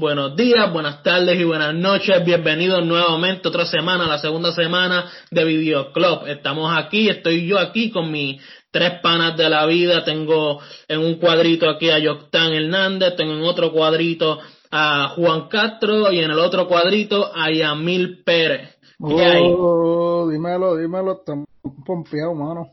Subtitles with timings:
[0.00, 2.24] Buenos días, buenas tardes y buenas noches.
[2.24, 6.26] Bienvenidos nuevamente otra semana, la segunda semana de Video Club.
[6.26, 8.40] Estamos aquí, estoy yo aquí con mis
[8.70, 10.02] tres panas de la vida.
[10.02, 14.38] Tengo en un cuadrito aquí a Yoctán Hernández, tengo en otro cuadrito
[14.70, 18.78] a Juan Castro y en el otro cuadrito a Yamil Pérez.
[19.00, 21.46] Oh, dímelo, dímelo, estamos
[21.84, 22.70] pompeados, mano.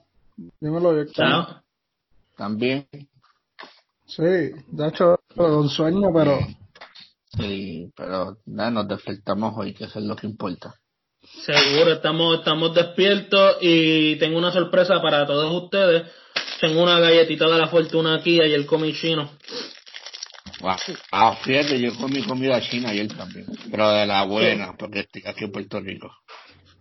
[0.61, 1.61] Dímelo, Yoctán.
[2.37, 2.87] También.
[4.05, 6.39] Sí, de hecho, un sueño, pero...
[7.37, 10.73] Sí, pero nada, nos despertamos hoy, que eso es lo que importa.
[11.45, 16.09] Seguro, estamos, estamos despiertos y tengo una sorpresa para todos ustedes.
[16.61, 19.29] Tengo una galletita de la fortuna aquí y el comí chino.
[20.61, 21.35] Wow.
[21.43, 25.51] fíjate, yo comí comida china ayer también, pero de la buena, porque estoy aquí en
[25.51, 26.09] Puerto Rico.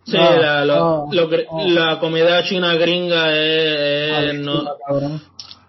[0.05, 4.63] Sí, la, lo, la comida china gringa es, no,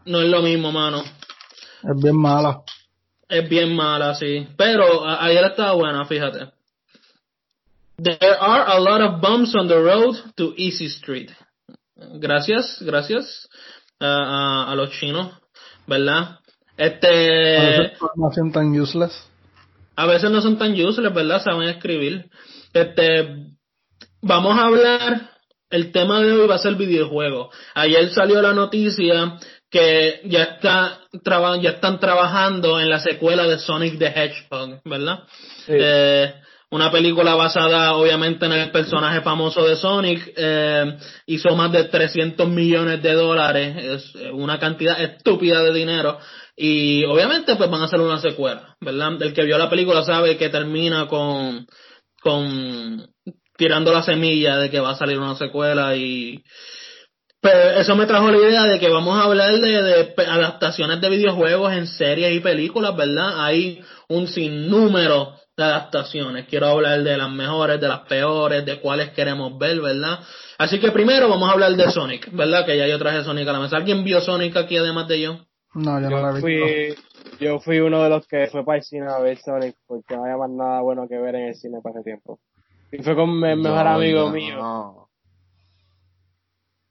[0.07, 1.03] no es lo mismo, mano.
[1.83, 2.63] Es bien mala.
[3.29, 4.47] Es bien mala, sí.
[4.57, 6.51] Pero ayer estaba buena, fíjate.
[8.03, 11.31] There are a lot of bumps on the road to Easy Street.
[11.97, 13.49] Gracias, gracias
[13.99, 15.33] a, a los chinos,
[15.87, 16.39] ¿verdad?
[16.77, 17.57] Este.
[17.59, 19.29] A veces no son tan useless.
[19.97, 21.43] A veces no son tan useless, ¿verdad?
[21.43, 22.31] Saben escribir.
[22.73, 23.49] Este.
[24.23, 25.31] Vamos a hablar.
[25.71, 27.51] El tema de hoy va a ser videojuego.
[27.75, 29.39] Ayer salió la noticia
[29.71, 31.01] que ya está
[31.61, 35.25] ya están trabajando en la secuela de Sonic the Hedgehog, ¿verdad?
[35.67, 36.33] Eh,
[36.71, 42.49] una película basada obviamente en el personaje famoso de Sonic, eh, hizo más de 300
[42.49, 46.19] millones de dólares, es una cantidad estúpida de dinero
[46.57, 49.23] y obviamente pues van a hacer una secuela, ¿verdad?
[49.23, 51.67] El que vio la película sabe que termina con
[52.21, 53.09] con
[53.57, 56.43] tirando la semilla de que va a salir una secuela y
[57.41, 61.09] pero eso me trajo la idea de que vamos a hablar de, de, adaptaciones de
[61.09, 63.45] videojuegos en series y películas, ¿verdad?
[63.45, 66.47] Hay un sinnúmero de adaptaciones.
[66.49, 70.19] Quiero hablar de las mejores, de las peores, de cuáles queremos ver, ¿verdad?
[70.59, 72.67] Así que primero vamos a hablar de Sonic, ¿verdad?
[72.67, 73.77] Que ya yo traje Sonic a la mesa.
[73.77, 75.39] ¿Alguien vio Sonic aquí además de yo?
[75.75, 76.41] No, yo, no la vi.
[76.41, 76.95] Fui,
[77.39, 80.25] yo fui uno de los que fue para el cine a ver Sonic porque no
[80.25, 82.41] había más nada bueno que ver en el cine para ese tiempo.
[82.91, 85.08] Y fue con el mejor amigo mío.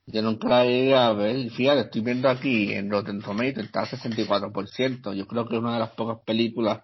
[0.09, 1.49] Yo nunca la llegué a ver.
[1.51, 5.13] Fíjate, estoy viendo aquí en Rotten Tomatoes está a 64%.
[5.13, 6.79] Yo creo que es una de las pocas películas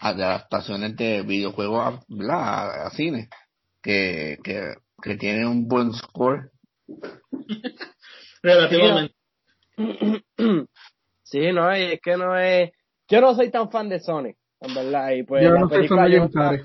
[0.00, 2.00] de adaptaciones de videojuegos
[2.30, 3.28] a, a, cine
[3.82, 4.72] que, que,
[5.02, 6.50] que tiene un buen score.
[8.42, 9.14] Relativamente.
[11.28, 12.70] Sí, no, es que no es.
[13.08, 15.10] Yo no soy tan fan de Sonic, en verdad.
[15.10, 16.10] Y pues yo la no soy película fan
[16.52, 16.64] de yo,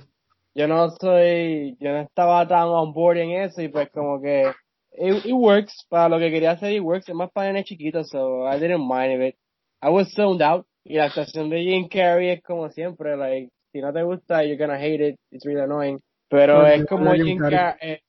[0.53, 1.77] yo no soy.
[1.79, 4.51] Yo no estaba tan on board en eso y pues como que
[4.93, 5.85] it, it works.
[5.89, 7.07] Para lo que quería hacer it works.
[7.09, 9.35] Es más para nenes chiquitos so I didn't mind it.
[9.81, 10.65] I was zoned out.
[10.83, 14.57] Y la actuación de Jim Carrey es como siempre like si no te gusta you're
[14.57, 15.15] gonna hate it.
[15.31, 15.99] It's really annoying.
[16.29, 17.51] Pero es como Jim Carrey.
[17.57, 17.77] Carrey.
[17.81, 17.99] es,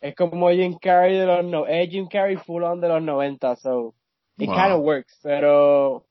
[0.00, 3.56] es como Jim Carrey de los no es Jim Carrey full on de los 90
[3.56, 3.94] so
[4.38, 4.54] it Wow.
[4.54, 5.18] kind of works.
[5.22, 6.04] Pero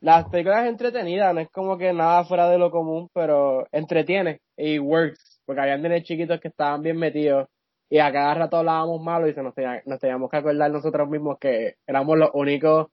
[0.00, 4.78] las películas entretenidas no es como que nada fuera de lo común pero entretiene y
[4.78, 5.40] works.
[5.44, 7.48] Porque habían nenes chiquitos que estaban bien metidos
[7.92, 11.10] y a cada rato hablábamos malo y se nos, tenía- nos teníamos que acordar nosotros
[11.10, 12.86] mismos que éramos los únicos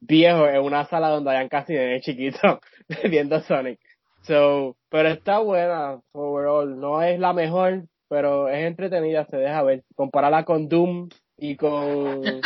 [0.00, 2.60] viejos en una sala donde habían casi de chiquitos
[3.10, 3.78] viendo Sonic.
[4.22, 6.80] So, pero está buena overall.
[6.80, 9.84] No es la mejor, pero es entretenida, se deja ver.
[9.94, 12.22] Compararla con Doom y con...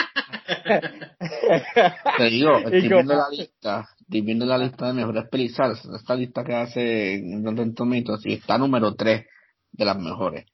[2.19, 6.43] Te digo, estoy viendo la lista, estoy viendo la lista de mejores películas, esta lista
[6.43, 9.25] que hace en Rotten Tomatoes y está número 3
[9.73, 10.45] de las mejores.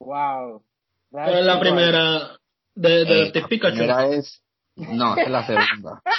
[0.00, 0.62] wow.
[1.10, 2.38] ¿Cuál es la primera
[2.74, 3.74] de, de, Eh, la Pikachu?
[3.76, 4.42] primera es,
[4.76, 6.02] no, es la segunda.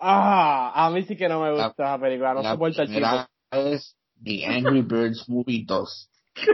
[0.00, 2.88] Ah, a mí sí que no me gusta La- esa película, no la soporto el
[2.88, 6.10] primera es The Angry Birds Movie 2.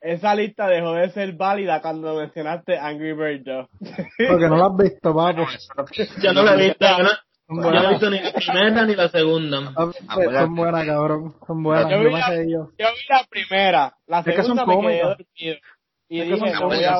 [0.00, 3.68] Esa lista dejó de ser válida cuando mencionaste Angry Birds 2.
[4.28, 5.42] Porque no la has visto, papo.
[6.22, 7.10] Yo no la he visto, no,
[7.48, 9.72] yo no he visto ni la primera ni la segunda.
[9.76, 11.34] Ah, pues, Son buenas, cabrón.
[11.46, 11.90] Son buenas.
[11.90, 12.50] Yo Yo vi la- sé.
[12.50, 15.08] Yo vi la primera, la Es que son segunda me quedé cómicas.
[15.18, 15.56] dormido.
[16.08, 16.98] Y Es que son dije, voy a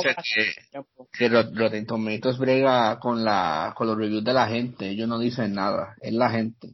[1.12, 5.54] que- Rotten Tomatoes brega con la, con los reviews de la gente, ellos no dicen
[5.54, 6.68] nada, es la gente.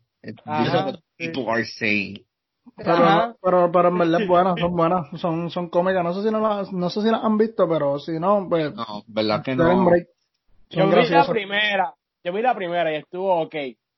[0.44, 0.98] Ajá, sí.
[1.28, 2.24] people are saying.
[2.76, 6.04] Pero, pero, pero en verdad es buenas, son buenas, son, son cómicas.
[6.04, 8.72] No sé si no las, no sé si las han visto, pero si no, pues,
[8.74, 9.84] No, verdad que no.
[9.86, 10.06] break.
[10.70, 11.94] Yo vi la primera,
[12.28, 13.54] yo vi la primera y estuvo ok.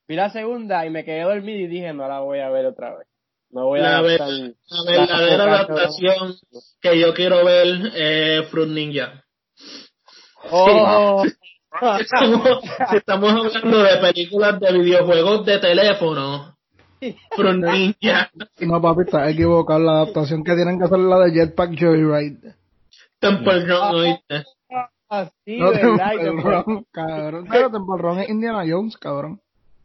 [0.07, 2.97] Vi la segunda y me quedé dormido y dije, no la voy a ver otra
[2.97, 3.07] vez.
[3.49, 6.35] No voy La a ver- gastar- La verdadera la- adaptación
[6.81, 9.23] que yo quiero ver es Fruit Ninja.
[10.49, 11.23] Oh,
[11.99, 12.47] estamos,
[12.89, 16.55] si estamos hablando de películas de videojuegos de teléfono,
[17.35, 18.29] Pro Ninja,
[18.59, 19.79] No, papi, estás equivocado.
[19.79, 22.55] La adaptación que tienen que hacer es la de Jetpack Joyride.
[23.19, 24.43] Temple Run, ¿oíste?
[25.11, 26.13] Así, No, ¿verdad?
[26.13, 27.47] Y Temple te- Run, cabrón.
[27.51, 29.41] Pero Temple Run es Indiana Jones, cabrón.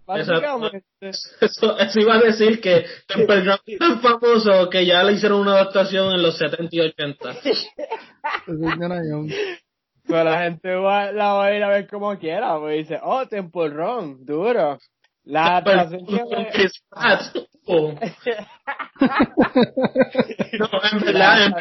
[0.07, 5.15] Básicamente, Eso, eso iba a decir que Temple Run es tan famoso que ya le
[5.15, 7.31] hicieron una adaptación en los 70 y 80.
[7.43, 7.67] Es
[8.47, 9.35] Indiana Jones.
[10.07, 13.27] pero la gente va, la va a ir a ver como quiera, pues dice, oh,
[13.27, 14.79] Temple Run, duro.
[15.25, 16.69] La adaptación que.
[17.69, 17.93] Oh.
[20.59, 21.53] No, en verdad,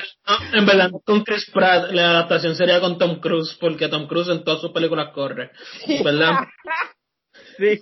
[0.54, 4.44] en, verdad, con Chris Pratt, la adaptación sería con Tom Cruise, porque Tom Cruise en
[4.44, 5.52] todas sus películas corre.
[6.04, 6.36] ¿Verdad?
[7.58, 7.82] Sí.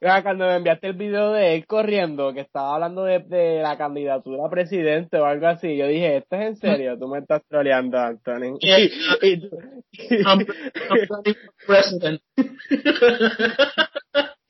[0.00, 4.46] Cuando me enviaste el video de él corriendo, que estaba hablando de, de la candidatura
[4.46, 6.98] a presidente o algo así, yo dije, ¿esto es en serio?
[6.98, 8.58] Tú me estás troleando, Anthony.
[8.60, 8.80] Yeah.
[8.80, 8.90] Y,
[9.22, 9.58] y tú-
[10.10, 10.46] I'm,
[10.90, 11.34] I'm
[11.66, 12.22] president.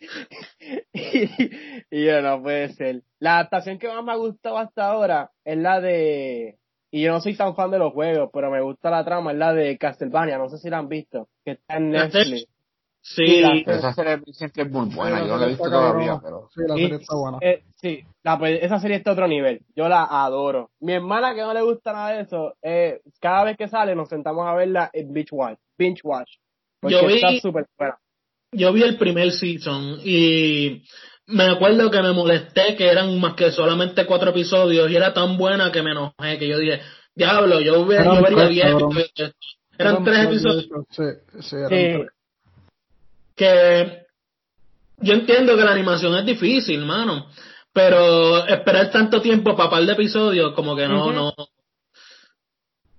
[0.92, 3.02] y yo no puede ser.
[3.18, 6.58] La adaptación que más me ha gustado hasta ahora es la de,
[6.90, 9.38] y yo no soy tan fan de los juegos, pero me gusta la trama, es
[9.38, 12.46] la de Castlevania, no sé si la han visto, que está en Netflix.
[13.02, 16.20] Sí, Esa serie dicen que es muy buena, Sí, yo no la he visto todavía,
[16.22, 17.38] pero Sí, la Y- serie está buena.
[17.40, 19.62] eh, sí, la, pues, esa serie está a otro nivel.
[19.74, 20.70] Yo la adoro.
[20.80, 24.10] Mi hermana que no le gusta nada de eso, eh, cada vez que sale nos
[24.10, 25.58] sentamos a verla en Binge Watch.
[25.78, 26.30] Binge Watch.
[26.78, 27.98] Porque Yo vi- está súper buena.
[28.52, 30.82] Yo vi el primer season y
[31.26, 35.36] me acuerdo que me molesté que eran más que solamente cuatro episodios y era tan
[35.36, 36.80] buena que me enojé que yo dije,
[37.14, 38.78] diablo, yo, yo vería bien.
[39.78, 41.04] Eran tres episodios Sí,
[41.40, 41.92] sí, eran Sí.
[41.92, 42.08] tres.
[43.36, 44.00] que
[44.98, 47.26] yo entiendo que la animación es difícil, mano,
[47.72, 51.34] pero esperar tanto tiempo para par de episodios como que no, no.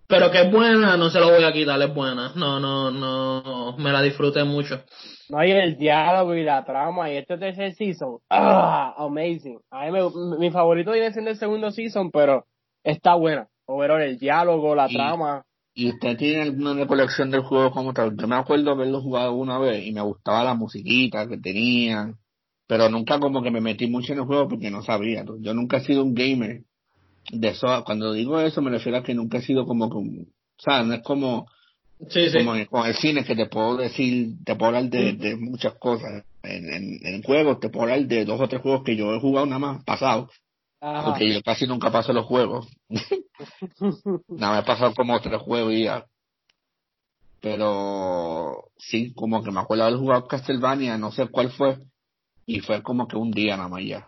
[0.08, 2.32] Pero que es buena, no se lo voy a quitar, es buena.
[2.36, 4.84] No, no, no, me la disfruté mucho.
[5.32, 8.18] No hay el diálogo y la trama y este tercer season.
[8.30, 9.60] Ah, amazing.
[9.72, 12.44] A mí me- mi favorito viene siendo el segundo season, pero
[12.84, 13.48] está buena.
[13.66, 15.44] Overall, el diálogo, la Y- trama.
[15.74, 18.18] ¿Y usted tiene alguna recolección del juego como tal?
[18.18, 22.16] Yo me acuerdo haberlo jugado una vez y me gustaba la musiquita que tenían,
[22.68, 25.24] pero nunca como que me metí mucho en el juego porque no sabía.
[25.40, 26.64] Yo nunca he sido un gamer
[27.32, 27.68] de eso.
[27.86, 30.94] Cuando digo eso me refiero a que nunca he sido como, como o sea, no
[30.94, 31.46] es como,
[32.10, 32.38] Sí, sí.
[32.40, 35.76] como en- con el cine que te puedo decir, te puedo hablar de, de muchas
[35.76, 36.24] cosas.
[36.44, 39.20] En, en, en juegos te puedo hablar de dos o tres juegos que yo he
[39.20, 40.30] jugado nada más pasado,
[40.82, 41.06] Ajá.
[41.06, 42.68] porque yo casi nunca paso los juegos.
[44.30, 46.06] Nada, me he pasado como tres juegos y ya.
[47.42, 51.78] Pero sí, como que me acuerdo haber jugado Castlevania, no sé cuál fue,
[52.46, 54.08] y fue como que un día nada más ya.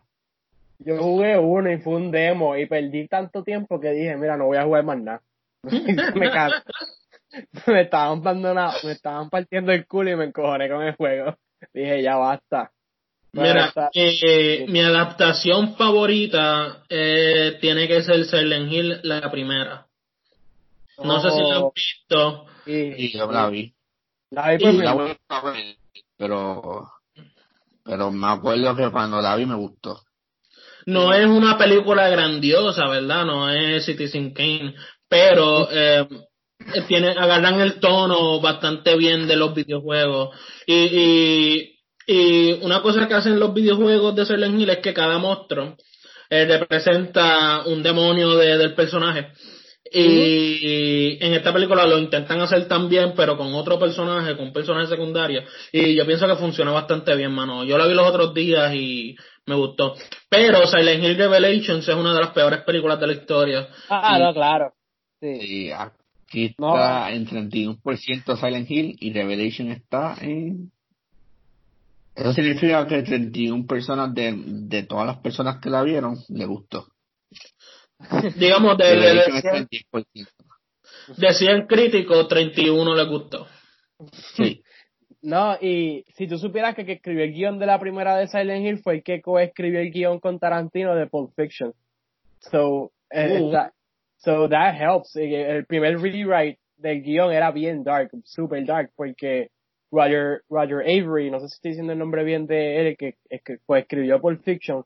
[0.79, 4.45] Yo jugué uno y fue un demo y perdí tanto tiempo que dije, mira, no
[4.45, 5.21] voy a jugar más nada.
[6.15, 6.57] me cansé.
[7.67, 11.37] Me estaban abandonando, me estaban partiendo el culo y me encojoné con el juego.
[11.73, 12.71] Dije, ya basta.
[13.33, 19.87] Mira, eh, mi adaptación favorita eh, tiene que ser Silent Hill, la primera.
[21.03, 22.45] No sé si la han Oh, visto.
[22.67, 23.73] y- Y yo la vi.
[24.29, 25.17] la vi mi La ver,
[26.15, 26.91] pero,
[27.83, 29.99] pero me acuerdo que cuando la vi me gustó.
[30.85, 33.25] No es una película grandiosa, ¿verdad?
[33.25, 34.75] No es Citizen Kane,
[35.07, 36.07] pero eh,
[36.87, 40.35] tiene, agarran el tono bastante bien de los videojuegos.
[40.65, 45.17] Y, y, y una cosa que hacen los videojuegos de Silent Hill es que cada
[45.17, 45.75] monstruo
[46.29, 49.31] eh, representa un demonio de- del personaje.
[49.95, 54.87] Y en esta película lo intentan hacer también, pero con otro personaje, con un personaje
[54.87, 55.43] secundario.
[55.71, 57.63] Y yo pienso que funciona bastante bien, mano.
[57.63, 59.15] Yo la vi los otros días y
[59.45, 59.93] me gustó.
[60.29, 63.67] Pero Silent Hill Revelations es una de las peores películas de la historia.
[63.89, 64.73] Ah, Y- no, claro.
[65.21, 65.37] Sí.
[65.67, 65.95] Y aquí
[66.57, 66.75] No.
[66.75, 70.71] está en 31% Silent Hill y Revelation está en...
[72.15, 76.87] Eso significa que 31 personas de, de todas las personas que la vieron le gustó.
[78.37, 80.05] Digamos, de, de, de, está en 10%.
[81.17, 83.47] de 100 críticos, 31 le gustó.
[84.35, 84.61] Sí.
[85.21, 88.65] No, y si tú supieras que que escribió el guion de la primera de Silent
[88.65, 91.73] Hill fue el que coescribió el guion con Tarantino de Pulp Fiction.
[92.51, 93.51] So, eh, Uh.
[93.51, 93.71] that,
[94.23, 95.15] so that helps.
[95.15, 99.49] El, el primer rewrite del guion era bien dark, super dark, porque
[99.91, 103.57] Roger, Roger Avery, no sé si estoy diciendo el nombre bien de él, que, que
[103.65, 104.83] coescribió Pulp Fiction,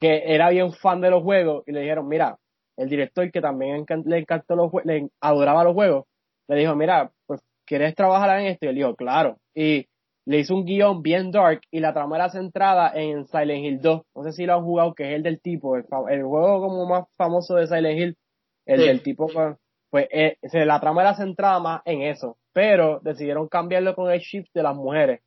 [0.00, 2.38] que era bien fan de los juegos, y le dijeron, mira,
[2.76, 6.06] el director que también le encantó los jue- le adoraba los juegos,
[6.48, 8.66] le dijo, mira, pues, ¿quieres trabajar en esto?
[8.66, 9.38] Y él dijo, claro.
[9.54, 9.86] Y
[10.26, 14.02] le hizo un guion bien dark y la trama era centrada en Silent Hill 2.
[14.14, 16.86] No sé si lo han jugado, que es el del tipo, el, el juego como
[16.86, 18.16] más famoso de Silent Hill,
[18.66, 18.86] el Sí.
[18.86, 19.56] del tipo, con-
[19.90, 22.36] pues eh, la trama era centrada más en eso.
[22.52, 25.20] pero decidieron cambiarlo con el shift de las mujeres.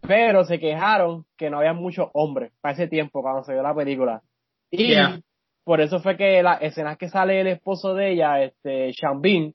[0.00, 3.74] Pero se quejaron que no había muchos hombres para ese tiempo cuando se vio la
[3.74, 4.22] película.
[4.70, 5.20] Y Yeah.
[5.64, 9.54] por eso fue que las escenas que sale el esposo de ella, este, Shambin,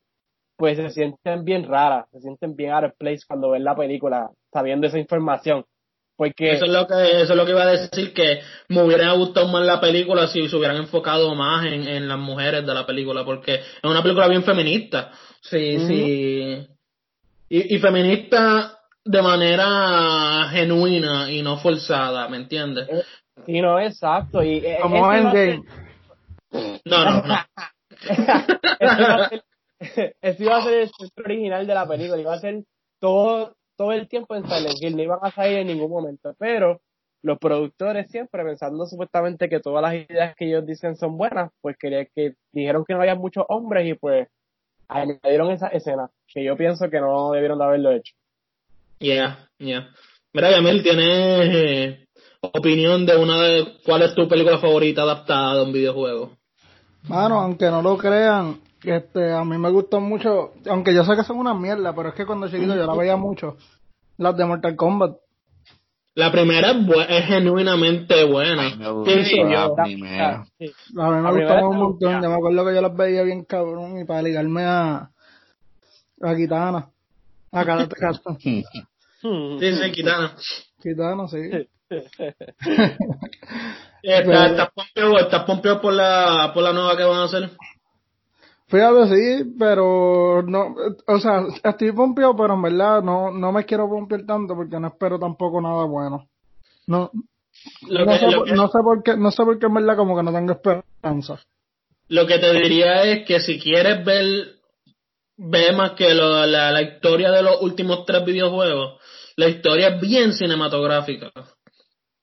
[0.57, 4.29] pues se sienten bien raras, se sienten bien out of place cuando ven la película,
[4.51, 5.63] sabiendo esa información.
[6.15, 9.12] Porque Eso es lo que eso es lo que iba a decir que me hubiera
[9.13, 12.86] gustado más la película si se hubieran enfocado más en, en las mujeres de la
[12.86, 16.67] película porque es una película bien feminista sí sí
[17.50, 22.88] y, y feminista de manera genuina y no forzada ¿me entiendes?
[23.46, 24.43] Sí, no, exacto.
[24.43, 25.63] Y, eh, Como Endgame.
[26.86, 27.38] no no no
[28.79, 29.43] ese iba a ser-
[30.22, 32.63] ese iba a ser el centro original de la película, iba a ser
[33.00, 36.79] todo, todo el tiempo en Silent Hill, no iban a salir en ningún momento, pero
[37.21, 41.75] los productores siempre pensando supuestamente que todas las ideas que ellos dicen son buenas, pues
[41.77, 44.29] quería que dijeron que no había muchos hombres y pues
[44.87, 48.13] añadieron esa escena, que yo pienso que no debieron de haberlo hecho.
[48.99, 49.89] yeah yeah.
[50.31, 52.07] Mira Yamil tienes eh,
[52.39, 56.37] opinión de una de cuál es tu película favorita adaptada de un videojuego
[57.09, 61.23] Mano, aunque no lo crean, este, a mí me gustan mucho, aunque yo sé que
[61.23, 63.57] son una mierda, pero es que cuando chiquito yo la veía mucho,
[64.17, 65.17] las de Mortal Kombat.
[66.15, 68.61] La primera es, bu- es genuinamente buena.
[68.63, 69.45] Ay, me gusta Pienso yo.
[69.75, 70.45] la primera.
[70.59, 70.71] Sí.
[70.97, 73.23] A mí me primera gustaban un está montón, yo me acuerdo que yo las veía
[73.23, 75.09] bien cabrón y para ligarme a,
[76.21, 76.87] a Kitana.
[77.51, 78.15] A Karate Cat.
[79.23, 80.35] Sí, sí, Kitana.
[80.81, 81.37] Kitana, sí.
[84.03, 87.49] ¿Estás estás pompeado, estás pompeado por la, por la nueva que van a hacer?
[88.73, 90.75] Fíjate, sí, pero no,
[91.05, 94.87] o sea, estoy pompeado, pero en verdad no, no me quiero pompear tanto porque no
[94.87, 96.27] espero tampoco nada bueno.
[96.87, 97.11] No,
[97.87, 99.73] Lo no, que, sé, lo, que, no sé por qué, no sé por qué en
[99.75, 101.39] verdad como que no tengo esperanza.
[102.09, 104.55] lo que te diría es que si quieres ver,
[105.37, 108.99] ve más que lo- la, la historia de los últimos tres videojuegos,
[109.35, 111.31] la historia es bien cinematográfica.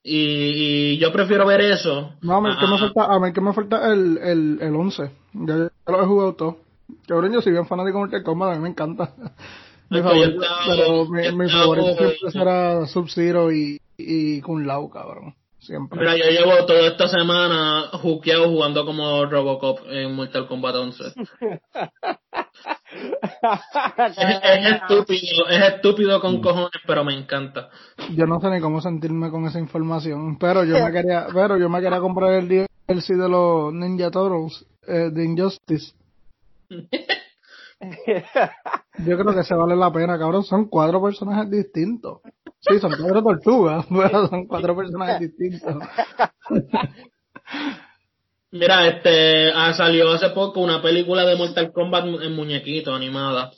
[0.03, 2.15] Y, y yo prefiero ver eso.
[2.23, 5.11] No, a mí que me falta, a mí que me falta el, el, el 11.
[5.35, 6.57] Ya, ya lo he jugado todo.
[7.07, 9.13] Cabrón, yo soy bien fanático de Mortal Kombat, a mí me encanta.
[9.91, 13.53] Mi Es que yo favorito, estaba- pero mi, yo mi estaba- favorito siempre será Sub-Zero
[13.53, 15.35] y, y Kun Lao, cabrón.
[15.59, 15.99] Siempre.
[16.01, 21.05] Mira, yo llevo toda esta semana juqueado jugando como Robocop en Mortal Kombat 11.
[23.97, 27.71] Es, es estúpido, es estúpido con cojones, pero me encanta.
[28.15, 31.69] Yo no sé ni cómo sentirme con esa información, pero yo me quería, pero yo
[31.69, 35.95] me quería comprar el DLC de los Ninja Turtles, eh, de Injustice.
[38.99, 40.45] Yo creo que se vale la pena, cabrón.
[40.45, 42.21] Son cuatro personajes distintos.
[42.61, 45.77] Sí, son cuatro tortugas, pero son cuatro personajes distintos.
[48.53, 53.53] Mira, este, ah, salió hace poco una película de Mortal Kombat en muñequito, animada.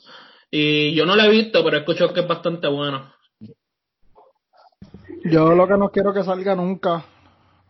[0.51, 3.13] Y yo no la he visto, pero escucho que es bastante buena.
[5.25, 7.05] Yo lo que no quiero que salga nunca,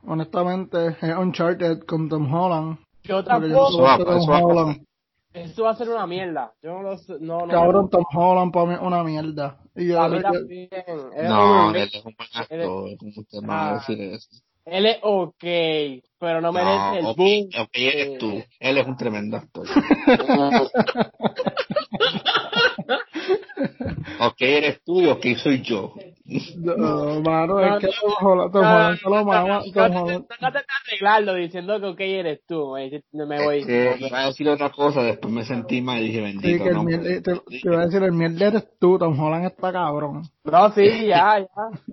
[0.05, 2.77] honestamente, es Uncharted con Tom Holland.
[3.03, 3.81] Yo yo no tampoco.
[3.81, 4.29] va- Tom.
[4.29, 4.85] Holland.
[5.33, 6.53] Eso va a ser una mierda.
[6.61, 7.15] Yo no lo sé.
[7.19, 7.47] No, no.
[7.53, 9.57] Cabrón, Tom Holland para mí es una mierda.
[9.75, 10.69] Y yo, A mí yo- también.
[11.23, 12.97] No, él es un buen actor.
[12.99, 14.29] ¿Cómo usted me va a decir eso?
[14.65, 15.43] Él es ok,
[16.20, 17.50] pero no merece No, el ok, boom.
[17.60, 18.43] ok, eres tú.
[18.60, 19.67] Él es un tremendo actor.
[24.19, 25.93] ok, eres tú y ok, soy yo.
[26.57, 30.65] no, mano, No, es que Tom Holland, Tom Holland se lo mama, Tom Trata de
[30.87, 32.73] arreglarlo diciendo que ok eres tú.
[32.73, 33.65] Me dice, no me voy.
[33.99, 36.75] Iba a decir otra cosa, después me sentí mal y dije, Sí, bendito, que el
[36.75, 36.83] no.
[36.83, 40.23] miel, te, iba a decir, el mierda eres tú, Tom Holland está cabrón.
[40.43, 41.39] No, sí, ya,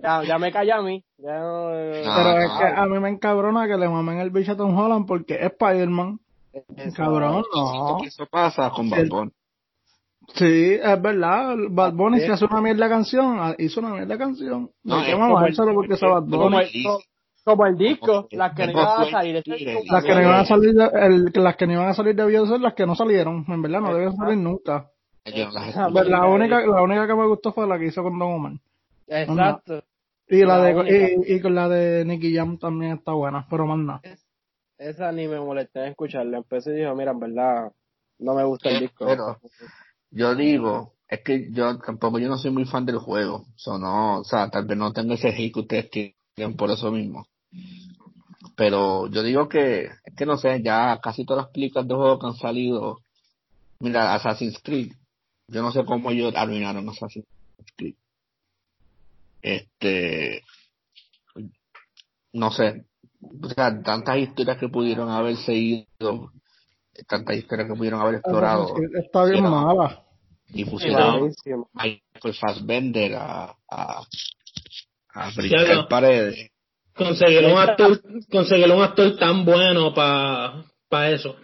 [0.01, 0.23] ya.
[0.23, 1.03] Ya, me calla a mí.
[1.17, 2.15] Ya no, No.
[2.15, 5.05] Pero es que a mí me encabrona que le mamen el bicho a Tom Holland
[5.07, 6.19] porque es Spider-Man.
[6.95, 7.97] Cabrón, no.
[8.03, 8.89] Eso pasa con.
[8.89, 9.07] Bad.
[10.35, 11.55] Sí, es verdad.
[11.69, 14.69] Bad Bunny si hace una mierda canción, ah, hizo una mierda canción.
[14.83, 16.37] No, No, que como mamárselo el- porque es Bad Bunny.
[16.37, 16.99] Como el, Listo.
[17.43, 19.43] como el disco, las que no iban a salir.
[19.89, 22.61] Las que no iban a salir, el, las que no iban a salir debió ser
[22.61, 23.45] las que no salieron.
[23.47, 24.87] En verdad, no debían salir nunca.
[25.25, 25.89] Ah.
[25.91, 28.53] Pues la única, la única que me gustó fue la que hizo con Don Omar.
[29.07, 29.83] Exacto.
[30.27, 33.77] Y la, de, y, y con la de Nicky Jam también está buena, pero más
[33.79, 34.01] nada.
[34.77, 36.37] Esa ni me molesté en escucharla.
[36.37, 37.71] Empecé y dijo, mira, en verdad,
[38.19, 39.05] no me gusta el disco.
[39.05, 39.37] Pero
[40.11, 43.45] yo digo, es que yo tampoco, yo no soy muy fan del juego.
[43.55, 46.91] So, no, o sea, tal vez no tengo ese hit que ustedes tienen por eso
[46.91, 47.27] mismo.
[48.55, 52.19] Pero yo digo que, es que no sé, ya casi todas las películas de juego
[52.19, 52.99] que han salido,
[53.79, 54.93] mira, Assassin's Creed,
[55.47, 57.25] yo no sé cómo ellos arruinaron Assassin's
[57.75, 57.95] Creed.
[59.41, 60.43] Este,
[62.33, 62.85] no sé,
[63.41, 66.31] o sea, tantas historias que pudieron haber seguido,
[67.07, 68.73] tantas historias que pudieron haber explorado.
[68.93, 70.03] Está bien mala.
[70.53, 71.19] Y pusieron a
[71.73, 74.01] Michael Fassbender a, a,
[75.13, 76.51] a lo- paredes.
[76.93, 81.35] Conseguir un actor, conseguir un actor tan bueno para pa eso.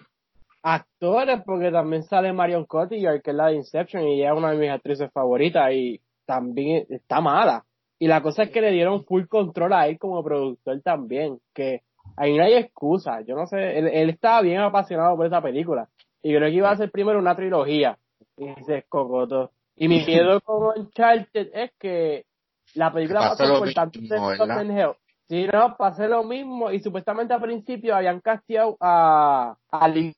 [0.62, 4.52] Actores, porque también sale Marion Cotillard, que es la de Inception, y ella es una
[4.52, 7.64] de mis actrices favoritas, y también está mala.
[8.00, 11.82] Y la cosa es que le dieron full control a él como productor también, que
[12.18, 13.22] ahí no hay excusa.
[13.22, 15.88] Yo no sé, él, él estaba bien apasionado por esa película.
[16.22, 17.98] Y creo que iba a ser primero una trilogía.
[18.38, 19.52] Y se escogotó.
[19.78, 22.26] Y mi miedo con Uncharted es que
[22.74, 24.00] la película Pasa pasó lo por tanto
[24.72, 24.94] Hell.
[25.30, 26.72] Sí, no, pasé lo mismo.
[26.72, 30.14] Y supuestamente al principio habían casteado a, al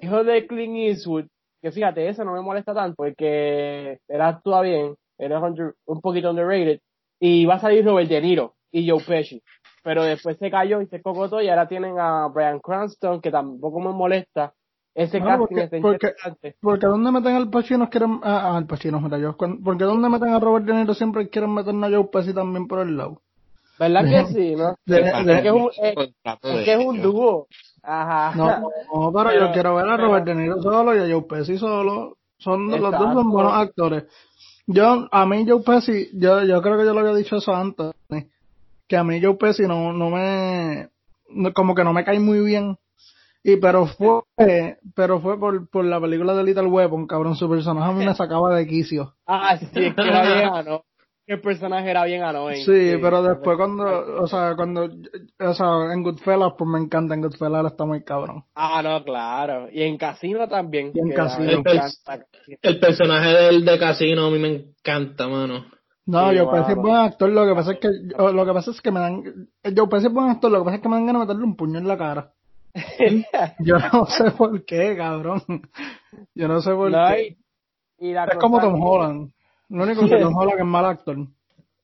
[0.00, 1.26] hijo de Clint Eastwood,
[1.62, 6.00] que fíjate, eso no me molesta tanto, porque él actúa bien, él es under- un
[6.00, 6.80] poquito underrated,
[7.18, 9.42] y va a salir Robert De Niro y Joe Pesci.
[9.82, 13.80] Pero después se cayó y se cocotó y ahora tienen a Brian Cranston, que tampoco
[13.80, 14.52] me molesta.
[14.94, 16.56] Ese No, casting porque- porque- interesante.
[16.60, 20.30] Porque donde meten al Pacino quieren, ah, ah, al Pacino, mira yo, porque donde meten
[20.34, 23.22] a Robert De Niro siempre quieren meter a Joe Pesci también por el lado.
[23.78, 24.74] ¿Verdad que sí, no?
[24.84, 25.96] De- Es de- que es un, es-
[26.42, 27.46] es que es un dúo.
[27.82, 28.32] Ajá.
[28.36, 31.14] No, no, pero, Pero- yo quiero ver a pero- Robert De Niro solo y a
[31.14, 32.16] Joe Pesci solo.
[32.36, 34.04] Son, los dos son buenos actores.
[34.66, 37.92] Yo, a mí Joe Pesci, yo, yo creo que yo lo había dicho eso antes,
[38.90, 40.88] que a mí Joe Pesci no, no me,
[41.28, 42.76] no- como que no me cae muy bien.
[43.42, 44.20] Y pero fue,
[44.96, 48.14] pero fue por, por la película de Little Weapon, cabrón, su personaje a mí me
[48.14, 49.14] sacaba de quicio.
[49.26, 50.80] Ah, sí, es que era bien annoying.
[51.26, 52.64] El personaje era bien annoying.
[52.64, 53.84] Sí, pero después cuando,
[54.20, 54.90] o sea, cuando,
[55.38, 58.42] o sea, en Goodfellas, pues me encanta, en Goodfellas él está muy cabrón.
[58.56, 59.68] Ah, no, claro.
[59.72, 60.90] Y en Casino también.
[60.92, 61.52] Y en Casino.
[61.52, 62.26] encanta.
[62.62, 65.64] El personaje del de Casino a mí me encanta, mano.
[66.10, 66.82] No, Sí, Joe Pesci es wow.
[66.84, 69.22] buen actor, lo que pasa es que, lo que pasa es que me dan,
[69.76, 71.44] Joe Pesci es buen actor, lo que pasa es que me dan ganas de meterle
[71.44, 72.32] un puño en la cara.
[73.58, 75.42] Yo no sé por qué, cabrón.
[76.34, 77.36] Yo no sé por No, qué.
[77.98, 79.30] y, y la Es como Tom que- Holland.
[79.68, 81.16] Lo único que Tom Holland es mal actor.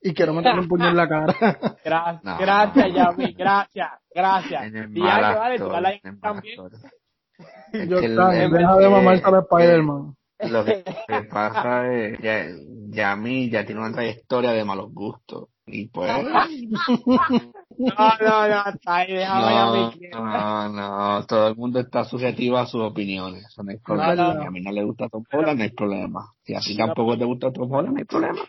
[0.01, 1.33] Y quiero meterle un puño en la cara.
[1.85, 2.37] Gra- No.
[2.37, 4.63] Gracias, Yami, gracias, gracias.
[4.65, 7.89] En el Y ya que vale, tú actor, vas a en el mal también.
[7.89, 10.15] Yo, deja de mamarse a Spider-Man.
[10.39, 12.45] Lo que que pasa es, ya,
[12.89, 15.49] ya a mí ya tiene una trayectoria de malos gustos.
[15.65, 16.09] Y pues,
[17.77, 22.57] No, no, no, está ahí, déjame a no, no, no, todo el mundo está subjetivo
[22.57, 23.45] a sus opiniones.
[23.45, 24.15] Eso no hay problema.
[24.15, 24.41] no.
[24.41, 26.33] Si a mí no le gusta Tom Holland, no hay problema.
[26.43, 28.39] Si a ti tampoco te gusta Tom Holland, no hay problema.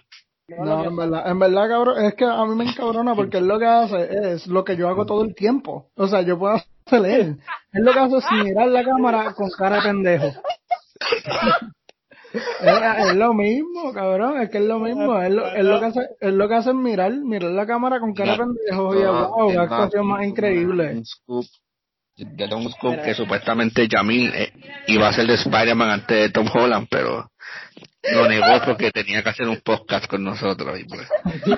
[0.49, 3.59] No, en verdad, en verdad, cabrón, es que a mí me encabrona porque él lo
[3.59, 5.91] que hace es lo que yo hago todo el tiempo.
[5.95, 7.39] O sea, yo puedo hacer él.
[7.73, 10.41] Él lo que hace es mirar la cámara con cara de pendejo.
[12.33, 15.21] Es, es lo mismo, cabrón, es que es lo mismo.
[15.21, 18.01] Él, lo- él lo que hace, él lo que hace es mirar, mirar la cámara
[18.01, 20.93] con cara de pendejo y wow, es qué actuación más increíble.
[20.97, 21.47] Un scoop.
[22.17, 24.53] Yo tengo un scoop que supuestamente Jamil eh,
[24.89, 27.31] iba a ser de Spider-Man antes de Tom Holland, pero
[28.13, 30.81] lo negó porque tenía que hacer un podcast con nosotros.
[30.81, 31.09] Y pues,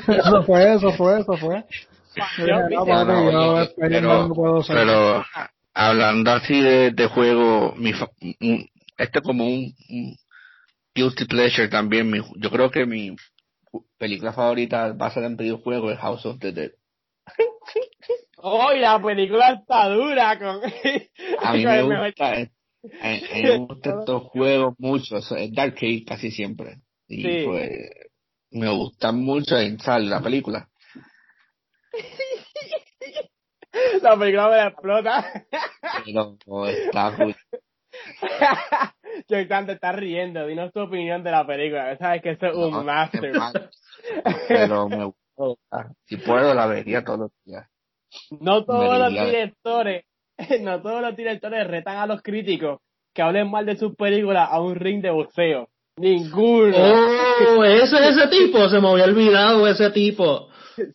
[0.06, 1.64] Eso fue, eso fue, eso fue.
[4.68, 5.24] Pero,
[5.72, 7.92] hablando así de, de juego, mi,
[9.02, 10.16] este como un, un
[10.94, 12.10] guilty pleasure también.
[12.10, 13.14] Mi, yo creo que mi
[13.98, 16.70] película favorita basada en videojuegos es House of the Dead.
[18.42, 20.60] Oh, la película está dura con.
[21.40, 22.50] A mí me gusta, eh,
[23.02, 26.80] a, a mí me gustan estos juegos mucho, es Dark Age casi siempre.
[27.06, 27.42] Y Sí.
[27.44, 27.70] pues
[28.52, 30.68] me gustan mucho en sale la película.
[34.02, 35.44] La película me la explota.
[36.04, 36.36] Pero
[36.66, 37.16] está
[39.28, 40.46] Jonathan te estás riendo.
[40.46, 41.96] Dinos tu opinión de la película.
[41.98, 43.32] Sabes que eso es un master.
[44.48, 45.04] Pero me
[45.36, 45.92] gusta.
[46.04, 47.66] Si puedo la vería todos los días.
[48.40, 50.04] No todos los directores,
[50.60, 52.80] no todos los directores retan a los críticos
[53.14, 55.68] que hablen mal de sus películas a un ring de boxeo.
[55.96, 56.76] Ninguno.
[56.76, 60.48] Oh, ese es ese tipo, se me había olvidado ese tipo.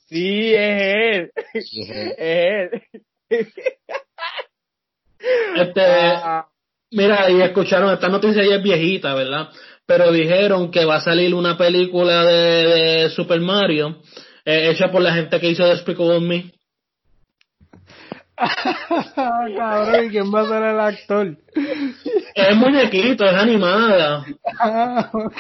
[0.08, 1.32] Sí, es él.
[1.54, 2.74] Y es- Es
[3.30, 3.52] él.
[5.56, 6.48] Este, Ah,
[6.92, 9.50] mira, y escucharon, esta noticia ya es viejita, ¿verdad?
[9.86, 14.02] Pero dijeron que va a salir una película de, Super Mario,
[14.44, 16.52] eh, hecha por la gente que hizo Despicable Me.
[19.16, 21.38] Cabrón, ¿y quién va a ser el actor?
[22.36, 24.26] Es muñequito, es animada.
[24.60, 25.34] Ah, ok,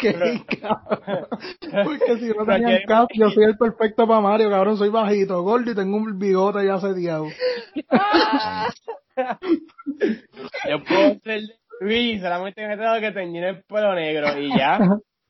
[0.61, 1.27] cabrón.
[1.83, 4.77] Porque si no que- cast, yo soy el perfecto para Mario, cabrón.
[4.77, 7.27] Soy bajito, gordo y tengo un bigote ya sediado.
[10.69, 11.49] yo puedo ser de
[11.81, 14.79] Luis, solamente me tengo que teñir el pelo negro y ya.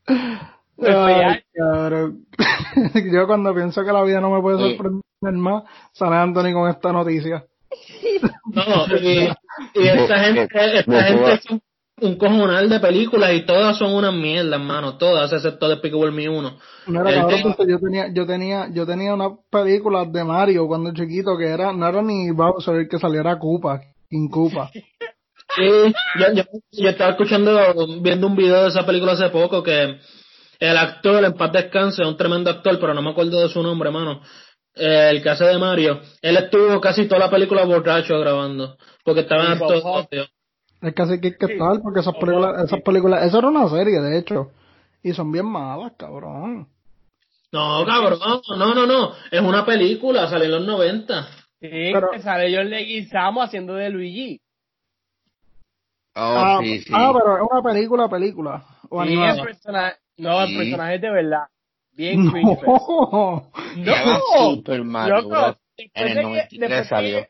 [0.78, 2.26] Ay, cabrón.
[3.12, 4.70] Yo cuando pienso que la vida no me puede Sí.
[4.78, 5.02] sorprender
[5.42, 7.44] más, sale Anthony con esta noticia.
[8.54, 9.30] No, y,
[9.76, 10.48] y esta gente,
[10.80, 11.62] esta gente, son-
[12.02, 16.28] un cojonal de películas y todas son una mierda, hermano, todas, excepto de Despicable Me
[16.28, 16.58] 1.
[16.88, 20.68] Mira, El cabrón, tipo- pues yo tenía, yo tenía, yo tenía unas películas de Mario
[20.68, 24.70] cuando chiquito que era, no era ni Bowser el que saliera Koopa, King Koopa.
[25.56, 25.64] Sí,
[26.20, 27.58] yo, yo, yo estaba escuchando,
[28.02, 30.00] viendo un video de esa película hace poco que
[30.60, 33.62] el actor, en paz descanse, es un tremendo actor, pero no me acuerdo de su
[33.62, 34.22] nombre, hermano.
[34.76, 39.22] Eh, el que hace de Mario, él estuvo casi toda la película borracho grabando, porque
[39.22, 40.26] estaba en odio.
[40.82, 44.02] Es casi que hay que estar porque esas películas, esas películas, eso era una serie
[44.02, 44.52] de hecho,
[45.02, 46.68] y son bien malas, cabrón.
[47.54, 48.20] No, cabrón,
[48.58, 51.24] no, no, no, es una película, salió en los 90.
[51.62, 54.42] Sí, Pero- que sale John Leguizamo haciendo de Luigi.
[56.18, 56.94] Oh, ah, sí, sí.
[56.94, 58.66] ah, pero es una película, película.
[58.90, 59.44] O Sí, el animada.
[59.44, 61.44] personaje, no, el personaje es de verdad.
[61.96, 62.60] Bien cringe.
[62.66, 63.52] No.
[63.78, 67.28] Llama No, Super Mario loco, En el de que- 93 después salió.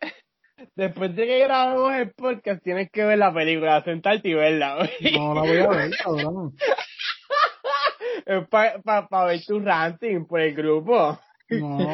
[0.76, 4.76] Después de que grabamos el podcast, tienes que ver la película, sentarte y verla.
[4.78, 5.14] güey.
[5.18, 6.54] No la voy a ver, cabrón.
[8.26, 11.20] Es para ver tu ranting por el grupo.
[11.50, 11.78] No.
[11.78, 11.88] ¿Tú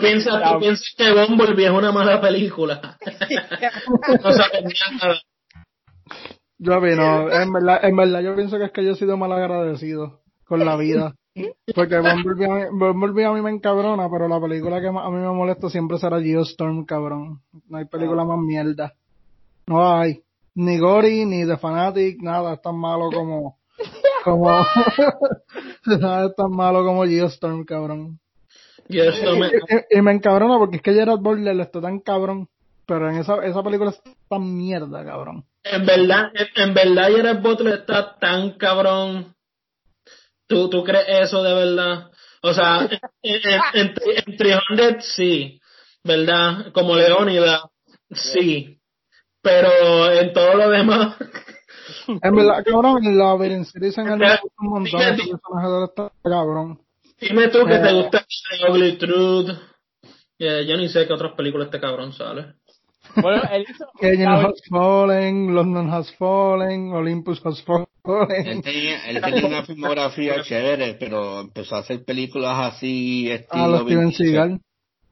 [0.00, 2.98] piensas, tú piensas que Bumblebee es una mala película?
[4.22, 4.64] no sabes
[5.00, 5.20] nada.
[6.58, 9.16] Yo vi, no, en verdad, en verdad yo pienso que es que yo he sido
[9.16, 11.14] mal agradecido con la vida.
[11.74, 15.16] Porque Bumblebee a, mí, Bumblebee a mí me encabrona, pero la película que a mí
[15.16, 17.40] me molesta siempre será Geostorm, cabrón.
[17.68, 18.94] No hay película más mierda.
[19.66, 20.22] No hay.
[20.54, 23.58] Ni Gory, ni The Fanatic, nada es tan malo como...
[24.24, 24.48] como...
[25.86, 28.18] nada es tan malo como Geostorm, cabrón.
[28.88, 29.46] Y me,
[29.92, 32.48] Y, y me encabrona porque es que Gerard Butler está tan cabrón,
[32.86, 35.44] pero en esa, esa película es tan mierda, cabrón.
[35.62, 39.34] en verdad, en, en verdad Jared Butler está tan cabrón.
[40.48, 42.10] ¿Tú, ¿Tú crees eso de verdad?
[42.42, 42.80] O sea,
[43.22, 43.94] en, en, en,
[44.26, 45.60] en 300 sí,
[46.02, 46.72] ¿verdad?
[46.72, 47.62] Como Leónida,
[48.10, 48.80] sí.
[49.42, 51.16] Pero en todo lo demás,
[52.22, 55.00] En verdad, cabrón, en la el me gusta un montón.
[55.00, 56.80] De él está cabrón.
[57.20, 57.92] dime tú que te Eh.
[58.02, 59.50] gusta The Ugly Truth.
[60.38, 62.54] Eh, yo ni sé qué otras películas este cabrón sale.
[63.16, 63.86] Bueno, él hizo.
[64.48, 68.62] Has fallen, London has fallen, Olympus has Él fallen.
[68.62, 73.80] tenía, él tenía una filmografía chévere, pero empezó a hacer películas así, A estilo los
[73.82, 74.60] Steven Seagal.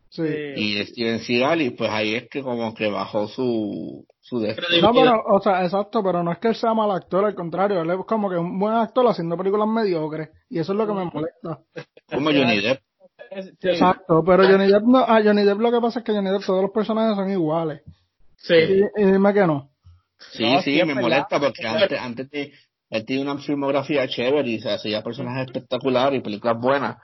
[0.09, 0.23] Sí.
[0.57, 5.23] y Steven Seagal, y pues ahí es que como que bajó su, su No, pero,
[5.27, 7.97] o sea, exacto, pero no es que él sea mal actor, al contrario, él es
[8.07, 11.59] como que un buen actor haciendo películas mediocres, y eso es lo que me molesta.
[12.11, 12.81] como Johnny Depp.
[13.31, 13.69] Es- sí.
[13.69, 16.45] Exacto, pero Johnny Depp no, a Johnny Depp lo que pasa es que Johnny Depp
[16.45, 17.83] todos los personajes son iguales.
[18.37, 18.55] Sí.
[18.55, 19.71] Y, y dime que no.
[20.33, 21.01] Sí, No, sí, me verdad.
[21.03, 22.53] molesta porque antes, antes de,
[22.91, 26.97] él tenía una filmografía chévere y se hacía personajes espectaculares y películas buenas.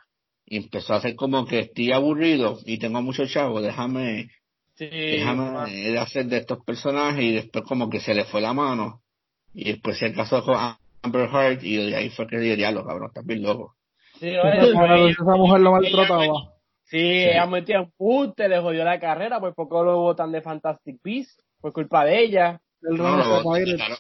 [0.47, 4.29] Y empezó a hacer como que estoy aburrido y tengo mucho chavo, déjame,
[4.75, 9.03] Sí, déjame hacer de estos personajes y después como que se le fue la mano.
[9.55, 10.57] Y después se casó con
[11.03, 13.75] Amber Heard y de ahí fue que dio diablo, cabrón, estás bien loco.
[14.29, 14.43] Sí, A
[14.95, 16.27] oye, esa mujer lo maltrataba.
[16.85, 21.01] Sí, ella metió en puta, le jodió la carrera, pues poco lo botan de Fantastic
[21.03, 22.61] Beasts, por culpa de ella.
[22.83, 23.97] El No, lo- le, quitaron,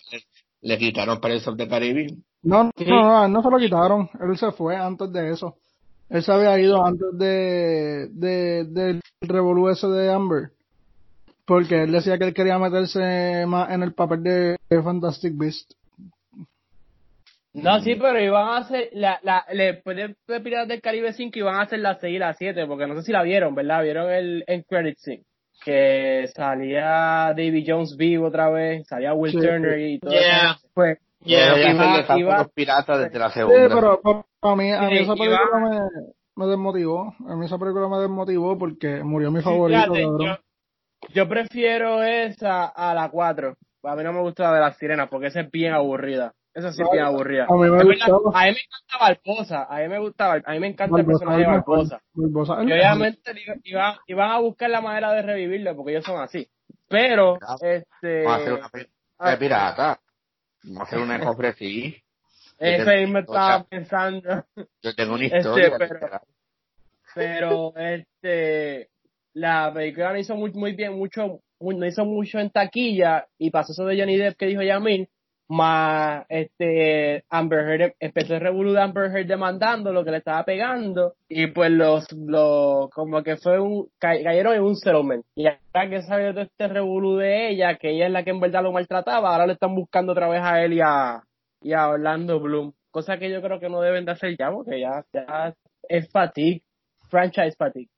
[0.60, 2.22] le- quitaron Pirates of the Caribbean.
[2.42, 2.84] No, no, Sí.
[2.86, 4.10] no, no se lo quitaron.
[4.20, 5.56] Él se fue antes de eso.
[6.10, 10.50] Él se había ido antes de, de, del revolú ese de Amber.
[11.46, 15.72] Porque él decía que él quería meterse más en el papel de, de Fantastic Beast.
[17.54, 21.38] No, sí, pero iban a hacer, la, la, después de, de Piratas del Caribe 5
[21.38, 23.82] iban a hacer la 6 y la 7, porque no sé si la vieron, ¿verdad?
[23.82, 25.22] Vieron el en credit scene.
[25.64, 29.38] Que salía Davy Jones vivo otra vez, salía Will Sí.
[29.38, 30.52] Turner y todo Yeah.
[30.56, 30.68] eso.
[30.74, 33.68] Pues, Yeah, Voy a iba- iba- a los piratas desde la Sí, segunda.
[33.68, 34.00] pero
[34.40, 35.80] para mí, a mí Sí, esa iba- película me,
[36.34, 37.14] me desmotivó.
[37.28, 40.36] A mí esa película me desmotivó porque murió mi favorito, fíjate, yo,
[41.14, 43.54] yo prefiero esa a la 4.
[43.84, 46.32] A mí no me gusta la de las sirenas, porque esa es bien aburrida.
[46.54, 47.46] Esa sí es bien aburrida.
[47.48, 48.40] A mí me Es verdad, gustaba.
[48.42, 51.38] a mí me encanta Barbosa, a mí me gustaba, a mí me encanta el personaje
[51.40, 51.46] de.
[51.46, 52.00] Barbosa.
[52.14, 52.50] Y mejor.
[52.62, 56.46] obviamente digo, iban, iban a buscar la manera de revivirlo porque ellos son así.
[56.88, 57.56] Pero, Claro.
[57.62, 60.00] este, Vamos a hacer una película de pirata.
[60.64, 61.96] Vamos a hacer una cofre así.
[62.58, 64.44] ese mismo estaba O sea, pensando.
[64.82, 65.72] Yo tengo una Este, historia.
[67.14, 68.90] pero- este,
[69.34, 73.72] la película no hizo muy, muy bien, mucho, no hizo mucho en taquilla y pasó
[73.72, 75.08] eso de Johnny Depp que dijo Yamil,
[75.48, 80.44] más, este, Amber Heard, empezó el revolú de Amber Heard demandando lo que le estaba
[80.44, 85.24] pegando y pues los, los, como que fue un, ca- cayeron en un settlement.
[85.34, 88.40] Y ahora que salió todo este revolú de ella, que ella es la que en
[88.40, 91.22] verdad lo maltrataba, ahora le están buscando otra vez a él y a,
[91.60, 92.72] y a Orlando Bloom.
[92.90, 95.54] Cosa que yo creo que no deben de hacer ya, porque ya, ya
[95.88, 96.62] es fatigue,
[97.10, 97.88] franchise fatigue.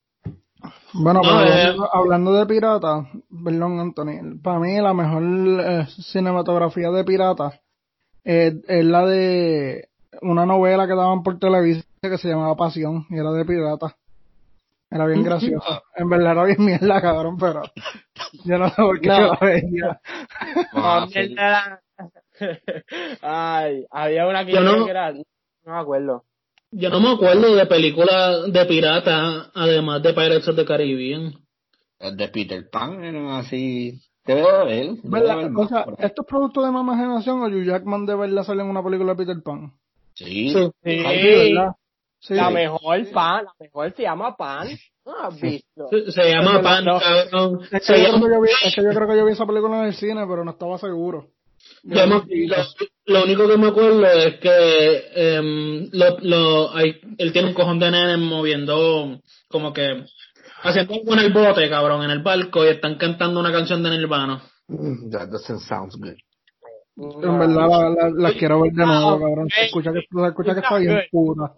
[0.93, 1.77] Bueno, No, pero eh.
[1.93, 3.09] hablando, de pirata,
[3.45, 5.23] perdón Anthony, para mí la mejor
[5.61, 7.61] eh, cinematografía de pirata
[8.25, 9.89] eh, es la de
[10.23, 13.97] una novela que daban por televisión que se llamaba Pasión y era de pirata.
[14.91, 15.83] Era bien graciosa.
[15.97, 17.63] En verdad era bien mierda, cabrón, pero
[18.45, 19.19] yo no sé por qué No.
[19.19, 20.01] yo la veía.
[20.75, 21.79] Ah, Ah.
[23.23, 25.23] Ay, había una que Yo yo no- creo que era, no
[25.73, 26.25] me acuerdo.
[26.77, 31.35] Yo no me acuerdo de películas de pirata, además de Pirates of the Caribbean.
[31.99, 34.01] El de Peter Pan era así.
[34.27, 34.87] Debe de haber.
[34.87, 35.31] debe de ¿Verdad?
[35.41, 35.87] haber O sea.
[35.99, 39.15] ¿esto es producto de Mamá Generación o Hugh Jackman de verdad sale en una película
[39.15, 39.73] de Peter Pan?
[40.15, 40.49] Sí.
[40.51, 40.71] Sí.
[40.83, 41.73] Sí, Ay, ¿verdad?
[42.21, 42.35] Sí.
[42.35, 44.69] la mejor pan, la mejor se llama pan.
[45.05, 45.89] ¿No has visto?
[45.91, 46.99] Se, se llama Pan, no.
[46.99, 47.61] cabrón.
[47.71, 49.25] Es Se que, yo llama- creo que yo vi, es que yo creo que yo
[49.27, 51.27] vi esa película en el cine, pero no estaba seguro.
[51.83, 52.57] Yo me- lo,
[53.07, 57.79] lo único que me acuerdo es que em, lo, lo, hay, él tiene un cojón
[57.79, 60.05] de nenes moviendo, como que,
[60.63, 63.91] haciendo algo en el bote, cabrón, en el barco, y están cantando una canción de
[63.91, 64.43] Nirvana.
[64.69, 66.15] Mm, That doesn't sound good.
[66.97, 69.49] En verdad la, la, la quiero ver de nuevo, No, cabrón.
[69.51, 71.37] Se escucha que, se escucha que it's está bien good.
[71.37, 71.53] puta.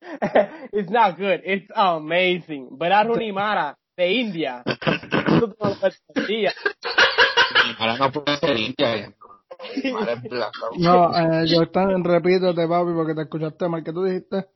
[0.72, 2.68] It's not good, it's amazing.
[2.80, 4.62] A Rooney Mara de India.
[7.78, 8.96] Ahora no puede ser india.
[8.96, 9.14] eh.
[10.78, 13.84] No, eh, yo están, repítete, papi, porque te escuchaste mal.
[13.84, 14.46] ¿Qué tú dijiste?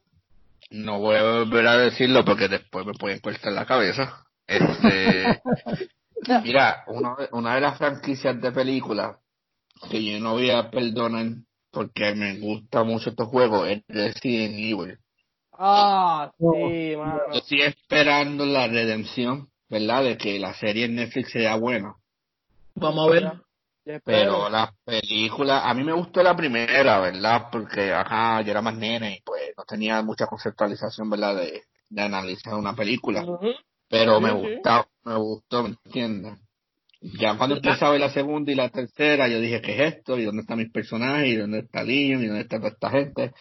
[0.70, 4.24] No voy a volver a decirlo porque después me pueden cortar la cabeza.
[4.46, 5.40] Este,
[6.44, 9.16] mira, uno de- una de las franquicias de películas
[9.90, 11.26] que yo no voy a perdonar
[11.70, 14.98] porque me gusta mucho estos juegos es Resident Evil.
[15.59, 17.21] Ah, sí, mano.
[17.33, 20.05] Yo estoy esperando la redención, ¿verdad?
[20.05, 21.95] De que la serie en Netflix sea buena.
[22.75, 23.33] Vamos a ver.
[24.05, 27.49] Pero las películas, a mí me gustó la primera, ¿verdad?
[27.53, 31.37] Porque, ajá, yo era más nene y pues no tenía mucha conceptualización, ¿verdad?
[31.37, 33.25] De, de analizar una película.
[33.88, 36.38] Pero me gustó, me gustó, ¿me entiendes?
[37.19, 40.19] Ya cuando empecé a ver la segunda y la tercera, yo dije, ¿qué es esto?
[40.19, 41.29] ¿Y dónde están mis personajes?
[41.29, 42.23] ¿Y dónde está Leon?
[42.23, 43.35] ¿Y dónde está toda esta gente?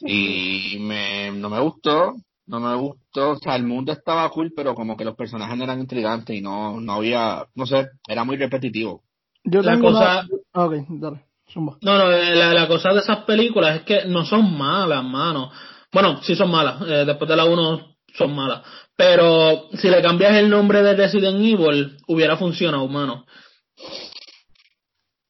[0.00, 2.14] Y me, no me gustó,
[2.46, 5.64] no me gustó, o sea, el mundo estaba cool, pero como que los personajes no
[5.64, 9.02] eran intrigantes y no, no había, no sé, era muy repetitivo.
[9.44, 10.64] Yo La cosa- una...
[10.64, 11.78] Ok, dale, zumba.
[11.82, 15.50] No, no, eh, la, la cosa de esas películas es que no son malas, mano.
[15.92, 16.82] Bueno, sí son malas.
[16.82, 18.62] eh, después de la 1 son malas.
[18.96, 23.24] Pero si le cambias el nombre de Resident Evil, hubiera funcionado, mano.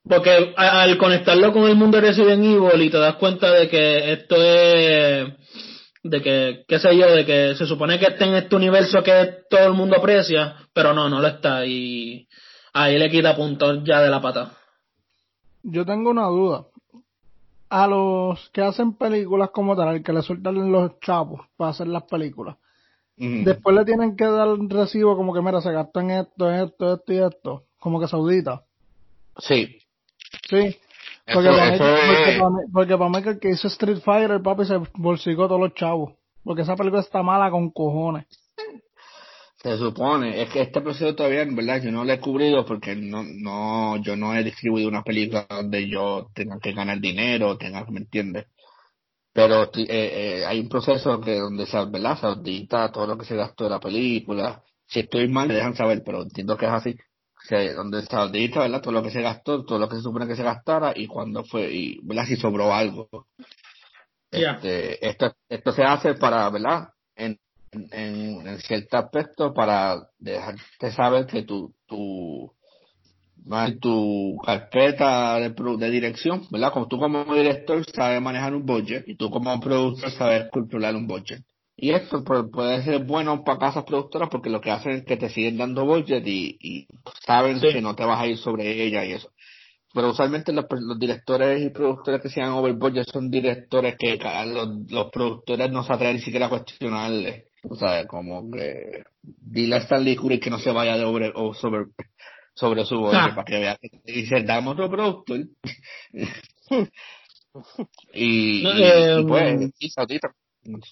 [0.09, 4.13] Porque al conectarlo con el mundo de Resident Evil y te das cuenta de que
[4.13, 5.33] esto es
[6.03, 9.45] de que, qué sé yo, de que se supone que está en este universo que
[9.51, 12.29] todo el mundo aprecia, pero no, no lo está y
[12.73, 14.53] ahí le quita puntos ya de la pata.
[15.65, 16.67] Yo tengo una duda.
[17.69, 21.89] A los que hacen películas como tal, al que le sueltan los chavos para hacer
[21.89, 22.57] las películas,
[23.17, 26.95] después le tienen que dar un recibo como que, mira, se gastó en esto, esto,
[26.95, 28.63] esto y esto, como que saudita.
[29.39, 29.79] Sí,
[30.49, 30.77] Sí.
[31.33, 34.31] Porque, Eso- para, eso porque, es- para, mí- porque para Michael que hizo Street Fighter,
[34.33, 36.15] el papi se bolsicó todos los chavos.
[36.45, 38.27] Porque esa película está mala con cojones.
[39.63, 42.95] Se supone, es que este proceso todavía, en verdad, yo no lo he cubrido porque
[42.95, 47.85] no, no, yo no he distribuido una película donde yo tenga que ganar dinero, tenga
[47.87, 48.47] ¿me entiendes?
[49.33, 52.19] Pero eh, eh, hay un proceso que donde se, ¿verdad?
[52.21, 54.63] Se audita todo lo que se gastó de la película.
[54.87, 56.95] Si estoy mal, me dejan saber, pero entiendo que es así.
[57.49, 58.81] Se- donde se audita, ¿verdad?
[58.81, 61.45] Todo lo que se gastó, todo lo que se supone que se gastara y cuando
[61.45, 62.27] fue, y, ¿verdad?
[62.27, 63.09] Si sobró algo.
[64.31, 66.89] Este, esto, esto se hace para, ¿verdad?
[67.15, 67.39] En,
[67.73, 72.53] en, en cierto aspecto para dejarte saber que tu, tu,
[73.81, 76.73] tu carpeta de, de dirección, ¿verdad?
[76.73, 81.07] Como tú como director sabes manejar un budget y tú como productor sabes controlar un
[81.07, 81.43] budget.
[81.77, 85.17] Y esto pu- puede ser bueno para casas productoras porque lo que hacen es que
[85.19, 86.87] te siguen dando budget y, y
[87.27, 87.69] saben Sí.
[87.73, 89.31] que no te vas a ir sobre ella y eso.
[89.93, 94.91] Pero usualmente los, los directores y productores que sean over budget son directores que los,
[94.91, 97.47] los productores no se atreven ni siquiera a cuestionarle.
[97.69, 101.53] O sea, como que dile a Stanley Kubrick que no se vaya de over, o
[101.55, 101.87] sobre,
[102.55, 103.33] sobre su budget Ah.
[103.35, 105.41] para que vea que dame otro productor.
[108.15, 110.31] y, No, y- eh, y pues, y Saudita.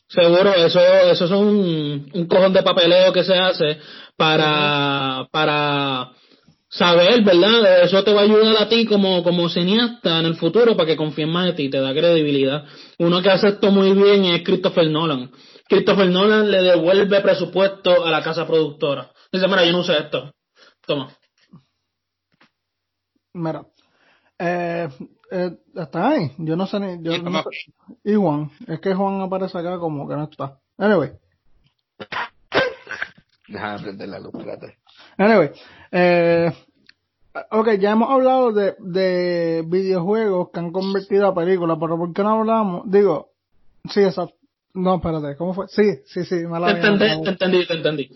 [0.09, 3.79] Seguro, eso, eso es un, un cojón de papeleo que se hace
[4.17, 6.13] para, para
[6.69, 7.83] saber, ¿verdad?
[7.85, 10.97] Eso te va a ayudar a ti como, como cineasta en el futuro para que
[10.97, 12.65] confíen más en ti, te da credibilidad.
[12.99, 15.31] Uno que hace esto muy bien es Christopher Nolan.
[15.69, 19.11] Christopher Nolan le devuelve presupuesto a la casa productora.
[19.33, 20.33] Dice, mira, yo no usé esto.
[20.87, 21.17] Toma.
[23.33, 23.63] Mira.
[24.39, 24.89] Eh,
[25.31, 25.51] eh,
[25.95, 26.33] ¿Está ahí?
[26.39, 27.01] Yo no sé ni...
[27.05, 28.51] Yo no sé- Y Juan.
[28.67, 30.59] Es que Juan aparece acá como que no está.
[30.77, 31.13] Anyway.
[33.47, 34.79] Déjame prender la luz, espérate.
[35.17, 35.51] Anyway,
[35.93, 36.53] eh,
[37.53, 42.25] ok, ya hemos hablado de, de videojuegos que han convertido a películas, pero ¿por qué
[42.25, 42.91] no hablamos?
[42.91, 43.29] Digo,
[43.89, 44.35] sí, exacto.
[44.73, 45.69] No, espérate, ¿cómo fue?
[45.69, 48.11] Sí, sí, sí, me la Te entendí, te entendí, te entendí.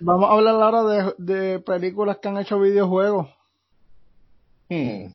[0.00, 3.26] Vamos a hablar ahora de, de películas que han hecho videojuegos.
[4.70, 5.08] Hmm.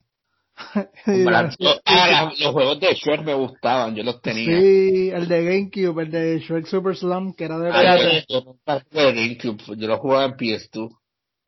[1.86, 4.46] Ah, los juegos de Shrek me gustaban, yo los tenía.
[4.46, 7.72] sí, el de GameCube, el de Shrek Super Slam, que era de...
[7.72, 10.90] Ay, yo, yo nunca jugué GameCube, yo lo jugaba en PS2.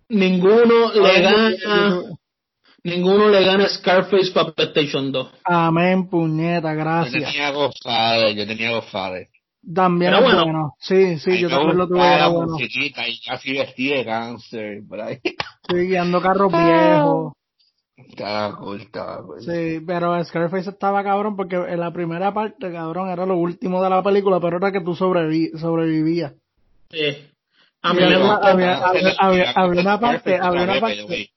[0.10, 2.04] Ninguno le gana,
[2.84, 5.30] ninguno le gana Scarface para PlayStation 2.
[5.43, 7.24] Amén, puñeta, Yo gracias.
[7.32, 9.28] tenía Godfather, yo tenía Godfather.
[9.74, 10.43] También Era bueno.
[10.43, 10.74] bueno.
[10.80, 12.56] Sí, sí, Ahí yo también lo tuve, era bueno.
[12.58, 15.17] y así vestí de cáncer, por ahí.
[15.70, 17.34] Sí, guiando carros viejos.
[17.98, 19.42] Estaba cool, estaba cool.
[19.42, 23.90] Sí, pero Scarface estaba cabrón porque en la primera parte, cabrón, era lo último de
[23.90, 26.34] la película, pero era que tú sobrevi sobrevivías.
[26.92, 27.28] Sí.
[27.82, 28.52] A mí me había- gusta.
[28.52, 31.32] había- había- había- había una parte, había una parte,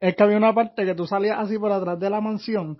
[0.00, 2.78] es que había una parte que tú salías así por atrás de la mansión,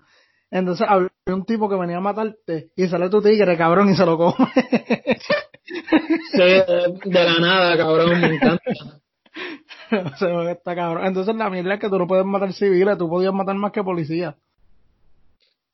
[0.49, 4.05] entonces había un tipo que venía a matarte y sale tu tigre, cabrón, y se
[4.05, 4.51] lo come.
[6.31, 8.61] Sí, de la nada, cabrón, me encanta.
[10.13, 11.05] o sea, está cabrón.
[11.05, 13.83] Entonces la mierda es que tú no puedes matar civiles, tú podías matar más que
[13.83, 14.35] policías.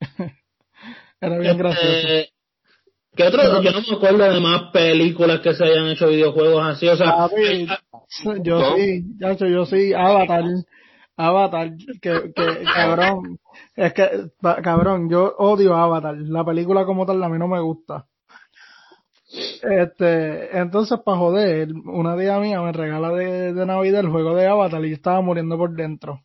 [1.20, 1.88] Era bien gracioso.
[1.88, 2.32] Este,
[3.16, 3.62] ¿Qué otro?
[3.62, 6.88] Yo no me acuerdo de más películas que se hayan hecho videojuegos así.
[6.88, 7.66] O sea, Papi,
[8.42, 8.76] yo ¿No?
[8.76, 10.44] sí, yacho, yo sí, Avatar,
[11.16, 13.40] Avatar, que, que, cabrón,
[13.74, 14.08] es que,
[14.62, 18.06] cabrón, yo odio Avatar, la película como tal a mí no me gusta.
[19.30, 24.46] Este, entonces para joder, una tía mía me regala de, de Navidad el juego de
[24.46, 26.22] Avatar y yo estaba muriendo por dentro.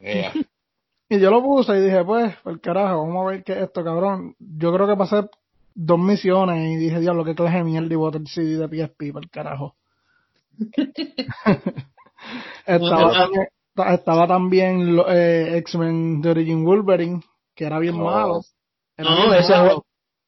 [0.00, 3.84] Y yo lo puse y dije, pues, el carajo, vamos a ver qué es esto,
[3.84, 4.34] cabrón.
[4.40, 5.28] Yo creo que pasé
[5.74, 9.12] dos misiones y dije, diablo, qué clase de mierda y boté el CD de PSP,
[9.12, 9.76] para el carajo.
[12.66, 17.20] estaba, también, ta- estaba también eh, X-Men The Origin Wolverine,
[17.54, 18.04] que era bien Oh.
[18.04, 18.40] malo.
[18.96, 19.84] Era no, bien ese malo.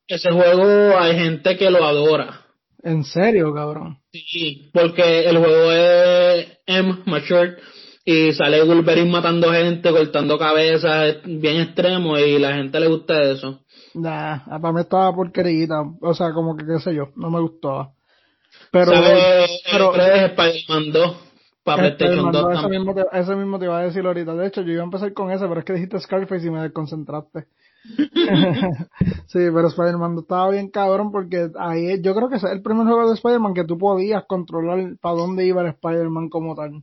[0.09, 2.41] Ese juego hay gente que lo adora.
[2.83, 3.99] En serio, cabrón.
[4.13, 7.57] Sí, porque el juego es M, mature,
[8.05, 13.61] y sale Wolverine matando gente, cortando cabezas, bien extremo, y la gente le gusta eso.
[13.95, 15.83] Nah, para mí estaba porquerita.
[16.03, 17.93] O sea, como que qué sé yo, no me gustaba.
[18.71, 19.47] Pero, ¿Sabe?
[19.71, 21.17] pero- Spider-Man 2
[21.65, 24.35] para PlayStation mandó 2 ese, mismo te, ese mismo te iba a decir ahorita.
[24.35, 26.61] De hecho, yo iba a empezar con ese, pero es que dijiste Scarface y me
[26.61, 27.47] desconcentraste.
[29.27, 33.09] sí, pero Spider-Man estaba bien cabrón porque ahí yo creo que es el primer juego
[33.09, 36.83] de Spider-Man que tú podías controlar para dónde iba el Spider-Man como tal.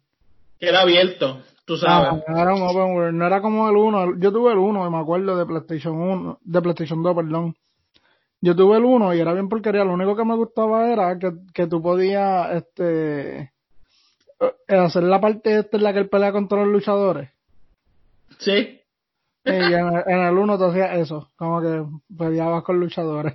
[0.59, 2.23] Era abierto, tú sabes.
[2.27, 4.19] Ah, era un open world, no era como el 1.
[4.19, 7.55] Yo tuve el 1 y me acuerdo de PlayStation 1, de PlayStation 2, perdón.
[8.41, 9.83] Yo tuve el 1 y era bien porquería.
[9.83, 13.51] Lo único que me gustaba era que, que tú podías, este,
[14.39, 17.29] eh, hacer la parte esta en la que él pelea contra los luchadores.
[18.37, 18.80] Sí.
[19.43, 21.83] Y en, el- en el 1 te hacías eso, como que
[22.17, 23.33] peleabas con luchadores.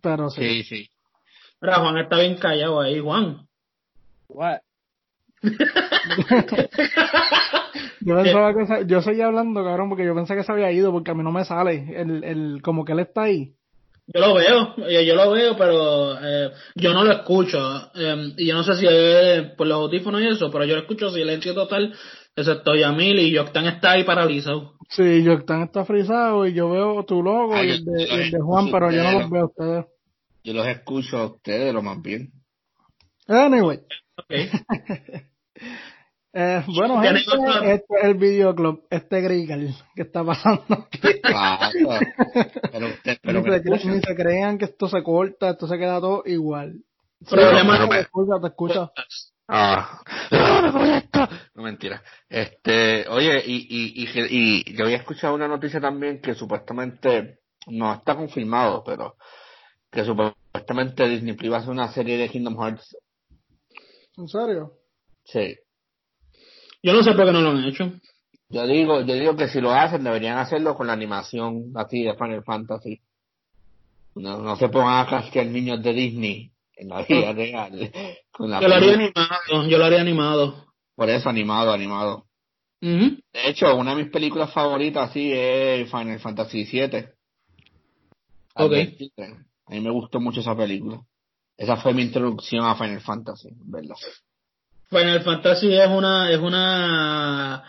[0.00, 0.42] Pero sí.
[0.42, 0.90] Sí, sí.
[1.60, 3.46] Mira, Juan está bien callado ahí, Juan.
[4.28, 4.58] What?
[8.04, 10.90] Yo pensaba que se- yo seguía hablando, cabrón, porque yo pensé que se había ido,
[10.92, 13.54] porque a mí no me sale el, el, como que él está ahí.
[14.08, 17.58] Yo lo veo, eh, yo lo veo, pero eh, yo no lo escucho.
[17.94, 20.80] eh, y yo no sé si es por los audífonos y eso, pero yo lo
[20.82, 21.94] escucho silencio total,
[22.36, 24.74] excepto Yamil y Yoctan está ahí paralizado.
[24.88, 28.30] Sí, Joctan está frisado y yo veo tu logo Ah, y el de, y el
[28.30, 29.86] de Juan, pero yo no los veo a ustedes.
[30.44, 32.32] Yo los escucho a ustedes lo más bien.
[33.28, 33.78] Anyway,
[34.16, 34.26] Ok.
[36.34, 40.98] eh, bueno, no gente, este es el videoclub, este Grigal que está pasando aquí.
[41.22, 41.70] Claro.
[42.72, 46.00] pero usted, pero ni, se, ni se crean que esto se corta, esto se queda
[46.00, 46.74] todo igual.
[47.28, 48.90] Problema- Sí, te escucha, te escucha.
[49.54, 50.00] Ah,
[50.30, 51.28] no.
[51.54, 52.02] No, mentira.
[52.26, 57.92] Este, oye, y, y, y, y yo había escuchado una noticia también que supuestamente, no
[57.92, 59.16] está confirmado, pero
[59.90, 62.96] que supuestamente Disney Plus va a hacer una serie de Kingdom Hearts.
[64.16, 64.72] ¿En serio?
[65.24, 65.54] Sí.
[66.82, 67.92] Yo no sé por qué no lo han hecho.
[68.48, 72.14] Yo digo, yo digo que si lo hacen, deberían hacerlo con la animación así de
[72.14, 73.02] Final Fantasy.
[74.14, 76.51] No, no se pongan a casquear niños de Disney
[76.82, 77.90] en la vida real.
[78.30, 79.28] Con la Yo lo haría película.
[79.40, 80.66] animado, yo lo haría animado.
[80.94, 82.26] Por eso animado, animado.
[82.80, 87.06] De hecho, una de mis películas favoritas sí es Final Fantasy VII.
[88.54, 88.72] Ok.
[89.66, 91.00] A mí me gustó mucho esa película.
[91.56, 93.94] Esa fue mi introducción a Final Fantasy, ¿verdad?
[94.90, 97.62] Final Fantasy es una, es una,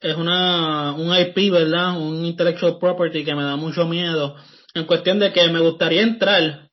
[0.00, 1.96] es una, un IP, ¿verdad?
[2.00, 4.36] Un intellectual property que me da mucho miedo.
[4.74, 6.69] En cuestión de que me gustaría entrar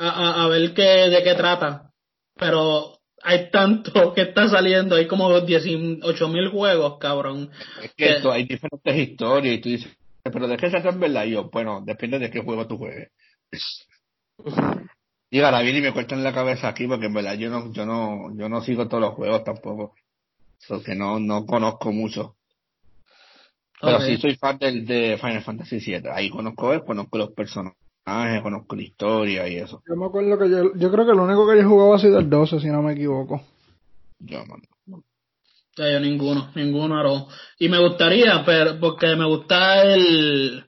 [0.00, 1.92] a, a, a ver qué, de qué trata.
[2.36, 7.50] Pero hay tanto que está saliendo, hay como 18 mil juegos, cabrón.
[7.82, 11.24] Es que esto, hay diferentes historias y tú dices, pero ¿de qué se en verdad?
[11.24, 13.10] Y yo, bueno, depende de qué juego tú juegues.
[15.30, 17.86] Y ahora viene y me cortan la cabeza aquí porque en verdad yo no, yo
[17.86, 19.94] no, yo no sigo todos los juegos tampoco.
[20.68, 22.36] Porque no, no conozco mucho.
[23.80, 24.02] Pero Ok.
[24.02, 26.08] sí soy fan del, de Final Fantasy VII.
[26.12, 27.78] Ahí conozco él, conozco los personajes,
[28.42, 29.82] conozco la historia y eso.
[29.86, 32.18] Yo me acuerdo que yo, yo creo que lo único que yo jugaba ha sido
[32.18, 33.40] el 12, si no me equivoco.
[34.20, 34.62] Yo, mano.
[35.74, 37.28] Sea, yo ninguno, ninguno aro.
[37.58, 40.64] Y me gustaría, pero porque me gusta el,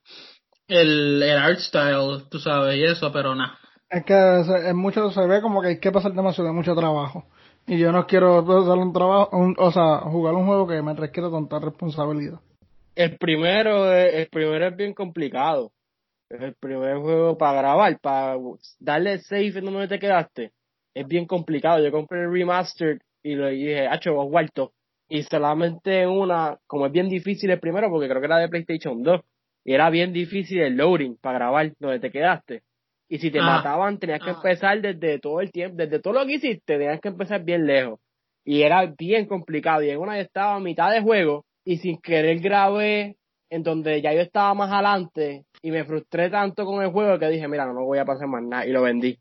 [0.69, 3.59] el, el art style, tú sabes, y eso, pero nada.
[3.91, 7.25] Es que es mucho, se ve como que hay que pasar demasiado de mucho trabajo.
[7.67, 10.95] Y yo no quiero pasar un trabajo, un- o sea, jugar un juego que me
[10.95, 12.41] requiere tanta responsabilidad.
[12.95, 15.73] El primero, el primero es bien complicado.
[16.33, 18.39] El primer juego para grabar, para
[18.81, 20.53] darle save en donde te quedaste,
[20.95, 21.85] es bien complicado.
[21.85, 24.73] Yo compré el remastered y lo dije, hacho, vos vuelto.
[25.11, 29.03] Y solamente una, como es bien difícil el primero, porque creo que era de PlayStation
[29.03, 29.21] 2,
[29.65, 32.63] y era bien difícil el loading para grabar donde te quedaste.
[33.11, 33.45] Y si te Ah.
[33.45, 34.35] mataban, tenías que Ah.
[34.37, 38.01] empezar desde todo el tiempo, desde todo lo que hiciste, tenías que empezar bien lejos.
[38.43, 39.83] Y era bien complicado.
[39.83, 43.17] Y en una yo estaba a mitad de juego y sin querer grabé
[43.51, 47.29] en donde ya yo estaba más adelante y me frustré tanto con el juego que
[47.29, 49.19] dije, mira, no, no voy a pasar más nada y lo vendí.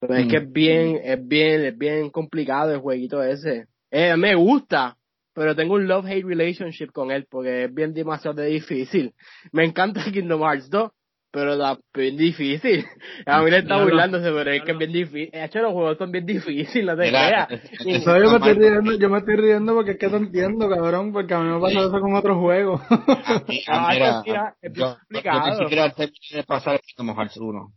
[0.00, 0.28] Pero es Mm.
[0.28, 3.66] que es bien, es bien, es bien complicado el jueguito ese.
[3.90, 4.96] Eh, me gusta,
[5.32, 9.14] pero tengo un love-hate relationship con él porque es bien demasiado difícil.
[9.52, 10.90] Me encanta Kingdom Hearts 2,
[11.30, 12.84] pero es bien difícil.
[13.26, 15.30] A mí le está burlándose, pero es que es bien difícil.
[15.30, 17.70] De hecho, los juegos son bien difíciles, no te Mira, creas.
[17.84, 21.12] Eso yo me estoy riendo, yo me estoy riendo porque es que te entiendo, cabrón,
[21.12, 22.80] porque a mí me pasa eso con otros juegos.
[22.90, 25.50] a mí- a- Ah, mira, es yo, yo complicado.
[25.50, 27.72] ni siquiera terminé de pasar el Kingdom Hearts 1.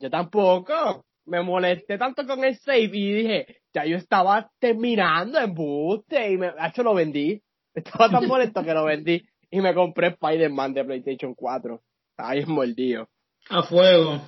[0.00, 1.04] Yo tampoco.
[1.26, 6.36] Me molesté tanto con el save y dije, ya yo estaba terminando en buste y
[6.36, 7.40] me, de hecho lo vendí.
[7.74, 11.80] Estaba tan molesto que lo vendí y me compré Spider-Man de PlayStation 4.
[12.16, 13.08] Ahí es mordido.
[13.50, 14.20] A fuego.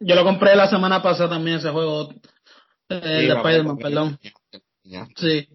[0.00, 2.10] Yo lo compré la semana pasada también ese juego.
[2.88, 4.18] eh, el Sí, de Spider-Man, perdón.
[4.82, 5.06] Ya.
[5.16, 5.48] Sí.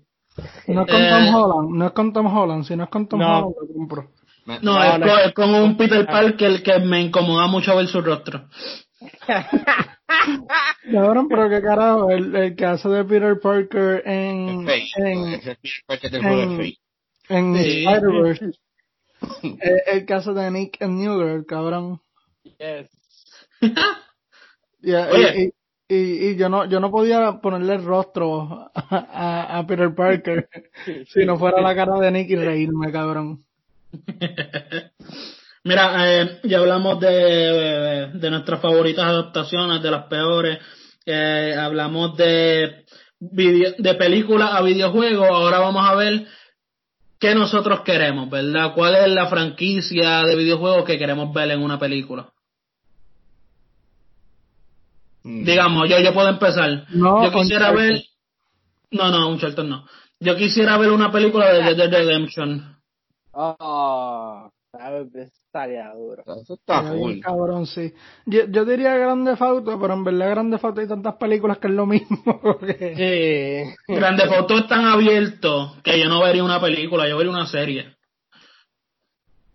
[0.67, 1.09] No es con Eh.
[1.09, 3.37] Tom Holland, no es con Tom Holland, si no es con Tom No.
[3.47, 4.11] Holland lo compro.
[4.45, 5.05] No, No, es, no.
[5.07, 8.47] co- es como un Peter Parker que me incomoda mucho ver su rostro.
[10.91, 14.67] Cabrón, pero qué carajo, el, el que hace de Peter Parker en,
[14.97, 16.73] en, Ese Peter Parker del juego en-
[17.29, 17.85] en Sí.
[17.85, 18.51] Spider-Verse,
[19.61, 21.99] el, hace de Nick en New Girl, cabrón.
[22.43, 22.89] Yes.
[24.81, 25.53] Y, Oye.
[25.89, 30.47] y, y, y yo no yo no podía ponerle el rostro a Peter Parker
[31.07, 33.43] si no fuera la cara de Nick y reírme, cabrón.
[35.63, 40.59] Mira, eh, ya hablamos de, de nuestras favoritas adaptaciones, de las peores.
[41.07, 42.85] Eh, hablamos de,
[43.19, 45.27] video- de películas a videojuegos.
[45.27, 46.27] Ahora vamos a ver
[47.25, 48.73] qué nosotros queremos, ¿verdad?
[48.75, 52.29] ¿Cuál es la franquicia de videojuegos que queremos ver en una película?
[55.23, 55.43] Mm.
[55.43, 56.85] Digamos, yo, yo puedo empezar.
[56.89, 58.03] No, yo quisiera ver.
[58.91, 59.87] No, no, un Charlton no.
[60.19, 62.77] Yo quisiera ver una película de Red Dead Redemption.
[63.31, 64.51] Oh,
[65.55, 66.23] estaría duro.
[66.41, 67.93] Eso está bien cabrón, sí.
[68.25, 71.73] Yo, yo diría Grande Fauto, pero en verdad Grande Fauto hay tantas películas que es
[71.73, 72.17] lo mismo.
[72.59, 73.93] que- Sí.
[73.93, 77.95] Grande Foto es tan abierto que yo no vería una película, yo vería una serie.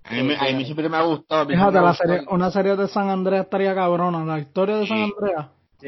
[0.04, 1.46] A mí, me- a mí siempre me ha gustado.
[1.46, 4.24] Fíjate, siempre me la ha gustado- serie, una serie de San Andreas estaría cabrona.
[4.24, 4.98] La historia de San.
[5.02, 5.46] Andreas,
[5.80, 5.86] Sí.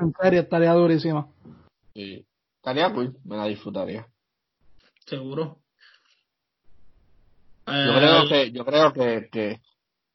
[0.00, 1.26] en serie, estaría durísima.
[1.94, 2.24] Sí.
[2.56, 4.06] Estaría cool, me la disfrutaría.
[5.06, 5.58] Seguro.
[7.66, 9.60] Yo Eh, creo que, yo creo que, que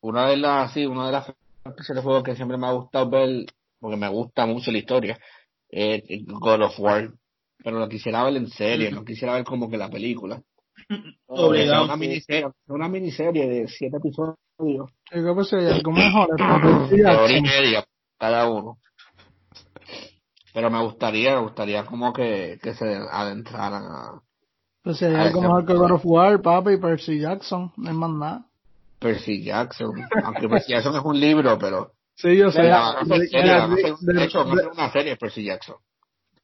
[0.01, 1.33] una de las, sí, una de las
[1.63, 3.45] franquicias de juegos que siempre me ha gustado ver,
[3.79, 5.19] porque me gusta mucho la historia,
[5.69, 7.11] es God of War.
[7.61, 10.41] Pero lo quisiera ver en serie, no quisiera ver como que la película.
[11.27, 11.85] Obligado.
[11.85, 14.37] Una miniserie, una miniserie de siete episodios,
[15.49, 17.85] si hay algo mejor, hora y media
[18.17, 18.77] cada uno.
[20.53, 24.21] Pero me gustaría, me gustaría como que, que se adentraran a
[24.83, 27.95] Pues si hay Ah, algo mejor que God of War, papi, Percy Jackson, no hay
[27.95, 28.45] más nada.
[28.99, 29.91] Percy Jackson.
[30.23, 32.63] Aunque Percy Jackson es un libro, pero Sí, yo sé.
[32.63, 32.69] De-
[34.23, 35.75] hecho, de- hacer una serie Percy Jackson.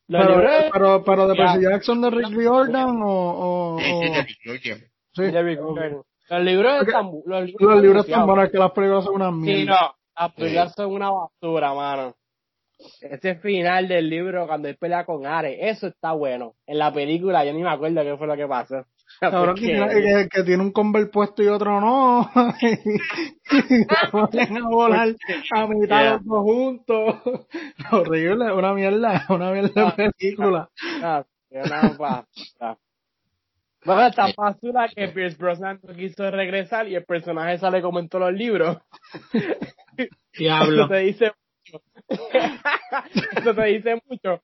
[0.07, 1.35] Pero, pero, pero de.
[1.35, 4.77] Percy Jackson de Rick Riordan o, o, Sí, sí, de Victoria.
[5.13, 5.21] sí.
[5.23, 6.03] de Rick Gordon.
[6.29, 8.27] Los libros están, los libros, Los están libros están buceados.
[8.27, 9.81] buenos, que las películas son una Sí, mierda.
[9.81, 12.15] no, las películas son una basura, mano.
[13.01, 16.53] Ese final del libro cuando él pelea con Ares, eso está bueno.
[16.67, 18.85] En la película yo ni me acuerdo qué fue lo que pasó.
[19.19, 22.29] Cabrón, que, que- que tiene un convert puesto y otro no.
[22.61, 25.15] y ponen a volar
[25.55, 26.13] a mitad Yeah.
[26.13, 27.15] los dos juntos.
[27.91, 30.69] Horrible, una mierda, una mierda de película.
[31.01, 32.77] Ah, que una basura.
[33.85, 38.09] Bueno, está basura que Pierce Brosnan no quiso regresar y el personaje sale como en
[38.09, 38.77] todos los libros.
[40.37, 40.87] Diablo.
[40.89, 41.31] Te dice.
[43.37, 44.41] Eso te dice mucho.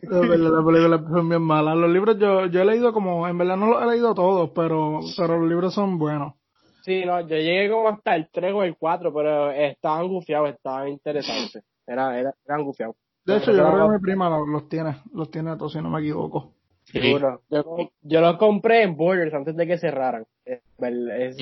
[0.00, 1.76] De verdad, las películas son bien malas.
[1.76, 5.00] Los libros yo, yo he leído como, en verdad no los he leído todos, pero,
[5.16, 6.34] pero los libros son buenos.
[6.82, 10.88] Sí, no, yo llegué como hasta el 3 o el 4, pero estaban gufiados, estaban
[10.88, 11.64] interesantes.
[11.86, 12.96] Era, era, eran gufiados.
[13.24, 15.90] De hecho, yo creo que mi prima los, los tiene, los tiene todos, si no
[15.90, 16.52] me equivoco.
[16.84, 17.00] Sí.
[17.00, 17.42] Seguro.
[17.50, 20.24] Yo, yo los compré en Borders antes de que cerraran.
[20.44, 21.36] Es, es-.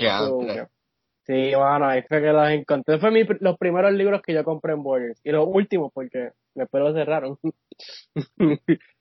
[1.26, 2.98] Sí, bueno, ahí fue que los encontré.
[2.98, 5.20] Fue mi, los primeros libros que yo compré en Borders.
[5.24, 7.38] Y los últimos porque después los cerraron.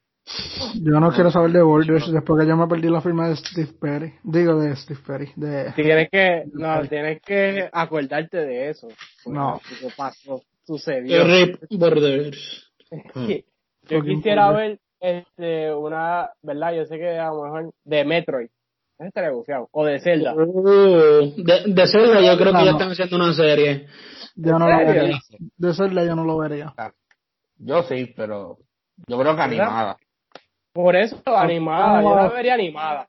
[0.75, 3.73] Yo no quiero saber de Borders después que yo me perdí la firma de Steve
[3.79, 4.13] Perry.
[4.23, 5.31] Digo, de Steve Perry.
[5.35, 5.73] De...
[5.75, 8.87] tienes que, no, tienes que acordarte de eso.
[9.25, 9.59] No.
[9.69, 11.25] Eso pasó, sucedió.
[11.25, 12.71] Rip Borders.
[13.89, 16.73] Yo quisiera ver este una, ¿verdad?
[16.73, 18.49] Yo sé que a lo mejor de Metroid.
[18.97, 19.67] Ese estaría bufiado.
[19.71, 20.33] O de Zelda.
[20.35, 22.77] Uh, de, de Zelda yo creo que No, ya no.
[22.77, 23.87] están haciendo una serie.
[24.35, 25.19] Yo no ¿En lo vería.
[25.57, 26.73] De Zelda yo no lo vería.
[27.57, 28.57] Yo sí, pero
[29.07, 29.97] yo creo que animada.
[30.73, 32.01] Por eso, animada.
[32.01, 33.07] Yo la vería animada.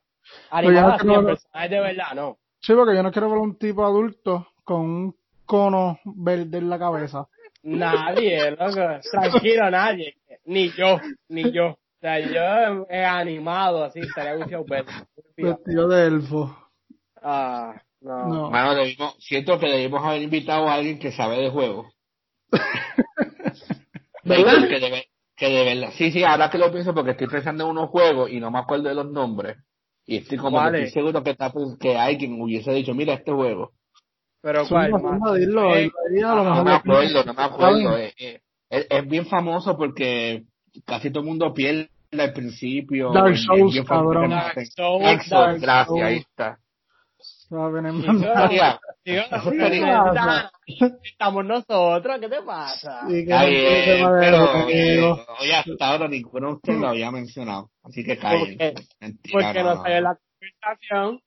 [0.49, 2.37] Animada no sí, en personajes de verdad, no.
[2.61, 5.15] Sí, porque yo no quiero ver un tipo adulto con un
[5.45, 7.27] cono verde en la cabeza.
[7.63, 8.99] Nadie, loco.
[9.11, 10.15] Tranquilo, nadie.
[10.45, 11.77] Ni yo, ni yo.
[12.05, 14.85] O sea, yo he animado así, estaría bufiado ver.
[15.35, 16.55] Vestido de elfo.
[17.19, 18.27] Ah, no.
[18.27, 18.51] No.
[18.51, 21.91] Mano, debimos, siento que debimos haber invitado a alguien que sabe de juegos.
[24.23, 24.67] ¿Verdad?
[24.69, 25.93] Que de, que de verdad.
[25.97, 28.59] Sí, sí, ahora que lo pienso porque estoy pensando en unos juegos y no me
[28.59, 29.57] acuerdo de los nombres.
[30.05, 33.31] Y estoy como que estoy seguro que, está, pues, que alguien hubiese dicho, mira este
[33.31, 33.71] juego.
[34.41, 37.97] Pero cuál, Eh, No me acuerdo, no me acuerdo.
[37.97, 40.43] Eh, eh, Es, es bien famoso porque
[40.85, 41.89] casi todo el mundo pierde
[42.23, 43.11] al principio.
[43.11, 44.29] Dark Souls, cabrón.
[44.29, 44.65] Dark maten.
[44.67, 46.03] Souls, Dark Souls, Dark gracias, Souls.
[46.03, 46.59] ahí está.
[47.47, 49.11] Sí,
[50.65, 53.05] sí, Estamos nosotros, ¿qué te pasa?
[53.07, 57.69] De pero eh, hoy hasta ahora ninguno de ustedes lo había mencionado.
[57.83, 58.57] Así que callen.
[58.57, 58.73] qué?
[58.99, 61.21] Mentira, Porque no no, sale la conversación.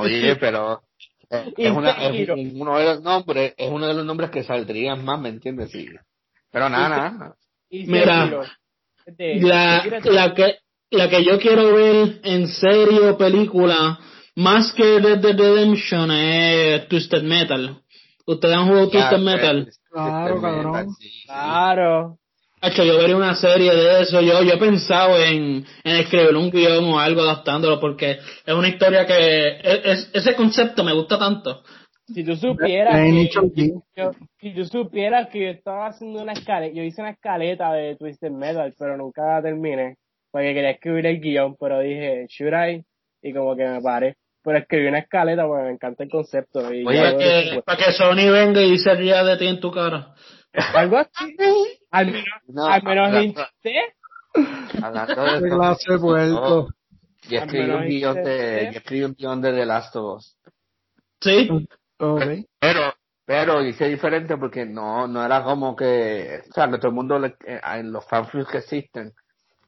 [0.00, 0.82] Oye, pero
[1.30, 1.96] eh, es, una,
[2.54, 5.70] uno de los nombres, es uno de los nombres que saldrían más, ¿me entiendes?
[5.72, 5.88] Sí.
[6.50, 7.36] Pero nada, nada.
[7.70, 8.30] Mira.
[9.06, 10.56] De- La, la que
[10.90, 13.98] la que yo quiero ver en serie o película
[14.36, 17.78] más que Red Dead Redemption es Twisted Metal.
[18.26, 19.68] ¿Ustedes han jugado Twisted Metal?
[19.90, 20.86] Claro, cabrón.
[21.26, 22.18] Claro.
[22.60, 24.20] Hacho, yo vería una serie de eso.
[24.20, 28.12] Yo, yo he pensado en, en escribir un guion o algo adaptándolo porque
[28.44, 31.62] es una historia que es- es- ese concepto me gusta tanto.
[32.06, 33.28] Si tú supieras que,
[33.96, 37.96] yo- si tú supieras que yo estaba haciendo una escaleta, yo hice una escaleta de
[37.96, 39.96] Twisted Metal, pero nunca la terminé,
[40.30, 42.84] porque quería escribir el guion, pero dije, should I?
[43.22, 44.16] Y como que me paré.
[44.44, 46.72] Pero escribí una escaleta porque me encanta el concepto.
[46.72, 49.72] Y Oye, yo- que, para que Sony venga y se ría de ti en tu
[49.72, 50.14] cara.
[50.74, 51.36] algo así.
[51.90, 53.94] Al menos, No, al menos la- intenté.
[54.82, 56.68] Hablando de clase de puerto.
[57.28, 60.16] yo escribí Al menos un guion de, yo escribí un guion de The Last of
[60.18, 60.38] Us.
[61.20, 61.48] ¿Sí?
[61.98, 62.22] Ok.
[62.58, 62.94] Pero,
[63.24, 67.18] pero hice diferente porque no, no era como que, o sea, que todo el mundo,
[67.18, 69.12] le- eh, en los fanfics que existen,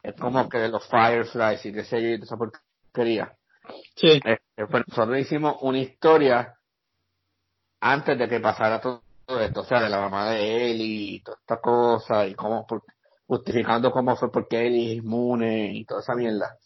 [0.02, 3.34] es como que los Fireflies y qué sé yo, y esa porquería.
[3.96, 4.20] Sí.
[4.24, 6.54] Este, pues nosotros hicimos una historia
[7.80, 9.02] antes de que pasara todo
[9.40, 12.84] esto, o sea, de la mamá de él y toda esta cosa, y cómo, por-
[13.26, 16.56] justificando cómo fue porque él es inmune y toda esa mierda.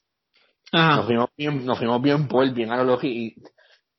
[0.72, 3.34] Nos fuimos bien, nos fuimos bien por, bien a lo y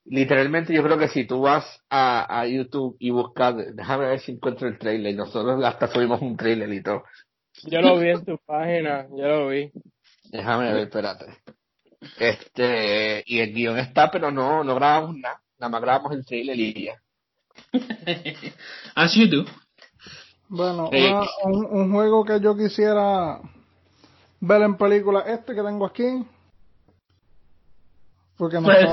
[0.06, 4.34] literalmente yo creo que si tú vas a, a YouTube y buscas, déjame ver si
[4.34, 7.04] encuentro el trailer, nosotros hasta subimos un trailer y todo.
[7.64, 9.72] Yo lo vi en tu página, yo lo vi.
[10.32, 11.26] Déjame ver, espérate.
[12.20, 16.60] Este, y el guion está, pero no, no grabamos nada, nada más grabamos el trailer
[16.60, 16.96] y ya.
[18.96, 19.46] As you do.
[20.50, 20.98] Bueno, Sí.
[20.98, 23.40] una- un, un juego que yo quisiera
[24.40, 26.26] ver en película, este que tengo aquí.
[28.44, 28.84] Porque no Pues,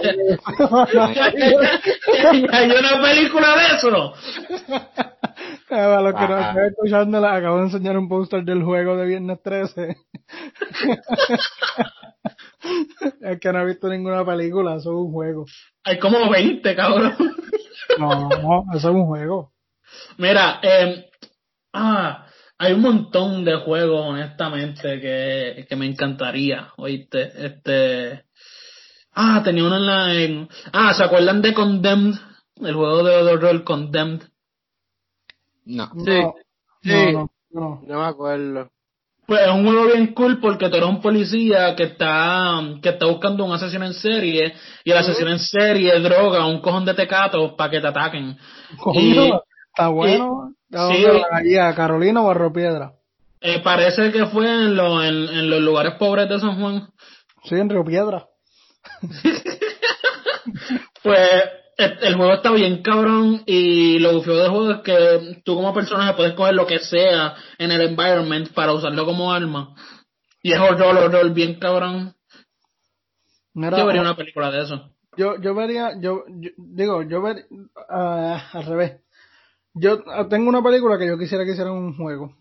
[2.53, 3.89] Hay una película de eso.
[5.69, 6.51] Para los que no Ajá.
[6.51, 9.89] están escuchando, les acabo de enseñar un póster del juego de Viernes 13.
[13.23, 15.47] es que no he visto ninguna película, eso es un juego.
[15.83, 17.17] Hay como 20, cabrón.
[17.99, 19.53] No, no, eso es un juego.
[20.17, 21.07] Mira, eh,
[21.73, 22.25] ah,
[22.57, 28.27] hay un montón de juegos, honestamente, que, que me encantaría, oíste, este,
[29.23, 30.15] Ah, tenía una en la...
[30.15, 32.15] En, ah, ¿se acuerdan de Condemned?
[32.57, 34.23] El juego de horror Condemned.
[35.65, 35.91] No.
[36.05, 36.21] Sí.
[36.21, 36.35] No,
[36.83, 37.13] Sí.
[37.13, 37.83] no, no, no.
[37.87, 38.71] No me acuerdo.
[39.27, 43.07] Pues es un juego bien cool porque tú eres un policía que está que está
[43.07, 47.53] buscando un asesino en serie y el asesino en serie droga un cojón de tecatos
[47.53, 48.37] para que te ataquen.
[48.79, 50.53] Coño, está bueno.
[50.73, 51.57] ¿A sí.
[51.59, 52.93] ¿A Carolina o a Río Piedra?
[53.41, 56.89] Eh, parece que fue en, lo- en, en los lugares pobres de San Juan.
[57.45, 58.27] Sí, en Río Piedra.
[61.03, 61.31] Pues
[61.77, 66.15] el, juego está bien cabrón y lo bufio del juego es que tú como personaje
[66.15, 69.75] puedes coger lo que sea en el environment para usarlo como arma.
[70.43, 72.15] Y es horror, horror bien cabrón.
[73.55, 74.91] Mira, Yo vería una película de eso.
[75.17, 77.47] yo, yo vería, yo, yo- digo, yo ver,
[77.89, 79.01] ah, al revés.
[79.75, 82.37] Yo ah, tengo una película que yo quisiera que hicieran un juego.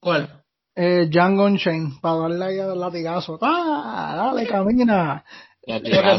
[0.00, 0.39] ¿Cuál?
[0.82, 3.38] Eh, Django Unchained, para darle ahí al latigazo.
[3.42, 4.14] ¡Ah!
[4.32, 5.22] Dale, camina.
[5.62, 6.16] Creo.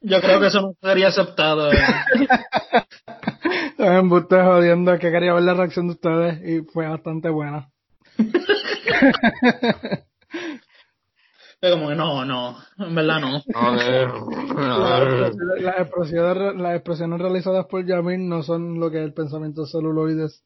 [0.00, 1.70] Yo creo que eso no sería aceptado.
[1.70, 1.78] eh.
[3.78, 7.68] Me ustedes jodiendo, es que quería ver la reacción de ustedes y fue bastante buena.
[11.60, 13.40] Pero como que no, no, en verdad no.
[15.60, 20.42] Las expresiones, las expresiones realizadas por Yamil no son lo que es el pensamiento celuloides.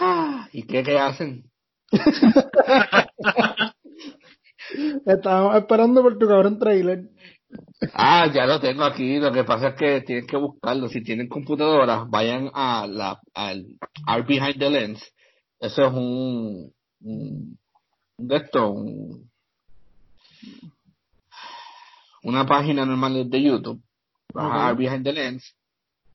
[0.00, 1.44] Ah, ¿Y qué, qué hacen?
[5.06, 7.08] Estábamos esperando por tu cabrón trailer.
[7.94, 9.18] Ah, ya lo tengo aquí.
[9.18, 10.88] Lo que pasa es que tienen que buscarlo.
[10.88, 13.66] Si tienen computadoras, vayan a la, al
[14.06, 15.02] Art Behind the Lens.
[15.58, 17.58] Eso es un, un,
[18.18, 19.28] de esto, un-
[22.22, 23.82] una página normal de YouTube.
[24.34, 25.54] Vas a Art Behind the Lens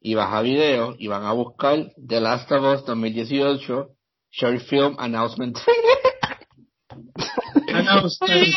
[0.01, 3.89] y vas a video y van a buscar The Last of Us 2018
[4.32, 5.57] Short Film Announcement.
[7.68, 8.55] Announcement.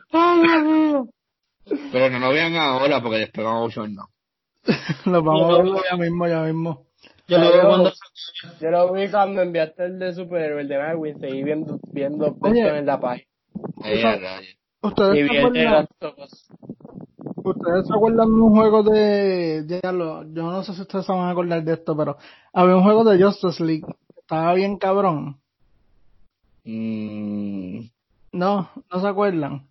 [1.92, 4.08] Pero no lo vean ahora porque después vamos a no.
[5.06, 6.86] Lo vamos a ver ya mismo, ya mismo.
[7.26, 7.92] Yo lo veo cuando
[8.60, 12.86] Yo lo vi cuando enviaste el de superhéroe, el de Marvel, seguí viendo, viendo en
[12.86, 13.26] la página.
[13.82, 14.46] Ahí, Esa- ahí.
[14.80, 15.36] ¿Ustedes vi
[17.50, 21.12] ustedes se acuerdan de un juego de, ya lo- yo no sé si ustedes se
[21.12, 22.16] van a acordar de esto, pero
[22.52, 23.82] había un juego de Justice League.
[23.86, 25.36] que Estaba bien cabrón.
[26.64, 27.80] Mm,
[28.32, 29.66] No, no se acuerdan.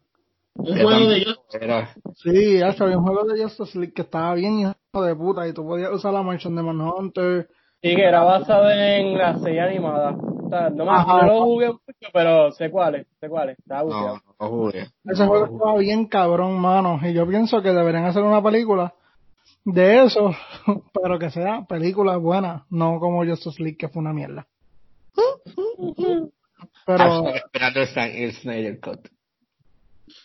[0.56, 1.40] un juego de ellos.
[1.60, 5.54] era- Sí, había un juego de Justice League que estaba bien hijo de puta y
[5.54, 7.48] tú podías usar la mansión de Manhunter.
[7.84, 10.18] Sí, que era basado en la serie animada.
[10.50, 11.22] No, Ajá.
[11.26, 13.60] no lo jugué mucho, pero sé cuál es, sé cuál es.
[13.60, 14.88] Estaba No, no jugué.
[15.06, 17.00] Ese No juego estaba bien cabrón, mano.
[17.04, 18.94] Y yo pienso que deberían hacer una película
[19.66, 20.32] de eso,
[21.04, 24.48] pero que sea película buena, no como Justice League, que fue una mierda.
[26.86, 29.08] Pero Hashtag esperando el Sny- el Snyder Cut.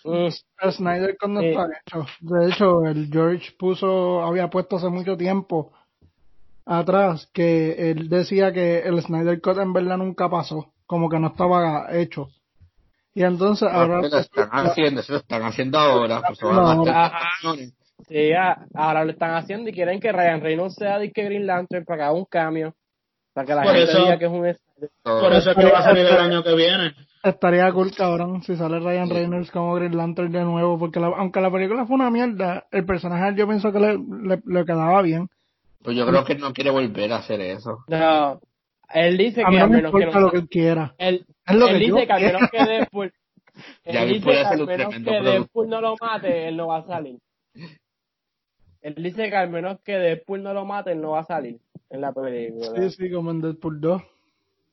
[0.05, 0.29] Mm,
[0.63, 2.07] el Snyder Cut no está hecho.
[2.21, 5.73] De hecho, el George puso, había puesto hace mucho tiempo
[6.67, 11.29] atrás que él decía que el Snyder Cut en verdad nunca pasó, como que no
[11.29, 12.29] estaba hecho.
[13.15, 16.23] Y entonces ahora Ahora lo están haciendo, eso lo están haciendo ahora.
[16.27, 16.87] Pues No.
[16.87, 17.19] Ajá.
[17.41, 17.75] canciones.
[18.09, 18.31] Sí,
[18.75, 22.03] ahora lo están haciendo y quieren que Ryan Reynolds sea disque Green Lantern para que
[22.05, 22.75] haga un cambio.
[23.35, 24.41] Para que la Por gente eso- diga que es un.
[25.03, 26.95] Por eso es que va a salir el año que viene.
[27.23, 31.41] Estaría cool, cabrón, si sale Ryan Reynolds como Green Lantern de nuevo, porque la- aunque
[31.41, 35.29] la película fue una mierda, el personaje yo pienso que le, le, le quedaba bien.
[35.83, 37.85] Pues yo creo que él no quiere volver a hacer eso.
[37.89, 38.41] No,
[38.93, 40.95] él dice A que mí no al me menos que importa lo que él quiera.
[40.99, 43.13] Él, Es lo él que yo dice que al menos que Deadpool...
[43.85, 45.01] Ya él él dice puede que al menos que.
[45.01, 47.19] Deadpool no lo mate, él no va a salir.
[48.81, 51.61] Él dice que al menos que Deadpool no lo mate, él no va a salir
[51.91, 52.73] en la película.
[52.77, 54.03] Sí, sí, como en Deadpool 2.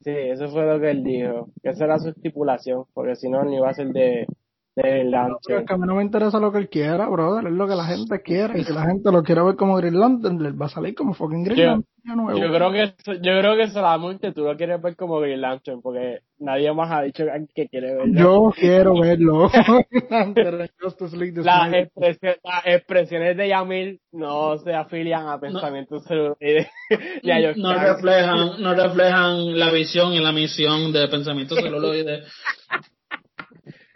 [0.01, 1.49] Sí, eso fue lo que él dijo.
[1.61, 4.27] Que esa era su estipulación, porque si no, ni iba a ser de, de
[4.75, 5.59] Green Lantern.
[5.61, 7.75] es que a mí no me interesa lo que él quiera, brother, es lo que
[7.75, 8.59] la gente quiere.
[8.59, 11.13] Y si la gente lo quiere ver como Green Lantern, le va a salir como
[11.13, 12.39] fucking Green Yo- Lantern nuevo.
[12.39, 15.81] Yo creo que eso- yo creo que solamente tú lo quieres ver como Green Lantern,
[15.81, 18.19] porque nadie más ha dicho que quiere verlo.
[18.19, 19.49] Yo quiero verlo.
[21.43, 21.91] Las, Snyder.
[21.93, 26.67] expresi- las expresiones de Yamil no se afilian a pensamientos celuloides.
[26.89, 32.23] a George No reflejan, no reflejan la visión y la misión de pensamiento celuloide.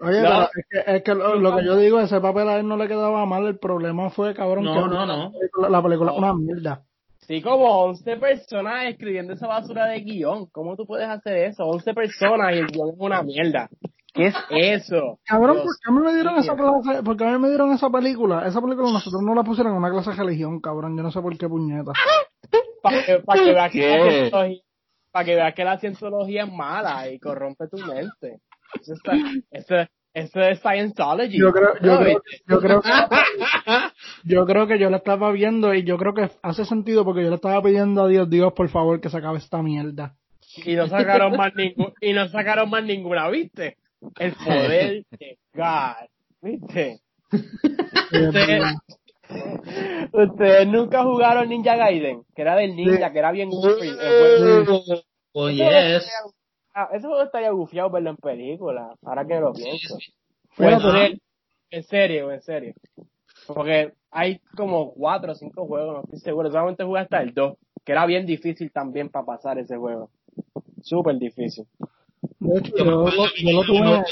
[0.04, 0.30] Oye, No.
[0.30, 2.78] pero es que, es que lo, lo que yo digo, ese papel a él no
[2.78, 5.24] le quedaba mal, el problema fue, cabrón, No, que no, no.
[5.24, 6.82] La película, la película es una mierda.
[7.20, 10.48] Sí, como 11 personas escribiendo esa basura de guion.
[10.48, 11.64] ¿Cómo tú puedes hacer eso?
[11.66, 13.70] 11 personas y el guion es una mierda.
[14.14, 15.20] ¿Qué es eso?
[15.26, 17.04] Cabrón, Dios ¿por qué a mí me dieron esa clase?
[17.04, 18.46] Porque a mí me dieron esa película.
[18.46, 20.96] Esa película nosotros no la pusieron en una clase de religión, cabrón.
[20.96, 21.94] Yo no sé por qué puñeta.
[22.84, 24.62] Para que, pa' que veas que
[25.12, 28.42] para que veas que la cienciología es mala y corrompe tu mente.
[28.82, 29.14] Eso, está,
[29.52, 29.76] eso,
[30.14, 31.40] eso es Scientology.
[31.40, 32.90] Yo creo, yo creo, yo creo que,
[34.24, 37.30] yo creo que yo la estaba viendo y yo creo que hace sentido porque yo
[37.30, 40.16] le estaba pidiendo a Dios, Dios, por favor, que se acabe esta mierda.
[40.66, 43.78] Y no sacaron más ningún, y no sacaron más ninguna, ¿viste?
[44.20, 46.08] El poder de God,
[46.42, 47.00] ¿viste?
[47.32, 48.64] Ustedes,
[50.12, 53.90] ustedes nunca jugaron Ninja Gaiden, que era del ninja, que era bien goofy.
[55.36, 56.04] Oh, yes.
[56.74, 59.98] Ah, Ese juego estaría gufiado verlo en película, ahora que lo pienso.
[60.58, 61.20] Bueno, En serio,
[61.72, 62.74] en serio, en serio.
[63.48, 66.50] Porque hay como cuatro o cinco juegos, no estoy seguro.
[66.52, 70.10] Solamente jugué hasta el 2, que era bien difícil también para pasar ese juego.
[70.82, 71.66] Súper difícil.
[72.40, 74.04] De hecho, Yo lo- yo lo tuve,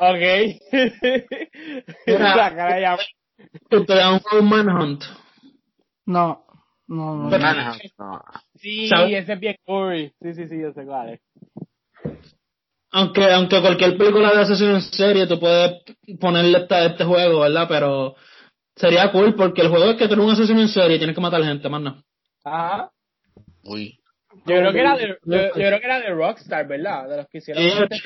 [0.00, 0.22] ok.
[4.22, 5.04] Jugado un Manhunt.
[6.06, 6.44] No,
[6.88, 7.30] no, no.
[7.30, 7.44] Pero-
[7.98, 8.22] no.
[8.56, 9.14] Sí, ¿Sabes?
[9.22, 10.12] ese es bien gory.
[10.20, 11.20] Sí, sí, sí, yo sé cuál es.
[12.94, 15.82] Aunque, aunque cualquier película de asesino en serie tú puedes
[16.20, 17.66] ponerle esta, este juego, ¿verdad?
[17.68, 18.14] Pero
[18.76, 21.14] sería cool porque el juego es que tú eres un asesino en serie y tienes
[21.16, 22.02] que matar gente, más nada.
[22.44, 22.90] Ajá.
[23.64, 23.98] Uy.
[24.44, 27.08] Yo creo que era de, yo, yo creo que era de Rockstar, ¿verdad?
[27.08, 27.62] De los que hicieron.
[27.62, 28.02] Y este-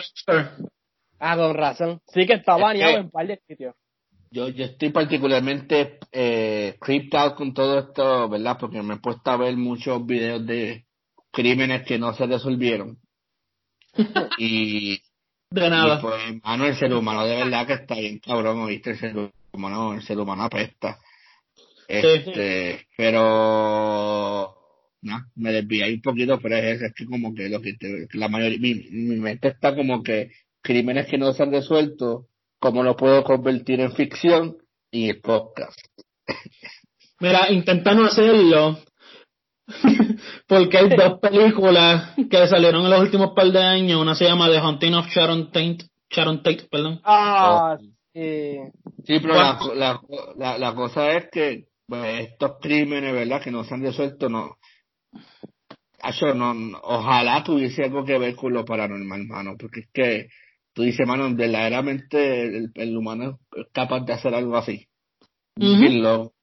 [1.19, 2.01] Ah, con razón.
[2.09, 3.75] Sí que está Es baneado que- en un par de sitios.
[4.31, 8.57] Yo, yo estoy particularmente eh, creeped out con todo esto, ¿verdad?
[8.59, 10.85] Porque me he puesto a ver muchos videos de
[11.33, 12.99] crímenes que no se resolvieron.
[14.39, 15.01] y,
[15.51, 16.01] de y nada.
[16.01, 18.91] pues, mano, el ser humano de verdad que está bien cabrón, ¿oíste?
[18.91, 20.99] El ser humano, el ser humano apesta.
[21.89, 24.57] Este, pero,
[25.03, 28.09] no, me desvié un poquito, pero es eso, es que como que lo que te-
[28.15, 30.31] la mayoría, mi, mi mente está como que
[30.63, 32.27] crímenes que no se han resuelto,
[32.67, 34.57] ¿cómo lo puedo convertir en ficción?
[34.91, 35.79] Y el podcast.
[37.21, 38.79] Mira, intenta no hacerlo.
[40.49, 44.01] Porque hay dos películas que salieron en los últimos par de años.
[44.01, 45.79] Una se llama The Haunting of Sharon Tate.
[46.11, 47.01] Sharon Tate, perdón.
[47.05, 47.77] Ah,
[48.13, 48.59] sí.
[49.05, 50.01] Sí, pero la, la,
[50.37, 53.41] la, la cosa es que pues, estos crímenes, ¿verdad?
[53.43, 54.57] Que no se han resuelto, no.
[56.03, 60.29] Acho, no, no- ojalá tuviese algo que ver con lo paranormal, mano, porque es que
[60.77, 64.87] tú dices, mano, verdaderamente el, el humano es capaz de hacer algo así.
[65.57, 66.35] Bien loco.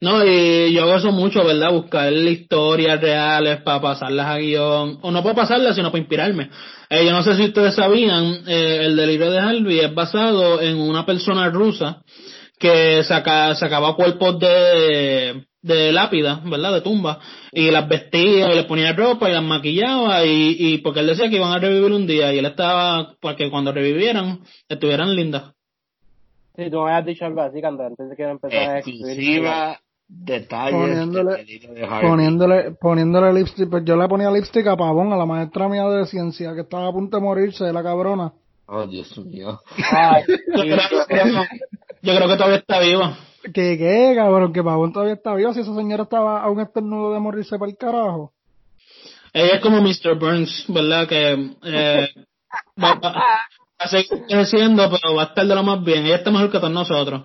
[0.00, 1.72] No, y yo hago eso mucho, ¿verdad?
[1.72, 4.98] Buscar historias reales para pasarlas a guion.
[5.02, 6.50] O no para pasarlas, sino para inspirarme.
[6.90, 10.76] Eh, yo no sé si ustedes sabían, eh, el delirio de Harvey es basado en
[10.76, 12.02] una persona rusa
[12.58, 16.72] que saca, sacaba cuerpos de, de lápida, ¿verdad?
[16.74, 17.18] De tumba.
[17.52, 20.24] Y las vestía y les ponía ropa y las maquillaba.
[20.24, 22.32] Y, y porque él decía que iban a revivir un día.
[22.32, 25.52] Y él estaba, para que cuando revivieran, estuvieran lindas.
[26.56, 29.06] Sí, tú me habías dicho algo así cuando antes de que empezara a escribir.
[29.08, 31.86] Exclusiva, detalles, Poniéndole- de.
[32.00, 36.06] Poniéndole, poniéndole lipstick, pues yo le ponía lipstick a Pavón, a la maestra mía de
[36.06, 38.32] ciencia, que estaba a punto de morirse de la cabrona.
[38.68, 39.60] Oh, Dios mío.
[39.92, 41.44] Ay, Yo creo,
[42.02, 43.16] yo creo que todavía está viva.
[43.54, 44.52] ¿Qué, qué, cabrón?
[44.52, 47.70] Que Pavón todavía está vivo, si esa señora estaba a un estornudo de morirse para
[47.70, 48.32] el carajo.
[49.32, 50.18] Ella es como Mr.
[50.18, 51.06] Burns, ¿verdad?
[51.08, 51.32] Que
[51.64, 52.08] eh,
[52.82, 53.24] va, va- va
[53.78, 56.06] a seguir creciendo, pero va a estar de lo más bien.
[56.06, 57.24] Ella está mejor que todos nosotros.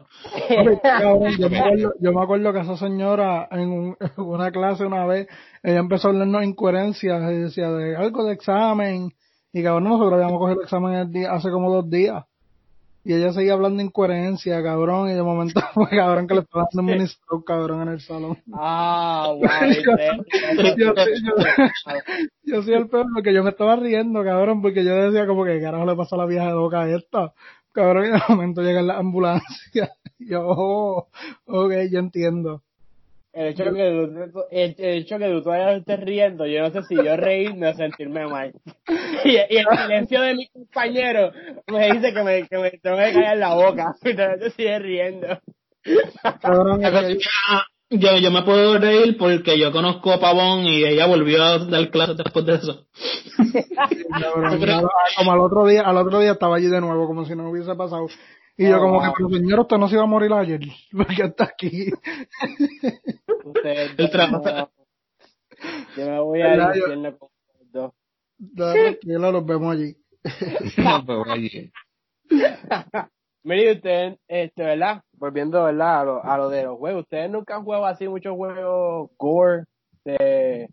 [0.83, 4.85] Cabrón, yo, me acuerdo, yo me acuerdo que esa señora en, un- en una clase
[4.85, 5.27] una vez,
[5.63, 9.11] ella empezó a hablarnos incoherencias, y decía de algo de examen,
[9.53, 12.23] y cabrón, nosotros habíamos cogido el examen el día, hace como dos días.
[13.03, 16.81] Y ella seguía hablando incoherencia, cabrón, y de momento fue cabrón que le estaba dando
[16.81, 18.37] un mini stroke, cabrón, en el salón.
[18.53, 19.45] Ah, wow.
[20.77, 20.93] yo, yo,
[22.43, 25.59] yo soy el peor porque yo me estaba riendo, cabrón, porque yo decía como que
[25.59, 27.33] carajo le pasa a la vieja de boca esta.
[27.71, 29.91] Cabrón, y de momento llega la ambulancia.
[30.19, 31.07] Yo, oh,
[31.45, 32.61] ok, yo entiendo.
[33.33, 36.83] El hecho, que tú, el, el hecho que tú todavía estés riendo, yo no sé
[36.83, 38.53] si yo reírme o sentirme mal.
[39.23, 41.31] Y, y el silencio de mi compañero
[41.67, 43.95] me dice que me, que me tengo que callar la boca.
[44.03, 45.27] Y todavía te sigue riendo.
[47.93, 51.89] Yo, yo me puedo reír porque yo conozco a Pavón y ella volvió a dar
[51.89, 52.87] clases después de eso.
[55.17, 57.75] como al otro día, al otro día estaba allí de nuevo, como si no hubiese
[57.75, 58.07] pasado.
[58.63, 59.15] Y yo Oh, como que, wow.
[59.17, 60.59] pero señor, usted no se iba a morir ayer,
[60.95, 61.91] porque está aquí.
[63.43, 64.69] Ustedes El trabajo.
[65.97, 67.93] Yo me voy a ir infierno con ustedes dos.
[68.55, 69.95] Tranquilo, los vemos allí.
[70.77, 71.71] No, pero, oye,
[73.43, 75.01] Mire, ustedes, este, ¿verdad?
[75.13, 76.01] Volviendo, ¿verdad?
[76.01, 77.03] A lo, a lo de los juegos.
[77.03, 79.63] Ustedes nunca han jugado así muchos juegos gore
[80.05, 80.69] de,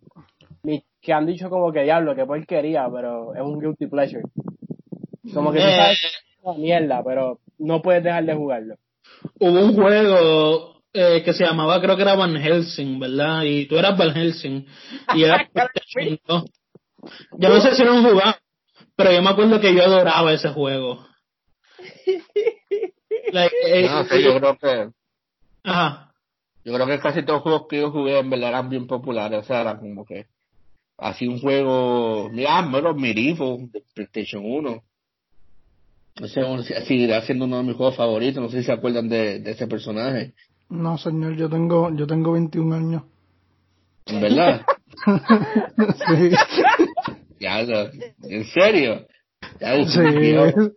[0.63, 4.23] ni- que han dicho como que diablo, que porquería, pero es un guilty pleasure.
[5.33, 8.77] Como que tú Eh, sabes que es una mierda, pero no puedes dejar de jugarlo.
[9.41, 13.43] hubo un juego eh, que se llamaba, creo que era Van Helsing, ¿verdad?
[13.45, 14.67] Y tú eras Van Helsing.
[15.15, 16.45] Y era PlayStation 2.
[17.39, 18.35] Yo no sé si no han jugado,
[18.97, 21.07] pero yo me acuerdo que yo adoraba ese juego.
[23.33, 24.91] Like, eh, No sé, yo creo que
[25.65, 26.13] Ajá.
[26.65, 29.41] yo creo que casi todos los juegos que yo jugué en verdad eran bien populares,
[29.41, 30.27] o sea, era como que
[30.97, 34.83] así un juego, mira, bueno, Mirivo de PlayStation 1.
[36.21, 39.51] Ese seguirá siendo uno de mis juegos favoritos, no sé si se acuerdan de, de
[39.53, 40.35] ese personaje,
[40.69, 43.03] No, señor, yo tengo, yo tengo 21 años.
[44.07, 44.63] en verdad.
[46.09, 46.31] sí,
[47.41, 49.07] ya, en serio.
[49.61, 49.91] Ya, sí,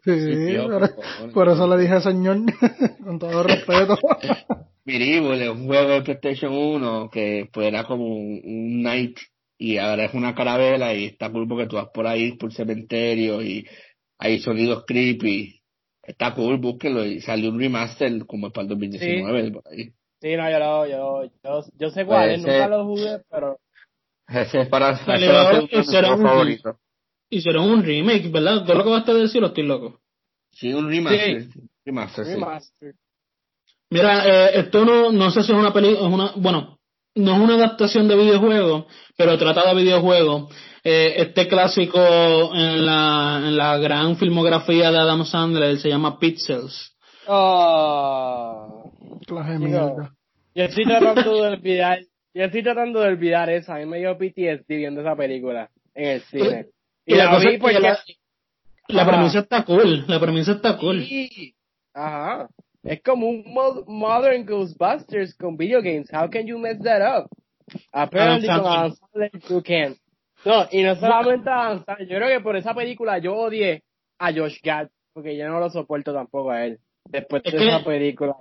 [0.04, 1.34] sí, por, por favor.
[1.34, 2.38] por eso le dije señor,
[3.04, 3.98] con todo respeto.
[4.84, 9.18] Es un juego de PlayStation 1 que pues era como un, un knight
[9.58, 13.42] y ahora es una carabela y está cool porque tú vas por ahí por cementerio
[13.44, 13.66] y
[14.22, 15.60] hay sonidos creepy.
[16.04, 19.92] Está cool, búsquelo y salió un remaster como para el 2019 por ahí.
[20.22, 23.58] Sí, no, yo, lo, yo, yo, yo sé cuál es, nunca lo jugué, pero
[24.28, 26.76] Ese es para ser un- favoritos.
[27.32, 28.64] Hicieron un remake, ¿verdad?
[28.66, 30.00] ¿Todo lo que vas a decir o estoy loco?
[30.52, 31.48] Sí, un remaster.
[31.86, 32.32] Remaster, sí.
[32.34, 32.96] remaster.
[33.90, 36.78] Mira, eh, esto no, no sé si es una película, es una, bueno,
[37.16, 38.86] no es una adaptación de videojuego,
[39.18, 40.50] pero trata de videojuego.
[40.84, 42.00] Eh, este clásico
[42.56, 46.96] en la, en la gran filmografía de Adam Sandler se llama Pixels.
[47.28, 48.92] Oh,
[49.28, 50.12] Clase mierda.
[50.56, 52.00] yo estoy tratando de olvidar,
[52.34, 56.10] yo estoy tratando de olvidar eso, a mí me dio PTSD viendo esa película en
[56.10, 56.66] el cine.
[57.06, 57.80] Y, Y la la, cosa vi porque...
[57.80, 58.00] la-
[58.88, 61.06] La premisa está cool, la premisa está cool.
[61.06, 61.54] Sí.
[61.94, 62.48] Ajá.
[62.84, 66.10] Es como un mo- modern Ghostbusters con video games.
[66.12, 67.30] How can you mess that up?
[67.94, 68.80] Apparently Adam con Sandler.
[68.80, 69.96] Adam Sandler you can.
[70.46, 73.84] No, y no solamente Adam Sandler, yo creo que por esa película yo odié
[74.20, 76.80] a Josh Gad, porque yo no lo soporto tampoco a él.
[77.06, 78.36] Después de Es esa película.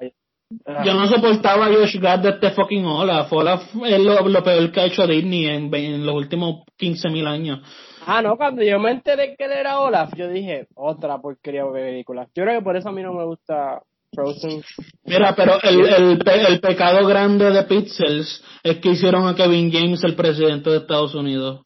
[0.67, 0.83] Ah.
[0.85, 3.33] Yo no soportaba a Josh Gad de este fucking Olaf.
[3.33, 7.61] Olaf es lo, lo peor que ha hecho Disney en, en los últimos 15.000 años.
[8.07, 11.71] Ah, no, cuando yo me enteré que él era Olaf, yo dije, otra porquería de
[11.73, 12.27] película.
[12.35, 13.81] Yo creo que por eso a mí no me gusta
[14.13, 14.63] Frozen.
[15.05, 19.71] Mira, pero el, el, pe- el pecado grande de Pixels es que hicieron a Kevin
[19.71, 21.61] James el presidente de Estados Unidos.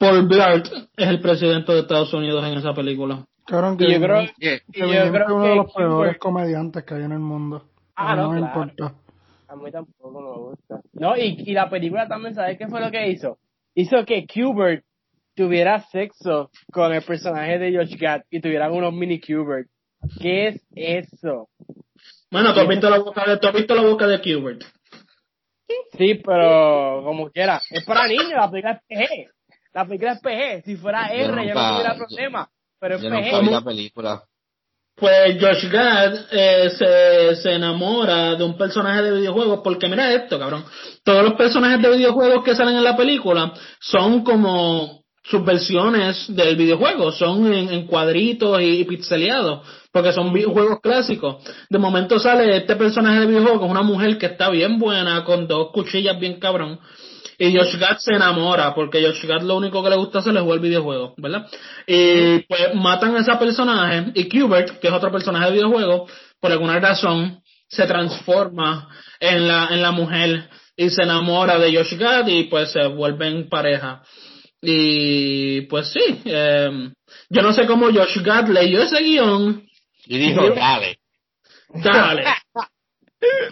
[0.00, 3.26] Paul Blart es el presidente de Estados Unidos en esa película.
[3.46, 4.54] Cabrón, que Y yo creo, Yeah.
[4.68, 7.18] y que yo creo es uno de que los peores comediantes que hay en el
[7.18, 7.66] mundo.
[7.94, 8.62] Ah, no, no, me claro.
[8.62, 8.94] importa.
[9.48, 10.80] A mí tampoco me gusta.
[10.94, 13.36] No, y, y la película también, ¿sabes qué fue lo que hizo?
[13.74, 14.84] Hizo que Kubert
[15.36, 19.68] tuviera sexo con el personaje de Josh Gad y tuvieran unos mini Kubert.
[20.18, 21.48] ¿Qué es eso?
[22.30, 24.62] Bueno, tú has visto la boca de, tú has visto la boca de Kubert.
[25.98, 27.60] Sí, pero como quiera.
[27.70, 29.30] Es para niños, la película es PG.
[29.72, 30.64] La película es PG.
[30.64, 32.48] Si fuera Yo R, yo no tuviera problema.
[32.78, 33.40] Pero es Yo PG.
[33.42, 34.22] vi la película.
[34.96, 40.38] Pues Josh Gad eh, se, se enamora de un personaje de videojuegos porque mira esto,
[40.38, 40.64] cabrón.
[41.02, 47.12] Todos los personajes de videojuegos que salen en la película son como subversiones del videojuego,
[47.12, 51.36] son en, en cuadritos y, pixeleados, porque son videojuegos clásicos.
[51.68, 55.46] De momento sale este personaje de videojuego con una mujer que está bien buena, con
[55.46, 56.80] dos cuchillas bien cabrón.
[57.42, 60.42] Y Josh Gad se enamora, porque Josh Gad lo único que le gusta hacer es
[60.42, 61.46] jugar videojuegos, ¿verdad?
[61.86, 66.06] Y pues matan a ese personaje, y Kubert, que es otro personaje de videojuego,
[66.38, 71.96] por alguna razón, se transforma en la, en la mujer y se enamora de Josh
[71.96, 74.02] Gad y pues se vuelven pareja.
[74.60, 76.90] Y pues sí, eh,
[77.30, 79.66] yo no sé cómo Josh Gad leyó ese guion.
[80.04, 80.98] Y dijo, dale.
[81.72, 82.24] Dale.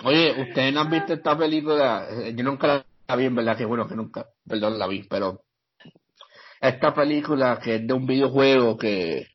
[0.05, 2.84] Oye, ustedes no han visto esta película, yo nunca la
[3.16, 5.40] vi, en verdad, que bueno que nunca, perdón, la vi, pero
[6.61, 9.26] esta película que es de un videojuego que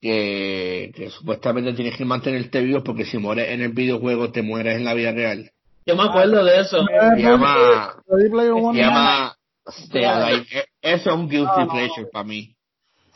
[0.00, 4.76] que, que supuestamente tienes que mantenerte vivo porque si mueres en el videojuego te mueres
[4.76, 5.50] en la vida real.
[5.86, 6.84] Yo me acuerdo de eso.
[6.84, 10.46] Se llama, Player se llama Stay Alive.
[10.52, 12.54] E- Eso es un guilty No, no, pleasure para mí.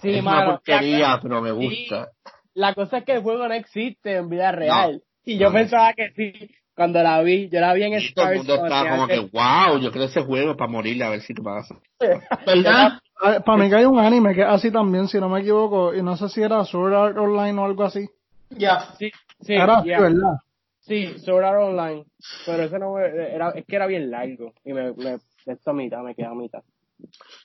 [0.01, 0.51] Sí, es una mano.
[0.53, 2.11] porquería, pero me gusta.
[2.55, 5.03] La cosa es que el juego no existe en vida real.
[5.25, 5.59] y yo no, no.
[5.59, 6.51] pensaba que sí.
[6.75, 8.37] Cuando la vi, yo la vi en Y todo el Stars.
[8.39, 11.43] mundo cuando como que, wow, yo creo ese juego para morirle a ver si qué
[11.43, 11.77] pasa.
[12.47, 13.01] ¿Verdad?
[13.45, 16.03] Para mí que hay un anime que es así también, si no me equivoco, y
[16.03, 18.09] no sé si era Sword Art Online o algo así.
[18.51, 18.95] Ya.
[18.99, 19.11] Sí,
[19.43, 20.01] sí, era así, yeah.
[20.01, 20.37] ¿verdad?
[20.81, 22.05] Sí, Sword Art Online.
[22.47, 24.53] Pero ese no era, es que era bien largo.
[24.65, 25.11] Y me, me,
[25.45, 26.63] de esta mitad, me queda a mitad.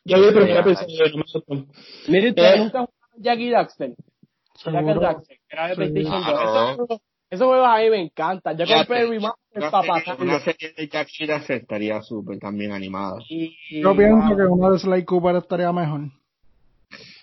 [0.05, 0.59] Yo vi el primer Ya.
[0.61, 1.71] episodio, no me gustó.
[2.11, 2.59] Mire, ustedes Eh.
[2.59, 3.89] nunca jugaron Jackie Daxter.
[3.89, 4.99] Jack and Seguro.
[5.01, 5.75] Daxter, que era de.
[5.75, 7.01] PlayStation 2.
[7.29, 8.57] Esos juegos- a mí me encantan.
[8.57, 10.23] Yo compré el remaster Una para pasarlo.
[10.25, 11.07] una serie de Jack
[11.49, 13.17] estaría súper también animada.
[13.29, 14.37] Y, Yo pienso wow.
[14.37, 16.01] que uno de Sly Cooper estaría mejor.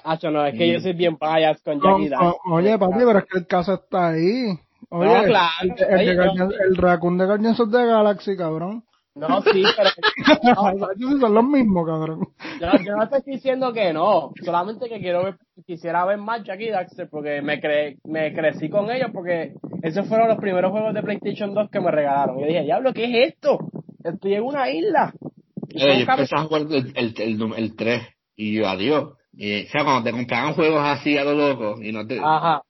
[0.05, 0.73] Hacho, no, es que Mm.
[0.73, 3.75] yo soy bien bias con No, Jackie no, oye, papi, pero es que el caso
[3.75, 4.59] está ahí.
[4.89, 5.51] Oye, No, claro.
[5.63, 6.25] el, el, Oye, de no.
[6.25, 8.85] Guardian- el Raccoon de Guardians of the Galaxy, cabrón.
[9.15, 9.91] No, sí, pero
[10.97, 12.29] Ellos son los mismos, cabrón.
[12.61, 14.33] yo, yo no te estoy diciendo que no.
[14.43, 15.35] Solamente que quiero ver,
[15.67, 19.53] quisiera ver más Jack y Daxter porque me, cre me crecí con ellos porque
[19.83, 22.41] esos fueron los primeros juegos de PlayStation 2 que me regalaron.
[22.41, 23.59] Yo dije, diablo, ¿qué es esto?
[24.03, 25.13] Estoy en una isla.
[25.75, 28.03] Eh, yo empecé a jugar el, el, el, num- el 3
[28.37, 29.15] y yo, adiós.
[29.35, 32.19] Y, o sea, cuando te compraban juegos así a lo loco y no te...
[32.23, 32.63] Ajá.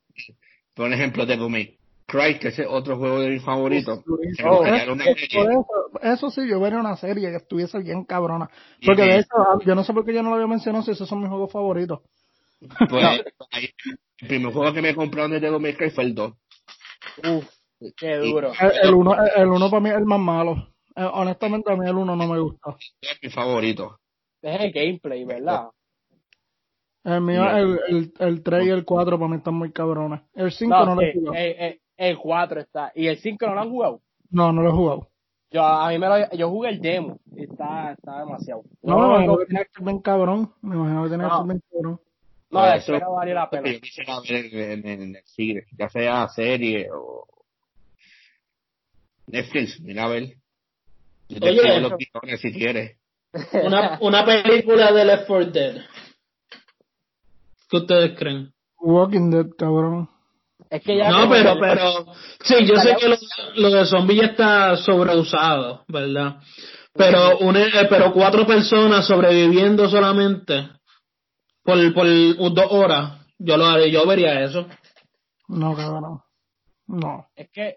[0.74, 1.76] Por ejemplo, Devil May
[2.12, 4.00] Cry, que ese es otro juego de mis favoritos.
[4.44, 5.16] Oh, eso, serie.
[5.16, 5.66] eso,
[6.02, 8.50] eso sí, yo vería una serie que estuviese bien cabrona.
[8.84, 10.90] Porque de hecho, ah, yo no sé por qué yo no lo había mencionado si
[10.90, 12.00] esos son mis juegos favoritos.
[12.90, 13.02] Pues,
[13.50, 13.70] ahí,
[14.18, 16.32] el primer juego que me compraron de Devil May Cry fue el 2.
[17.28, 17.48] Uf,
[17.96, 18.52] qué duro.
[18.60, 20.68] El, el uno, el uno para mí es el más malo.
[20.94, 22.76] Eh, honestamente a mí el uno no me gusta.
[23.00, 23.98] Es mi favorito.
[24.42, 25.70] Es el gameplay, ¿verdad?
[27.04, 30.20] El mío, el, el, el 3 y el 4 para mí están muy cabrones.
[30.34, 31.81] El 5 no, No, lo he sí.
[31.96, 32.92] El, el, el 4 está.
[32.94, 34.00] ¿Y el 5 no lo han jugado?
[34.30, 35.08] No, no lo he jugado.
[35.50, 37.18] Yo, a mí me lo, yo jugué el demo.
[37.36, 38.62] y Está, está demasiado.
[38.82, 40.52] No, No, me imagino no, que tiene que ser bien cabrón.
[40.62, 41.36] Me imagino que tiene que No.
[41.38, 41.92] ser bien cabrón.
[41.92, 42.00] no,
[42.48, 43.68] Pues la eso- espera vale la pena.
[43.68, 47.26] En, en, en el cine, ya sea serie o
[49.26, 50.34] Netflix, mira a ver.
[51.28, 52.98] Yo te Oye, los guiones si quieres.
[53.64, 55.76] Una, una película de Left 4 Dead.
[57.70, 58.52] ¿Qué ustedes creen?
[58.78, 60.08] Walking Dead, cabrón.
[60.72, 62.06] Es que ya No, pero, pero,
[62.40, 63.16] sí, yo sé que lo,
[63.56, 66.36] lo de zombie ya está sobreusado, ¿verdad?
[66.94, 70.70] Pero, un, eh, pero cuatro personas sobreviviendo solamente
[71.62, 72.06] por, por
[72.54, 74.66] dos horas, yo lo haré, yo vería eso.
[75.46, 76.20] No, cabrón.
[76.86, 77.26] No.
[77.36, 77.76] Es que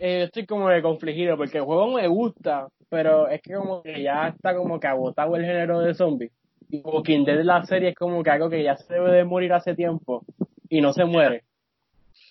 [0.00, 4.02] eh, estoy como que confligido porque el juego me gusta, pero es que como que
[4.02, 6.32] ya está como que agotado el género de zombies.
[6.68, 9.52] Y Walking Dead la serie es como que algo que ya se debe de morir
[9.52, 10.24] hace tiempo
[10.68, 11.44] y no se muere.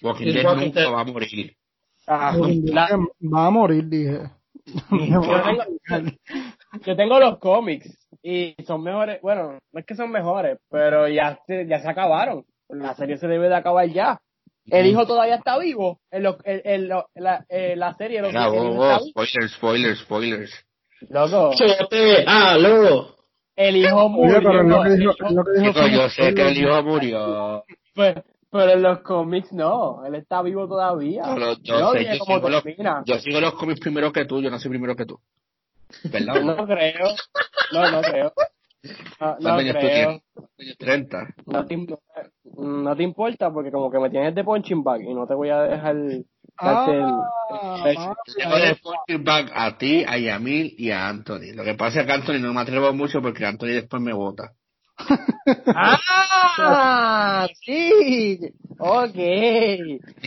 [0.02, 0.92] Walking El Dead Walking nunca Dead.
[0.94, 1.56] va a morir.
[2.08, 2.36] Ah,
[2.66, 4.20] la- Va a morir, dije.
[4.92, 5.64] yo, tengo,
[6.86, 11.40] yo tengo los cómics y son mejores, bueno, no es que son mejores, pero ya
[11.48, 12.44] se, ya se acabaron.
[12.70, 14.20] La serie se debe de acabar ya.
[14.68, 16.00] El hijo todavía está vivo.
[16.12, 20.00] En lo- en- en lo- la, eh, la serie, Mira, el vos, vos, spoilers, spoilers,
[20.00, 20.66] spoilers.
[21.10, 23.16] Loco, Chote, aló.
[23.56, 24.36] el hijo Oye, murió.
[24.44, 26.48] pero es lo que el dijo, hijo- es lo que dijo Chico, yo sé que
[26.48, 27.64] el hijo murió.
[27.96, 31.24] Pero, pero en los cómics no, él está vivo todavía.
[31.34, 32.64] Pero yo no sé, yo sigo, los,
[33.06, 35.20] yo sigo los cómics primero que tú, yo nací primero que tú.
[36.04, 36.42] ¿Verdad?
[36.42, 37.08] No creo.
[37.72, 38.34] No, no creo.
[39.20, 39.92] No, no ¿Cuántos años tú creo.
[39.92, 40.22] tienes?
[40.58, 41.36] Yo 30.
[41.46, 42.00] No te, im-
[42.58, 45.50] no te importa porque como que me tienes de punching bag y no te voy
[45.50, 47.14] a dejar darte el-
[47.48, 51.54] Ah, el- ah, Yo le punching bag a ti, a Yamil y a Anthony.
[51.54, 54.54] Lo que pasa es que Anthony no me atrevo mucho porque Anthony después me vota.
[55.76, 57.48] ¡Ah!
[57.66, 58.40] ¡Sí!
[58.80, 59.16] Ok.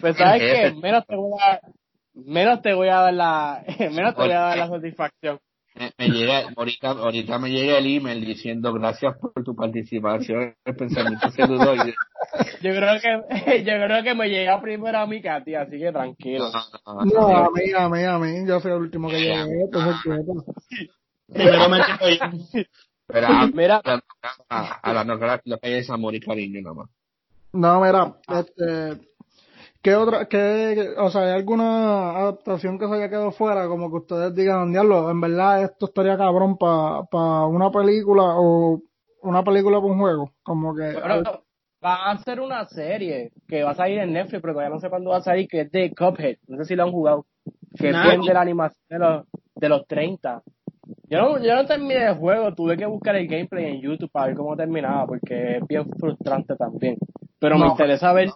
[0.01, 1.61] Pues sabes que menos te voy a
[2.14, 5.39] menos te voy a dar la menos te voy a dar la satisfacción.
[5.75, 10.55] Me, me llega, ahorita, ahorita me llega el email diciendo gracias por tu participación en
[10.64, 11.95] el pensamiento celuloide.
[12.62, 15.79] Yo creo que yo creo que me llega primero a mí que a ti, así
[15.79, 16.51] que tranquilo.
[16.87, 18.49] No, a mí, a mí, a mí.
[18.49, 19.43] Yo fui el último que llegué.
[19.64, 20.45] Entonces, quieto.
[21.33, 22.66] Primero me.
[23.15, 23.81] Pero a, Mira,
[24.49, 26.91] a, a la no lo que hay es amor y cariño nada más.
[27.53, 29.07] No, mira, este,
[29.81, 33.99] ¿qué otra, qué, o sea, hay alguna adaptación que se haya quedado fuera, como que
[33.99, 38.83] ustedes digan, diablo, en verdad esto estaría cabrón para pa una película o
[39.23, 41.23] una película para un juego, como que, Bueno,
[41.85, 44.91] va a hacer una serie que va a salir en Netflix, pero todavía no sé
[44.91, 46.39] cuándo va a salir, que es de Cuphead.
[46.49, 47.27] No sé si lo han jugado.
[47.79, 47.97] Que es
[48.27, 50.43] de la animación de los, de los 30.
[51.09, 54.26] Yo no, yo no terminé el juego, tuve que buscar el gameplay en YouTube para
[54.26, 56.97] ver cómo terminaba, porque es bien frustrante también.
[57.39, 58.30] Pero me interesa ver,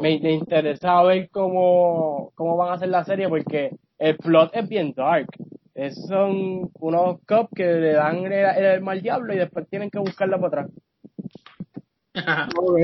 [0.00, 4.68] me, me interesa ver cómo, cómo van a hacer la serie, porque el plot es
[4.68, 5.28] bien dark.
[5.74, 9.98] Es- son unos cops que le dan el, el mal diablo y después tienen que
[9.98, 10.70] buscarlo para atrás.
[12.56, 12.78] ok.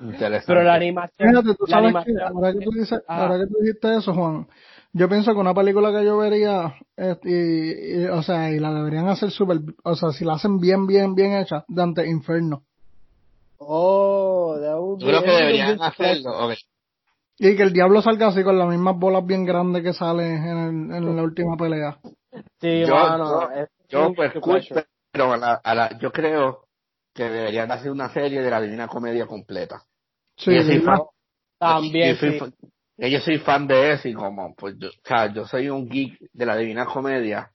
[0.00, 0.44] Interesante.
[0.46, 1.28] Pero la animación.
[1.30, 3.22] Fíjate, tú la sabes que, animación- ahora que tú dices, Ajá.
[3.26, 4.46] ahora que tú dijiste eso, Juan,
[4.92, 8.72] yo pienso que una película que yo vería, este, y, y, o sea, y la
[8.72, 12.62] deberían hacer súper, o sea, si la hacen bien, bien, bien hecha, Dante Inferno.
[13.58, 16.30] Oh, would Yo be- creo que deberían be- hacerlo.
[16.46, 16.54] ok.
[17.40, 20.90] Y que el diablo salga así con las mismas bolas bien grandes que salen en,
[20.92, 21.98] el- en la última pelea.
[22.60, 23.50] Sí, Yo- mano.
[23.50, 24.32] yo- Yo pues
[25.10, 26.64] pero a la, a la, yo creo
[27.14, 29.82] que deberían hacer una serie de la Divina Comedia completa.
[30.36, 31.00] Sí, fan,
[31.58, 32.38] También, sí.
[32.98, 36.18] Yo soy fan de eso y como, pues yo, o sea, yo soy un geek
[36.32, 37.52] de la Divina Comedia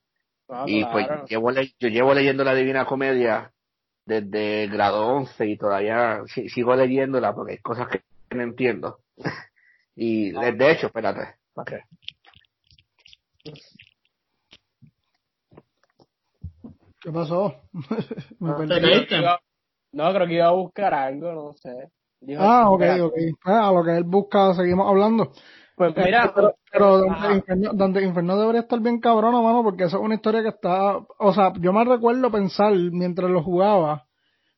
[0.49, 1.25] Ah, y pues claro.
[1.27, 3.51] llevo le- yo llevo leyendo la Divina Comedia
[4.05, 8.01] desde grado 11 y todavía si- sigo leyéndola porque hay cosas que
[8.35, 8.99] no entiendo.
[9.95, 11.35] Y de, de hecho, espérate.
[11.53, 11.79] Okay.
[16.99, 17.61] ¿Qué pasó?
[17.71, 17.83] Me
[18.53, 18.73] Ah, perdí.
[18.75, 19.21] ¿Te caíste?
[19.91, 21.89] No, creo que iba a buscar algo, no sé.
[22.25, 23.05] Dijo, Ah, ok, espera.
[23.05, 23.13] ok.
[23.45, 25.31] Ah, a lo que él busca, seguimos hablando.
[25.75, 27.33] Pues mira, pero, pero Dante.
[27.35, 30.97] Inferno, Dante Inferno debería estar bien cabrona, mano, porque esa es una historia que está,
[31.19, 34.05] o sea, yo me recuerdo pensar mientras lo jugaba,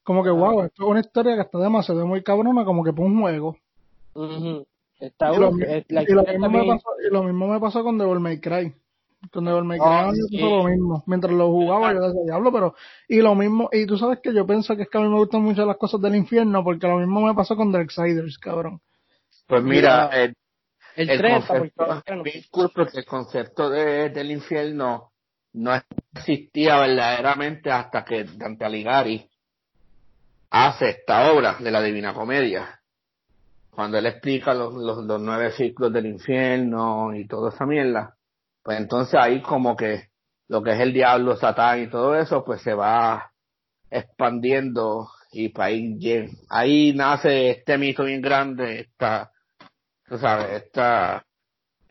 [0.04, 3.06] como que, wow, esto es una historia que está demasiado muy cabrona, como que para
[3.06, 3.56] un juego.
[4.14, 4.68] ujú,
[5.00, 7.98] está Y lo, la y lo mismo me pasó, y lo mismo me pasó con
[7.98, 8.74] Devil May Cry.
[9.32, 10.38] Con Devil May Cry a mí me sí.
[10.38, 11.04] pasó lo mismo.
[11.08, 12.76] Mientras lo jugaba yo decía, diablo, pero,
[13.08, 15.18] y lo mismo, y tú sabes que yo pienso que es que a mí me
[15.18, 18.82] gustan mucho las cosas del infierno, porque lo mismo me pasó con Darksiders, cabrón.
[19.48, 20.36] Pues mira, Mira, el,
[20.96, 22.04] el, el 30 concepto,
[22.52, 25.12] cool porque el concepto de, del infierno
[25.54, 25.72] no
[26.14, 29.30] existía verdaderamente hasta que Dante Alighieri
[30.50, 32.80] hace esta obra de la Divina Comedia.
[33.70, 38.15] Cuando él explica los, los, los nueve ciclos del infierno y toda esa mierda,
[38.66, 40.10] pues entonces ahí como que
[40.48, 43.32] lo que es el diablo, Satán y todo eso, pues se va
[43.92, 46.00] expandiendo y pues ahí,
[46.50, 49.32] ahí nace este mito bien grande, esta,
[50.08, 51.24] tú sabes, esta,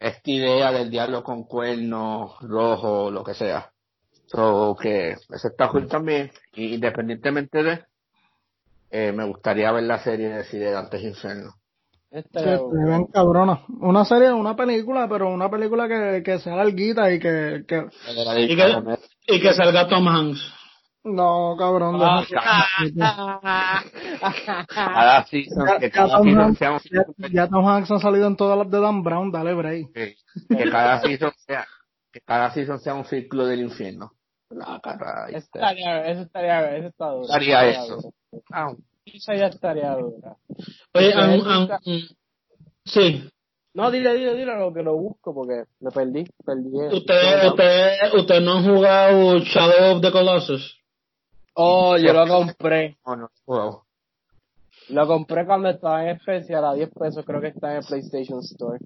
[0.00, 3.70] esta idea del diablo con cuernos rojo, lo que sea.
[4.26, 7.84] So, que eso está cool también, independientemente de,
[8.90, 11.54] eh, me gustaría ver la serie de Cide Dantes Inferno.
[12.14, 13.64] Era- se ven cabrona.
[13.80, 17.86] Una serie, una película, pero una película que, que sea larguita y que, que,
[18.48, 18.98] Y que,
[19.28, 20.40] y que salga Tom Hanks.
[21.04, 21.98] no, cabrón.
[22.02, 22.24] Ah,
[24.68, 26.80] Cada season, Ya- que ya cada Tom season Hanks- sea un
[27.18, 29.92] ya, ya Tom Hanks ha salido en todas las de Dan Brown, dale break.
[29.92, 30.14] que,
[30.48, 31.66] que cada season sea,
[32.12, 34.12] que cada season sea un ciclo del infierno.
[34.50, 37.26] La cara, Eso estaría, eso estaría, eso está duro.
[37.32, 38.12] Haría Estaría eso.
[39.06, 40.36] Ya estaría dura.
[40.94, 41.80] Oye, él an- nunca-
[42.84, 43.28] sí.
[43.74, 46.70] No, dile, dile, dile lo que lo busco porque me perdí, perdí.
[46.94, 50.80] Usted, usted, usted no han jugado Shadow of the Colossus.
[51.54, 52.96] Oh, yo lo compré.
[53.06, 53.80] no, wow.
[54.90, 58.40] Lo compré cuando estaba en especial a 10 pesos, creo que está en el PlayStation
[58.40, 58.78] Store.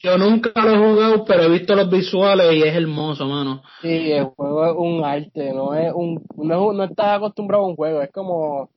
[0.00, 3.62] Yo nunca lo he jugado, pero he visto los visuales y es hermoso, mano.
[3.82, 7.64] Sí, el juego es un arte, no es un, no, es un- no estás acostumbrado
[7.64, 8.70] a un juego, es como,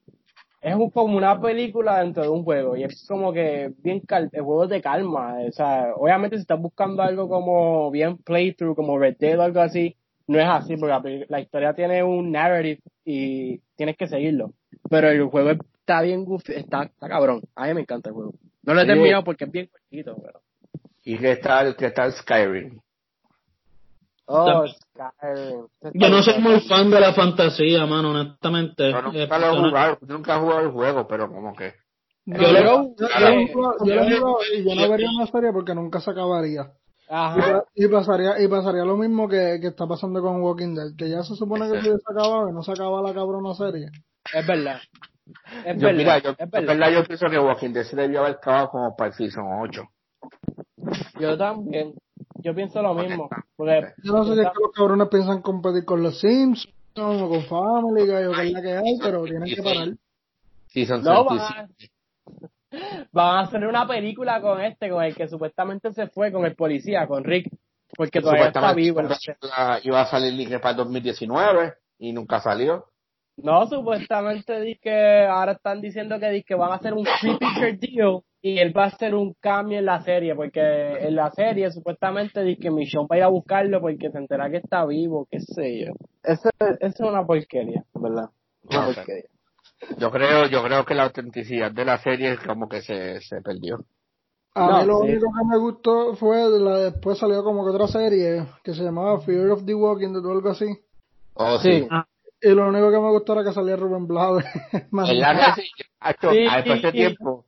[0.62, 4.30] es un, como una película dentro de un juego y es como que bien cal,
[4.32, 8.99] el juego te calma, o sea, obviamente si estás buscando algo como bien playthrough, como
[8.99, 9.95] Red Dead o algo así,
[10.28, 14.53] no es así porque la, historia tiene un narrative y tienes que seguirlo,
[14.89, 18.34] pero el juego está bien goofy, está, está cabrón, a mí me encanta el juego.
[18.64, 18.89] No lo he Sí.
[18.89, 20.41] terminado porque es bien cortito, pero...
[21.03, 22.80] ¿Y qué tal, qué tal Skyrim?
[24.28, 24.66] Oh,
[25.93, 28.91] Yo no soy muy fan de la fantasía, mano, honestamente.
[28.91, 31.74] Yo Eh, nunca lo he jugado, nunca he jugado el juego, pero como que
[32.26, 36.72] Yo lo- y yo no vería una serie porque nunca se acabaría.
[37.10, 37.64] Y, Ajá.
[37.76, 41.24] y pasaría y pasaría lo mismo que, que está pasando con Walking Dead, que ya
[41.24, 43.88] se supone que se hubiese acabado y no se acaba la cabrona serie.
[44.34, 44.80] Es verdad.
[45.66, 45.97] Es yo, verdad.
[45.97, 49.09] mira, yo, es verdad yo pienso que Walking Dead se debió haber acabado como para
[49.09, 49.84] el season 8.
[51.20, 51.93] Yo también.
[52.42, 53.30] Yo pienso lo mismo.
[53.55, 57.30] Porque Yo no sé si es que los cabrones piensan competir con los Sims o
[57.30, 59.88] con Family Guy o con la que hay, pero tienen que parar.
[60.68, 61.28] Season no 35.
[61.28, 61.68] van a,
[63.12, 66.55] van a hacer una película con este, con el que supuestamente se fue, con el
[66.55, 67.50] policía, con Rick.
[67.96, 69.00] Porque todavía está Supuestamente vivo.
[69.01, 69.09] en
[69.50, 72.86] la iba- a salir libre para el 2019 y nunca salió.
[73.38, 77.38] No, supuestamente di que ahora están diciendo que, di que van a hacer un free
[77.38, 81.30] picture deal y él va a hacer un cambio en la serie, porque en la
[81.32, 84.86] serie supuestamente di que Michonne va a ir a buscarlo porque se entera que está
[84.86, 85.93] vivo, qué sé yo.
[86.24, 88.30] Eso, eso es una porquería, ¿verdad?
[88.63, 88.96] Una Ok.
[88.96, 89.30] porquería.
[89.97, 93.84] Yo creo, yo creo que la autenticidad de la serie como que se, se perdió.
[94.54, 95.04] A No, mí lo sí.
[95.04, 99.22] único que me gustó fue la después salió como que otra serie que se llamaba
[99.22, 100.66] Fear of the Walking Dead o algo así.
[101.36, 101.82] Oh, Sí.
[101.82, 101.88] sí.
[102.43, 104.46] Y lo único que me gustó era que salía Rubén Blades.
[104.92, 105.72] ¿Verdad que sí?
[106.50, 107.46] Hace tiempo.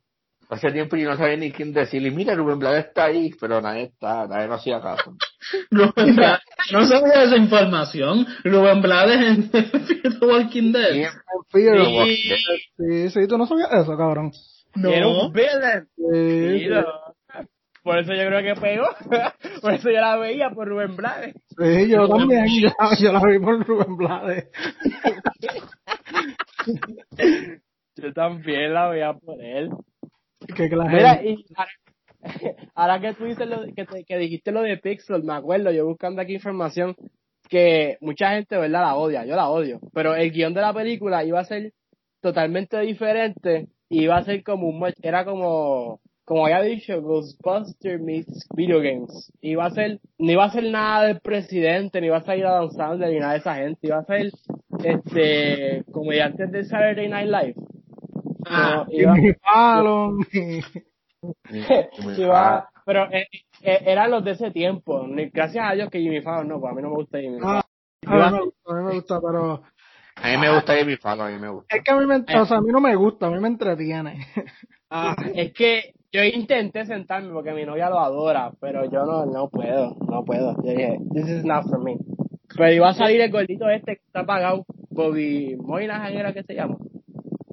[0.54, 3.84] Hace tiempo yo no sabía ni quién decirle, mira, Rubén Blades está ahí, pero nadie
[3.84, 5.16] está, nadie no hacía caso.
[5.70, 6.40] Rubén Blades.
[6.72, 8.26] No sabía esa información.
[8.44, 11.10] Rubén Blades en Fear the Walking Dead.
[11.52, 11.66] Sí.
[11.68, 12.38] Walking Dead.
[12.78, 14.30] Sí, sí, tú no sabías eso, cabrón.
[14.76, 15.30] Era un No.
[15.32, 15.88] villain.
[15.96, 16.84] Sí, Sí, no.
[17.82, 18.86] Por eso yo creo que pegó.
[19.60, 21.34] por eso yo la veía por Rubén Blades.
[21.58, 24.48] sí, yo también, yo, yo la vi por Rubén Blades.
[27.96, 29.70] Yo también la veía por él.
[30.46, 31.70] Que, Mira, y ahora,
[32.74, 35.86] ahora que tú dices lo, que, te- que dijiste lo de Pixel, me acuerdo, yo
[35.86, 36.94] buscando aquí información,
[37.48, 38.82] que mucha gente, ¿verdad?
[38.82, 39.80] La odia, yo la odio.
[39.92, 41.72] Pero el guion de la película iba a ser
[42.20, 48.48] totalmente diferente y iba a ser como un, era como, como había dicho, Ghostbusters meets
[48.56, 49.30] video games.
[49.42, 52.52] Iba a ser, no iba a ser nada del presidente, ni iba a salir a
[52.52, 53.78] danzar ni nada de esa gente.
[53.86, 54.30] Iba a ser,
[54.84, 57.54] este, comediantes de Saturday Night Live.
[58.46, 60.18] Ah, No, iba- Fallon.
[62.86, 63.26] pero eh,
[63.62, 65.06] eh, eran los de ese tiempo.
[65.32, 67.62] Gracias a Dios que Jimmy Fallon no, pues a mí no me gusta Jimmy Fallon.
[68.06, 69.62] Ah, a mí me gusta, a mí me gusta, pero
[70.16, 71.76] A mí me gusta Jimmy Fallon, a mí me gusta.
[71.76, 73.48] es que a mí me, o sea, a mí no me gusta, a mí me
[73.48, 74.26] entretiene.
[74.90, 79.48] Ah, es que yo intenté sentarme porque mi novia lo adora, pero yo no, no
[79.48, 80.54] puedo, no puedo.
[80.62, 81.96] Yo dije, this is not for me.
[82.56, 86.54] Pero iba a salir el gordito este que está apagado, Bobby Moynihan era que se
[86.54, 86.76] llama.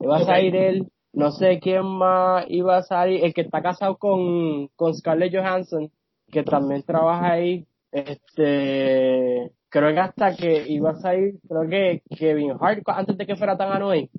[0.02, 3.98] Iba a salir él, no sé quién más iba a salir, el que está casado
[3.98, 5.92] con, con Scarlett Johansson,
[6.32, 12.54] que también trabaja ahí, este, creo que hasta que iba a salir, creo que Kevin
[12.60, 14.10] Hart, antes de que fuera tan annoying,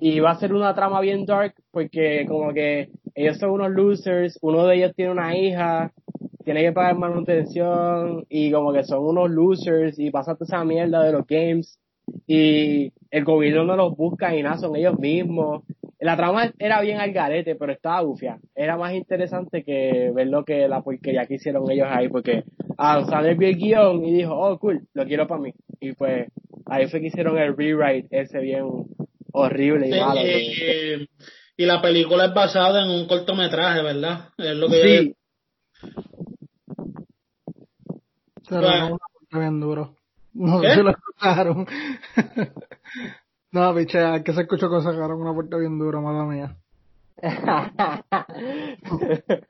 [0.00, 4.38] y va a ser una trama bien dark porque como que ellos son unos losers,
[4.42, 5.92] uno de ellos tiene una hija,
[6.44, 11.02] tiene que pagar manutención y como que son unos losers y pasa toda esa mierda
[11.02, 11.78] de los games
[12.26, 15.62] y el gobierno no los busca y nada, son ellos mismos.
[15.98, 18.38] La trama era bien al garete, pero estaba bufia.
[18.54, 22.44] Era más interesante que ver lo que la porquería que hicieron ellos ahí, porque
[22.76, 25.52] Adam Sandler vio el guion y dijo, oh, cool, lo quiero para mí.
[25.80, 26.28] Y pues
[26.66, 28.64] ahí fue que hicieron el rewrite ese bien
[29.32, 30.20] horrible y sí, malo.
[30.22, 31.08] y,
[31.56, 34.30] y la película es basada en un cortometraje, ¿verdad?
[34.38, 35.14] Es lo que yo- Sí,
[38.48, 38.66] Claro.
[38.66, 39.96] lo una puerta bien duro.
[40.34, 41.66] No si lo escucharon.
[43.52, 46.56] no, biche, es que se escuchó que sacaron una puerta bien dura, mala mía.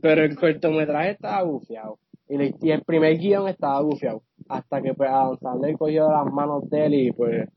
[0.00, 1.98] Pero el cortometraje estaba bufiado.
[2.28, 4.22] Y el primer guion estaba bufiado.
[4.48, 7.48] Hasta que pues Adam Sandler cogió las manos de él y pues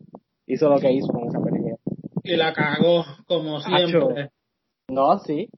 [0.46, 1.78] hizo lo que hizo con esa película.
[2.24, 4.32] y la cagó, como siempre.
[4.90, 5.50] No, sí.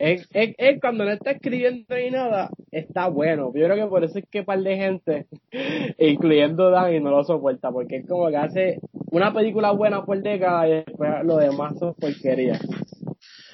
[0.00, 3.52] Él, él- él cuando no está escribiendo ni nada, está bueno.
[3.54, 5.26] Yo creo que por eso es que un par de gente,
[5.98, 7.70] incluyendo Dani, no lo soporta.
[7.70, 8.78] Porque es como que hace
[9.10, 12.58] una película buena por década y después lo demás son porquería.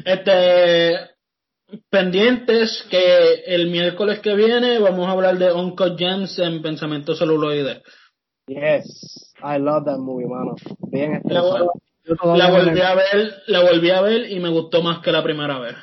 [0.04, 0.94] Este,
[1.90, 7.82] pendientes que el miércoles que viene vamos a hablar de Uncle James en Pensamiento Celuloide.
[8.46, 10.54] Yes, I love that movie, mano.
[10.92, 11.42] Bien La,
[12.36, 15.58] la volví a ver, la volví a ver y me gustó más que la primera
[15.58, 15.74] vez.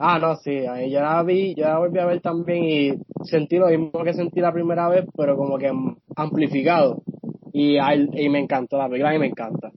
[0.00, 2.92] Ah, no, sí, ahí yo la vi, yo la volví a ver también y
[3.24, 5.72] sentí lo mismo que sentí la primera vez, pero como que
[6.14, 7.02] amplificado.
[7.52, 9.72] Y, y me encantó la película y me encanta.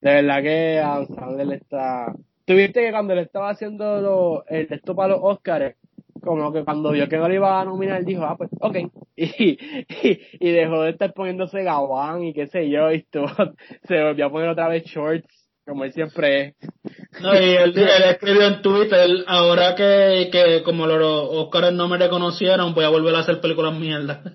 [0.00, 2.12] De verdad que Adam Sandler está...
[2.44, 5.76] Tuviste que cuando le estaba haciendo lo, el esto para los Oscars,
[6.20, 8.76] como que cuando vio que no le iba a nominar, dijo, ah, pues, ok.
[9.16, 9.58] Y,
[10.02, 13.26] y, y dejó de estar poniéndose gabán y qué sé yo, y estuvo,
[13.86, 15.39] se volvió a poner otra vez shorts,
[15.70, 16.54] como él siempre es.
[17.22, 21.96] No, y él, él escribió en Twitter, ahora que, que como los Oscars no me
[21.96, 24.22] reconocieron, voy a volver a hacer películas mierda.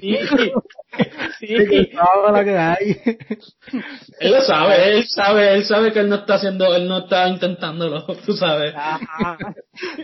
[0.00, 0.18] Sí,
[1.38, 1.90] Sí, sí.
[2.32, 3.00] la que hay.
[4.20, 7.28] Él lo sabe, él sabe, él sabe que él no está haciendo, él no está
[7.28, 8.74] intentándolo, tú sabes.
[8.74, 9.36] Ajá.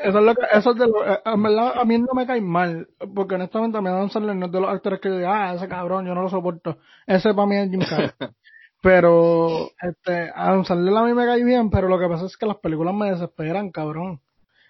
[0.02, 2.26] Eso es lo que, eso es de lo, eh, en verdad a mí no me
[2.26, 5.30] cae mal, porque honestamente me dan Sandler no es de los actores que yo digo,
[5.30, 6.78] ah, ese cabrón, yo no lo soporto.
[7.06, 8.10] Ese para mí es Jim Carrey.
[8.82, 12.46] pero, este, Adam Sandler a mí me cae bien, pero lo que pasa es que
[12.46, 14.20] las películas me desesperan, cabrón.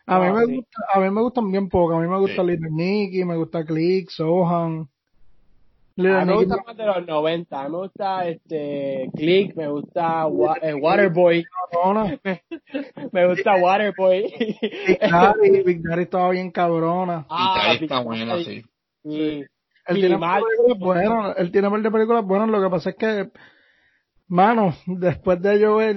[0.07, 0.57] A mí Ah, me sí.
[0.57, 2.49] gusta, a mí me gustan bien poco, a mí me gusta Sí.
[2.49, 4.89] Little Nicky, me gusta Click, Sohan.
[5.99, 7.61] A mí me gusta más de los 90.
[7.61, 11.45] A mí me gusta este Click, me gusta Wa- eh, Waterboy,
[13.13, 14.23] me gusta Waterboy.
[14.87, 17.27] Big Daddy, Big Daddy estaba bien cabrona.
[17.29, 18.45] Ah, y ahí está Big bueno, Daddy.
[18.45, 18.63] sí.
[19.05, 19.45] Sí.
[19.87, 20.43] Él tiene Minimal.
[20.45, 23.31] películas buenas, él tiene par de películas buenas, lo que pasa es que,
[24.29, 25.97] mano, después de yo ver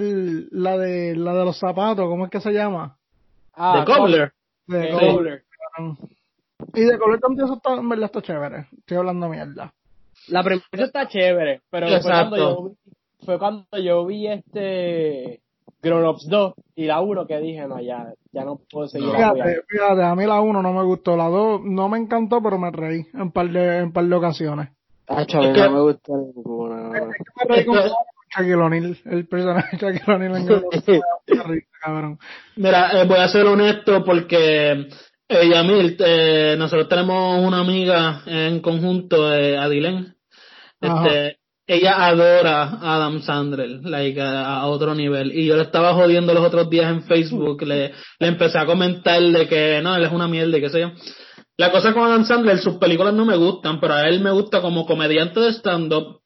[0.50, 2.96] la de, la de los zapatos, ¿cómo es que se llama?
[3.54, 4.32] Ah, de Cobbler.
[4.66, 5.42] De Cobbler.
[5.76, 5.96] Cobbler.
[6.74, 9.72] Y de Color también eso está, en verdad está chévere, estoy hablando mierda.
[10.28, 12.76] La premisa está chévere, pero fue cuando yo vi,
[13.24, 15.40] fue cuando yo vi este
[15.82, 19.10] Grown Ups 2 y la 1 que dije, no, ya, ya no puedo seguir.
[19.10, 22.58] Fíjate, fíjate, a mí la 1 no me gustó, la 2 no me encantó, pero
[22.58, 24.70] me reí en par de, en par de ocasiones.
[25.06, 26.98] Acho, a Es mí que- no me gusta ninguna.
[26.98, 27.76] Es que me reí con
[28.36, 32.18] Shaquille O'Neal, el personaje de Shaquille O'Neal en cabrón.
[32.56, 34.88] Mira, eh, voy a ser honesto porque
[35.28, 40.14] eh, Yamil, eh, nosotros tenemos una amiga en conjunto, eh, Adilén.
[40.80, 45.32] Este, ella adora a Adam Sandler, like, a, a otro nivel.
[45.32, 49.20] Y yo le estaba jodiendo los otros días en Facebook, le, le empecé a comentar
[49.20, 50.92] de que no, él es una mierda y qué sé yo.
[51.56, 54.60] La cosa con Adam Sandler, sus películas no me gustan, pero a él me gusta
[54.60, 56.20] como comediante de stand-up,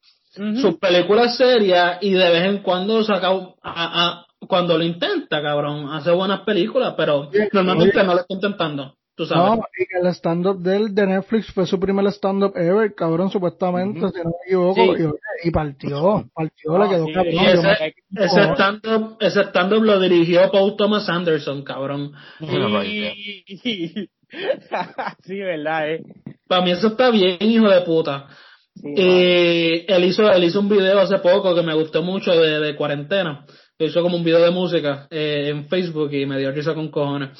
[0.60, 5.90] sus películas serias y de vez en cuando saca a, a- cuando lo intenta, cabrón,
[5.92, 8.94] hace buenas películas, pero normalmente no lo está intentando.
[9.14, 9.58] Tú sabes.
[9.58, 14.00] No, y el stand-up de él de Netflix fue su primer stand-up ever, cabrón, supuestamente,
[14.00, 14.96] si no me equivoco.
[14.96, 15.02] Sí.
[15.44, 17.46] Y, y partió, partió, le quedó sí, cabrón.
[17.46, 22.12] Ese, ese stand-up ese stand-up lo dirigió Paul Thomas Anderson, cabrón.
[22.40, 24.08] Sí,
[25.22, 26.02] sí, verdad, eh.
[26.48, 28.26] Para mí eso está bien, hijo de puta.
[28.74, 32.60] Sí, Y él hizo, él hizo un video hace poco que me gustó mucho de,
[32.60, 33.44] de cuarentena.
[33.78, 37.30] Hizo como un video de música eh, en Facebook y me dio risa con cojones.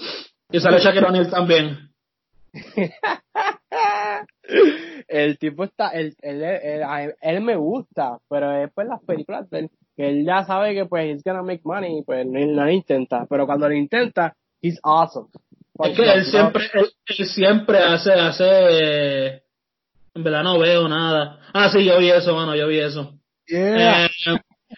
[0.51, 1.91] Y sale Shaquille O'Neal también.
[5.09, 9.71] el tipo está, él, él, él, él me gusta, pero después las películas de él,
[9.97, 13.27] que él ya sabe que pues he's gonna make money, pues no, no lo intenta,
[13.29, 15.29] pero cuando lo intenta, he's awesome.
[15.79, 19.43] Es que él siempre, él, él siempre hace, hace,
[20.15, 21.39] en verdad no veo nada.
[21.53, 23.15] Ah, sí, yo vi eso, mano, yo vi eso.
[23.47, 24.07] Yeah.
[24.07, 24.11] Eh,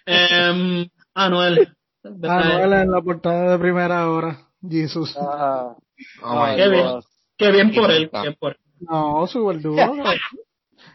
[0.06, 1.68] em, Anuel.
[2.04, 4.38] Anuel en la portada de primera hora.
[4.68, 5.16] Jesus.
[5.20, 5.74] Ah,
[6.22, 7.04] Oh my Qué bien, God.
[7.36, 8.58] qué bien por él, qué bien por él.
[8.80, 9.76] No, súper duro.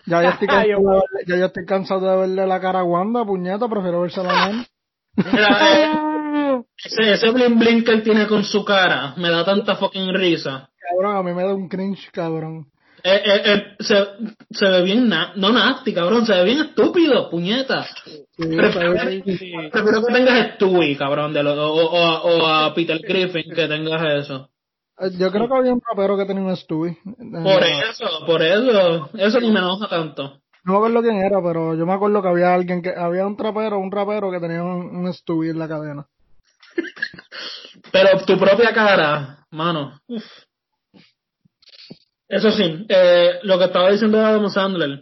[0.05, 2.84] Ya yo, estoy cansado de verle, ya yo estoy cansado de verle la cara a
[2.84, 4.68] Wanda, puñeta, prefiero vérsela a él.
[5.15, 9.76] Mira, eh, ese, ese bling bling que él tiene con su cara me da tanta
[9.76, 10.69] fucking risa.
[10.89, 12.68] Cabrón, a mí me da un cringe, cabrón.
[13.03, 13.95] Eh, eh, eh, se,
[14.52, 17.86] se ve bien, na no nasty, cabrón, se ve bien estúpido, puñeta.
[18.03, 19.24] Sí, Prefiero, ¿sabes?
[19.26, 19.52] sí.
[19.72, 23.68] prefiero que tengas Stewie, cabrón, de lo, o, o, a- o a Peter Griffin, que
[23.68, 24.49] tengas eso.
[24.99, 26.98] Eh, Yo creo que había un rapero que tenía un Stewie.
[27.44, 30.40] Por eso, por eso, eso ni me enoja tanto.
[30.64, 33.38] No me acuerdo quién era, pero yo me acuerdo que había alguien que, había un
[33.38, 36.07] trapero, un rapero que tenía un, un Stewie en la cadena.
[37.91, 39.99] Pero tu propia cara, mano.
[40.07, 40.24] uf.
[42.29, 45.01] Eso sí, eh, lo que estaba diciendo de Adam Sandler,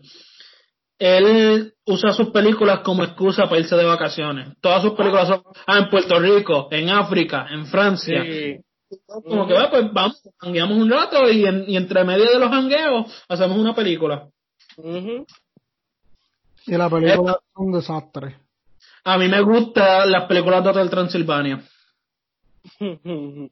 [0.99, 4.49] él usa sus películas como excusa para irse de vacaciones.
[4.61, 8.23] Todas sus películas son ah, en Puerto Rico, en África, en Francia.
[8.23, 8.57] Sí.
[9.07, 12.51] Como que va, pues vamos, hangueamos un rato y, en- y entre medio de los
[12.51, 14.27] hangueos hacemos una película.
[14.77, 15.25] Ujú.
[16.67, 18.37] Y la película es un desastre.
[19.03, 21.61] A mí me gustan las películas de Hotel Transilvania.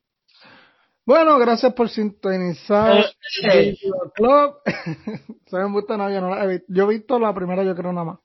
[1.05, 3.05] Bueno, gracias por sintonizar Eh,
[3.51, 3.77] eh.
[4.15, 4.55] Club.
[5.47, 6.65] Se me gusta, no, yo no la he visto.
[6.69, 8.19] Yo he visto la primera, yo creo nada más.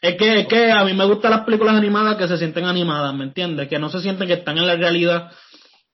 [0.00, 3.14] Es que, es que a mí me gustan las películas animadas que se sienten animadas,
[3.14, 3.68] ¿me entiendes?
[3.68, 5.30] Que no se sienten que están en la realidad,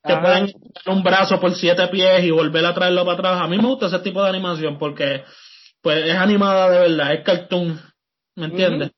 [0.05, 0.23] que Ajá.
[0.23, 3.43] pueden dar un brazo por siete pies y volver a traerlo para atrás.
[3.43, 5.25] A mí me gusta ese tipo de animación porque
[5.81, 7.81] pues es animada de verdad, es cartoon,
[8.37, 8.93] ¿me entiendes?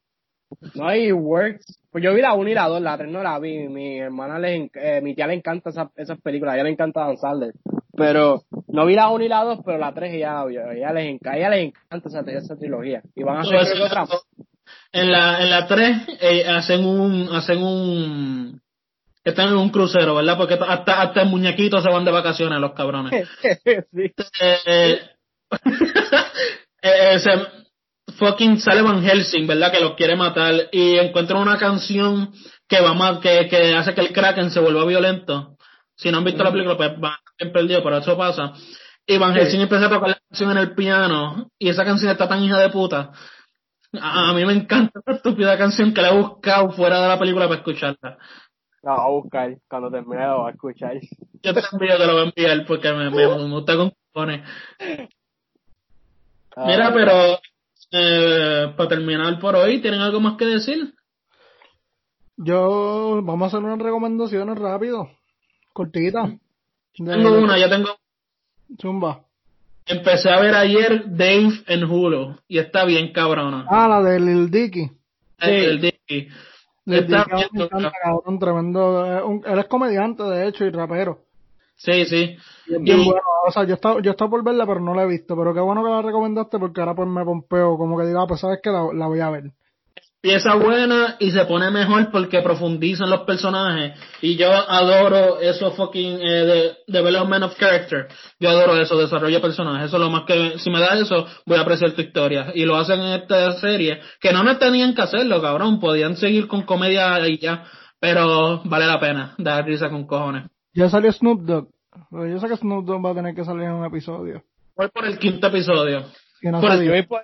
[0.75, 1.81] No, y Works.
[1.95, 3.69] Pues yo vi la 1 y la 2, la 3 no la vi.
[3.69, 7.03] Mi hermana, le, eh, mi tía le encanta esa- esas películas, a ella le encanta
[7.07, 7.53] Dan Sandler.
[7.97, 10.67] Pero no vi la 1 y la 2, pero la 3 ella la vio.
[10.69, 13.01] A ella les, enc- ella les encanta esa, esa trilogía.
[13.15, 14.07] Y van a hacer que otra.
[14.91, 18.61] en la en la 3 eh, hacen un hacen un
[19.23, 20.37] están en un crucero, ¿verdad?
[20.37, 23.29] Porque hasta hasta en muñequitos se van de vacaciones los cabrones.
[23.95, 24.13] sí.
[24.43, 24.99] eh, eh,
[26.83, 27.64] eh, se-
[28.19, 29.73] fucking sale Van Helsing, ¿verdad?
[29.73, 32.33] Que los quiere matar y encuentran una canción
[32.69, 35.57] que va más, que, que hace que el Kraken se vuelva violento.
[35.97, 38.53] Si no han visto la película, pues van bien perdido, pero eso pasa.
[39.07, 42.27] Y Van Helsing empieza a tocar la canción en el piano y esa canción está
[42.27, 43.13] tan hija de puta.
[44.01, 47.19] A, a mí me encanta esa estúpida canción que la he buscado fuera de la
[47.19, 48.19] película para escucharla.
[48.83, 49.57] La voy a buscar.
[49.69, 50.95] Cuando termine la voy a escuchar.
[51.43, 54.43] Yo te envío, te lo voy a enviar porque me, me, me gusta con cojones.
[56.57, 57.39] Mira, Ah, pero
[57.97, 60.93] eh, para terminar por hoy, ¿tienen algo más que decir?
[62.37, 65.09] Yo, vamos a hacer unas recomendaciones rápido.
[65.73, 66.27] Cortita.
[66.99, 67.89] De- Tengo una, yo tengo.
[68.81, 69.25] Zumba.
[69.87, 73.67] Empecé a ver ayer Dave en Hulu y está bien cabrona.
[73.69, 74.91] Ah, la de Lil Dicky.
[75.39, 76.29] El Dicky.
[76.87, 77.25] Lil Dicky
[78.03, 79.07] cabrón, tremendo.
[79.07, 81.24] eh, un- él es comediante, de hecho, y rapero.
[81.77, 82.37] Sí, sí.
[82.69, 83.21] Y Y- bueno.
[83.47, 85.37] O sea, yo estaba, yo estaba por verla, pero no la he visto.
[85.37, 87.77] Pero qué bueno que la recomendaste porque ahora pues me pompeo.
[87.77, 89.45] Como que diga, ah, pues sabes que la, la voy a ver.
[90.23, 93.93] Empieza buena y se pone mejor porque profundizan los personajes.
[94.23, 98.09] Y yo adoro eso fucking eh, de development of character.
[98.41, 99.89] Yo adoro eso, desarrollo de personajes.
[99.89, 102.53] Eso es lo más que, si me da eso, voy a apreciar tu historia.
[102.55, 105.79] Y lo hacen en esta serie, que no me tenían que hacerlo, cabrón.
[105.79, 107.65] Podían seguir con comedia y ya.
[108.01, 110.45] Pero vale la pena dar risa con cojones.
[110.75, 111.69] Ya salió Snoop Dogg.
[112.11, 114.43] Pero Yo sé que Snoop Dogg va a tener que salir en un episodio.
[114.77, 116.05] Voy por el quinto episodio.
[116.43, 116.85] Y no Por salió.
[116.87, 117.21] Yo voy, por,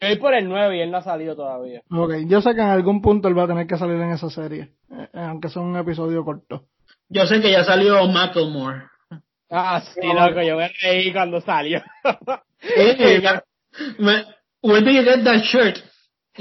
[0.00, 1.82] yo voy por el 9 y él no ha salido todavía.
[1.90, 4.30] Ok, yo sé que en algún punto él va a tener que salir en esa
[4.30, 4.72] serie.
[4.90, 6.64] eh, aunque sea un episodio corto.
[7.10, 8.84] Yo sé que ya salió Macklemore.
[9.50, 11.82] Ah, sí, loco, yo me reí cuando salió.
[13.98, 14.24] me,
[14.62, 15.78] where do you get that shirt?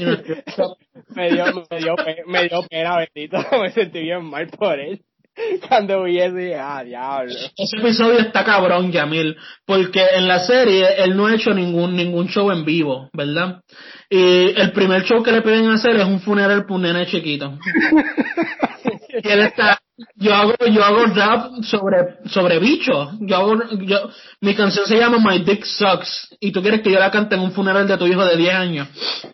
[1.15, 1.95] Me dio, me dio,
[2.27, 3.37] me dio pena, bendito.
[3.61, 5.01] Me sentí bien mal por él.
[5.67, 7.33] Cuando vi eso dije, ah, diablo.
[7.57, 12.27] Ese episodio está cabrón, Yamil, porque en la serie él no ha hecho ningún ningún
[12.27, 13.61] show en vivo, ¿verdad?
[14.09, 17.57] Y el primer show que le piden hacer es un funeral para un nene chiquito.
[19.23, 19.79] y él está,
[20.15, 23.15] yo hago, yo hago rap sobre, sobre bichos.
[23.21, 24.09] Yo hago, yo,
[24.41, 26.35] mi canción se llama My Dick Sucks.
[26.39, 28.53] Y tú quieres que yo la cante en un funeral de tu hijo de 10
[28.53, 28.87] años.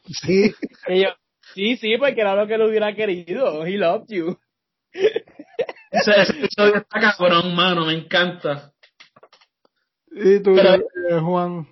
[0.08, 0.54] Sí.
[0.88, 1.10] Y yo,
[1.54, 3.66] sí, sí, porque era lo que él hubiera querido.
[3.66, 4.38] He loved you.
[5.94, 8.72] Ese, ese episodio está cabrón, mano, me encanta.
[10.12, 11.68] Y tú, Pero- eh, Juan.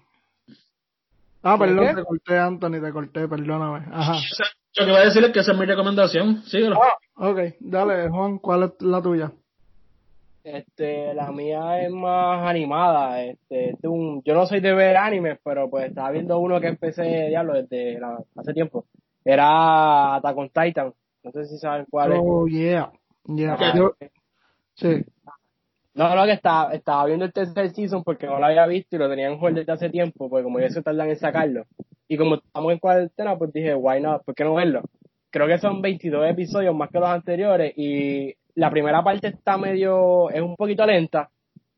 [1.43, 1.65] Ah, ¿Qué?
[1.65, 3.85] perdón, te corté, Anthony, te corté, perdóname.
[3.91, 4.13] Ajá.
[4.13, 4.45] O sea,
[4.77, 6.43] Lo que voy a decir es que esa es mi recomendación.
[6.43, 6.79] Síguelo.
[7.15, 9.31] Ok, dale, Juan, ¿cuál es la tuya?
[10.43, 13.23] Este, la mía es más animada.
[13.23, 16.59] Este, es de un, yo no soy de ver animes, pero pues estaba viendo uno
[16.61, 18.85] que empecé, diablo, desde la- hace tiempo.
[19.25, 20.93] Era Attack on Titan.
[21.23, 22.19] No sé si saben cuál es.
[22.23, 22.91] Oh, yeah.
[23.25, 23.73] Yeah.
[23.75, 23.93] Yo-
[24.75, 25.05] sí.
[25.93, 28.99] No, no, que estaba, estaba viendo el tercer season porque no lo había visto y
[28.99, 31.65] lo tenía en desde hace tiempo, porque como ya se tardan en sacarlo.
[32.07, 34.81] Y como estamos en cuarentena, pues dije, why not, ¿por qué no verlo?
[35.29, 40.29] Creo que son 22 episodios más que los anteriores y la primera parte está medio,
[40.29, 41.29] es un poquito lenta,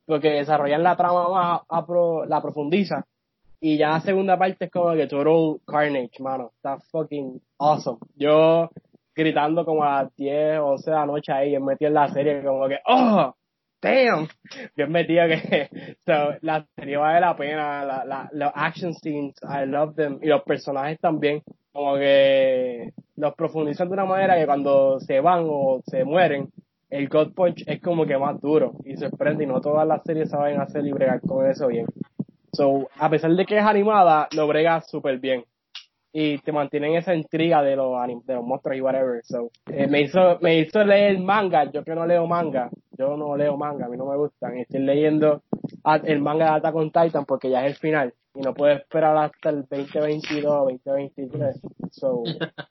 [0.06, 3.06] porque desarrollan la trama más, a pro- la profundiza.
[3.60, 6.52] Y ya la segunda parte es como que total carnage, mano.
[6.56, 7.98] Está fucking awesome.
[8.15, 8.70] Yo
[9.15, 12.07] gritando como a las 10 o 11 de la noche ahí, yo metí en la
[12.10, 13.34] serie como que, oh,
[13.81, 14.27] damn.
[14.76, 15.69] Bien metido que
[16.06, 20.27] so, la serie vale la pena, la, la, los action scenes, I love them, y
[20.27, 21.41] los personajes también,
[21.72, 26.49] como que los profundizan de una manera que cuando se van o se mueren,
[26.90, 30.30] el God Punch es como que más duro y sorprende y no todas las series
[30.30, 31.88] saben hacer y bregar con eso bien.
[32.52, 35.44] So, a pesar de que es animada, lo brega súper bien.
[36.15, 39.22] Y te mantienen esa intriga de los, anim- de los monstruos y whatever.
[39.23, 43.35] So, eh, me hizo, me hizo leer manga, yo que no leo manga, yo no
[43.35, 44.57] leo manga, a mí no me gustan.
[44.57, 45.41] Estoy leyendo
[46.03, 48.14] el manga de Attack on Titan porque ya es el final.
[48.35, 50.44] Y no puedo esperar hasta el 2022,
[50.85, 51.60] 2023.
[51.91, 52.23] So,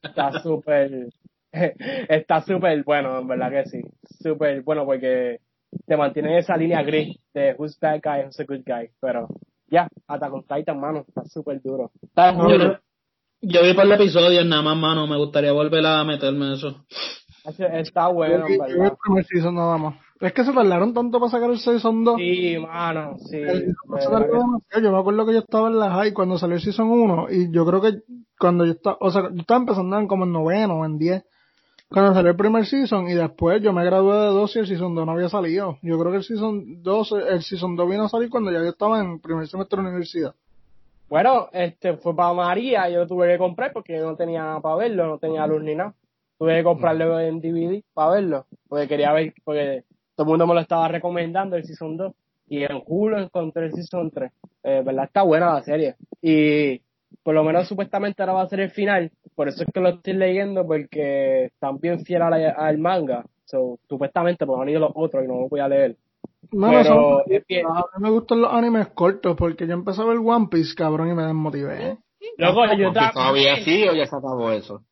[0.02, 1.08] está súper,
[1.52, 3.80] está súper bueno, en verdad que sí.
[4.20, 5.40] Súper bueno porque
[5.86, 8.88] te mantiene en esa línea gris de who's bad guy, who's a good guy.
[9.00, 9.26] Pero
[9.68, 11.90] ya, Attack on Titan, mano, está súper duro.
[12.02, 12.78] Está Yo, duro.
[13.42, 15.06] Yo vi por el episodio nada más, mano.
[15.06, 16.84] Me gustaría volver a meterme en eso.
[17.44, 18.96] Está bueno, en Yo vi el verdad.
[19.02, 19.94] primer season nada más.
[20.20, 22.16] Es que se tardaron tanto para sacar el season 2.
[22.16, 23.36] Sí, mano, sí.
[23.38, 24.80] El se.
[24.80, 27.52] Yo me acuerdo que yo estaba en la high cuando salió el season 1 y
[27.52, 28.02] yo creo que
[28.38, 31.24] cuando yo estaba, o sea, yo estaba empezando en como en noveno o en 10
[31.88, 34.94] cuando salió el primer season y después yo me gradué de 2 y el season
[34.94, 35.78] 2 no había salido.
[35.82, 38.70] Yo creo que el season 2, el season 2 vino a salir cuando ya yo
[38.70, 40.34] estaba en primer semestre de universidad.
[41.12, 45.06] Bueno, este fue para María, yo lo tuve que comprar porque no tenía para verlo,
[45.06, 45.94] no tenía luz ni nada.
[46.38, 49.84] Tuve que comprarlo en DVD para verlo, porque quería ver, porque
[50.16, 52.14] todo el mundo me lo estaba recomendando el Season 2.
[52.48, 54.32] Y en Hulu encontré el Season 3.
[54.62, 55.96] Eh, verdad, está buena la serie.
[56.22, 56.80] Y
[57.22, 59.12] por lo menos supuestamente ahora va a ser el final.
[59.34, 63.22] Por eso es que lo estoy leyendo, porque están bien la- al manga.
[63.44, 65.94] So, supuestamente, pues han ido los otros y no lo voy a leer.
[66.50, 70.18] Mano, Pero son- a mí me gustan los animes cortos porque yo empecé a ver
[70.18, 71.98] One Piece, cabrón, y me desmotivé.
[72.36, 74.82] Luego, yo también- todavía sí o ya se acabó eso.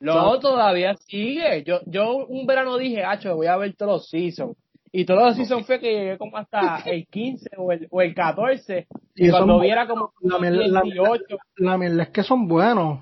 [0.00, 1.62] No, todavía sigue.
[1.64, 4.56] Yo, yo un verano dije, hacho, voy a ver todos los seasons.
[4.92, 8.14] Y todos los seasons fue que llegué como hasta el 15 o el, o el
[8.14, 8.86] 14.
[9.16, 13.00] Y, Y cuando viera como la miel- la- 18, La mierda es que son buenos.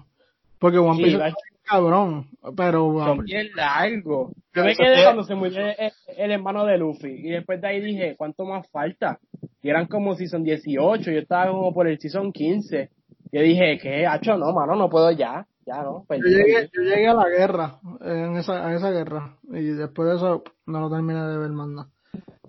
[0.59, 1.35] Porque One Sí, Piece es
[1.73, 2.27] cabrón.
[2.57, 4.32] Pero son One bien largos.
[4.55, 7.09] Yo me quedé cuando se murió el, el hermano de Luffy.
[7.11, 9.19] Y después de ahí dije, ¿cuánto más falta?
[9.62, 11.11] Y eran como season 18.
[11.11, 12.90] Yo estaba como por el season 15.
[13.32, 14.07] Yo dije, ¿qué?
[14.07, 15.47] Hacho, no, mano, no puedo ya.
[15.65, 16.05] Ya, no.
[16.09, 19.36] yo llegué, yo llegué a la guerra, en esa, a esa guerra.
[19.53, 21.89] Y después de eso no lo terminé de ver más nada.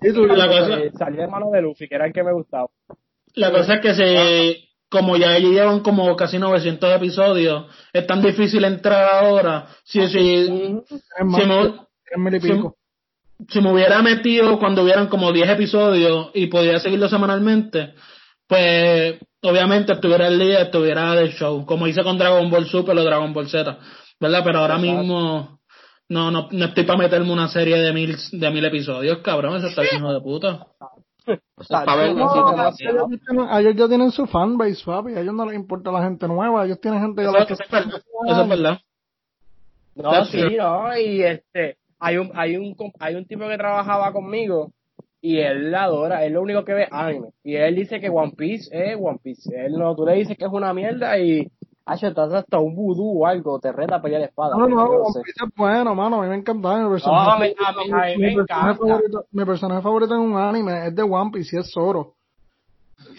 [0.02, 0.26] ¿Y tú?
[0.26, 2.70] La cosa- Salió el hermano de Luffy, que era el que me gustaba.
[3.36, 8.22] La cosa es que se, como ya ellos llevan como casi 900 episodios, es tan
[8.22, 9.66] difícil entrar ahora.
[9.84, 10.48] Si, si,
[11.26, 12.40] más, si me,
[13.50, 17.96] si- me hubiera metido cuando hubieran como 10 episodios y podía seguirlo semanalmente,
[18.48, 23.04] pues obviamente estuviera el día, estuviera del show, como hice con Dragon Ball Super o
[23.04, 23.76] Dragon Ball Z,
[24.20, 24.42] ¿verdad?
[24.46, 24.96] Pero ahora Exacto.
[25.02, 25.60] mismo
[26.10, 29.68] no, no, no estoy para meterme una serie de mil, de mil episodios, cabrón, eso
[29.68, 30.68] está hijo de puta.
[31.56, 32.30] O sea, ver No,
[32.62, 35.14] así, ellos, ya tienen, a ellos ya tienen su fanbase, papi.
[35.14, 36.66] A ellos no les importa la gente nueva.
[36.66, 38.80] Ellos tienen gente que Eso, la eso es verdad, eso es verdad.
[39.96, 40.58] No, That's sí, true.
[40.58, 44.72] no, y este, hay un, hay un, com- hay un tipo que trabajaba conmigo
[45.22, 47.30] y él la adora, él lo único que ve anime.
[47.44, 49.50] Y él dice que One Piece es One Piece.
[49.56, 51.48] Él no, tú le dices que es una mierda y
[51.86, 54.56] Hacho, estás hasta un vudú o algo, te reta a pelear espada.
[54.56, 54.88] No, no.
[55.24, 56.20] Piece es bueno, mano.
[56.22, 56.78] A mí me encantaba.
[56.78, 58.76] Mi No, personaje, a mí, a mí, a mí me mi, personaje encanta.
[58.88, 62.14] favorito, mi personaje favorito en un anime es de One Piece y es Zoro.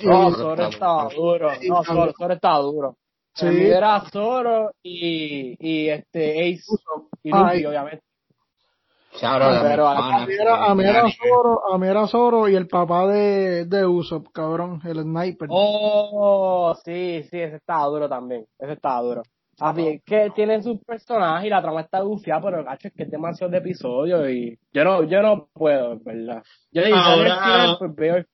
[0.02, 1.50] No, Y- Zoro estaba duro.
[1.68, 2.96] No, Zoro, Zoro estaba duro.
[3.34, 3.46] Sí.
[3.46, 6.62] Era Zoro y, y este Ace
[7.22, 7.66] y Luffy, obviamente.
[7.66, 9.00] Shout out a mi
[9.62, 11.14] Pero a- mí era, a mí era anime.
[11.28, 15.48] Zoro, a mí era Zoro y el papá de, de Usopp, cabrón, el sniper.
[15.50, 18.46] Oh, sí, sí, ese estaba duro también.
[18.58, 19.22] Ese estaba duro.
[19.60, 23.04] Así es que tienen sus personajes y la trama está gufiada, pero gacho, es que
[23.04, 26.42] es demasiado de episodios y yo no, yo no puedo, en verdad.
[26.72, 28.26] Yo digo, Ahora- Ahora, pues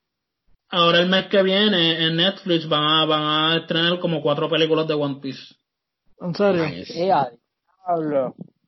[0.71, 4.87] Ahora el mes que viene en Netflix van a, van a estrenar como cuatro películas
[4.89, 5.57] de One Piece.
[6.21, 6.65] En serio.
[6.65, 7.13] Nice.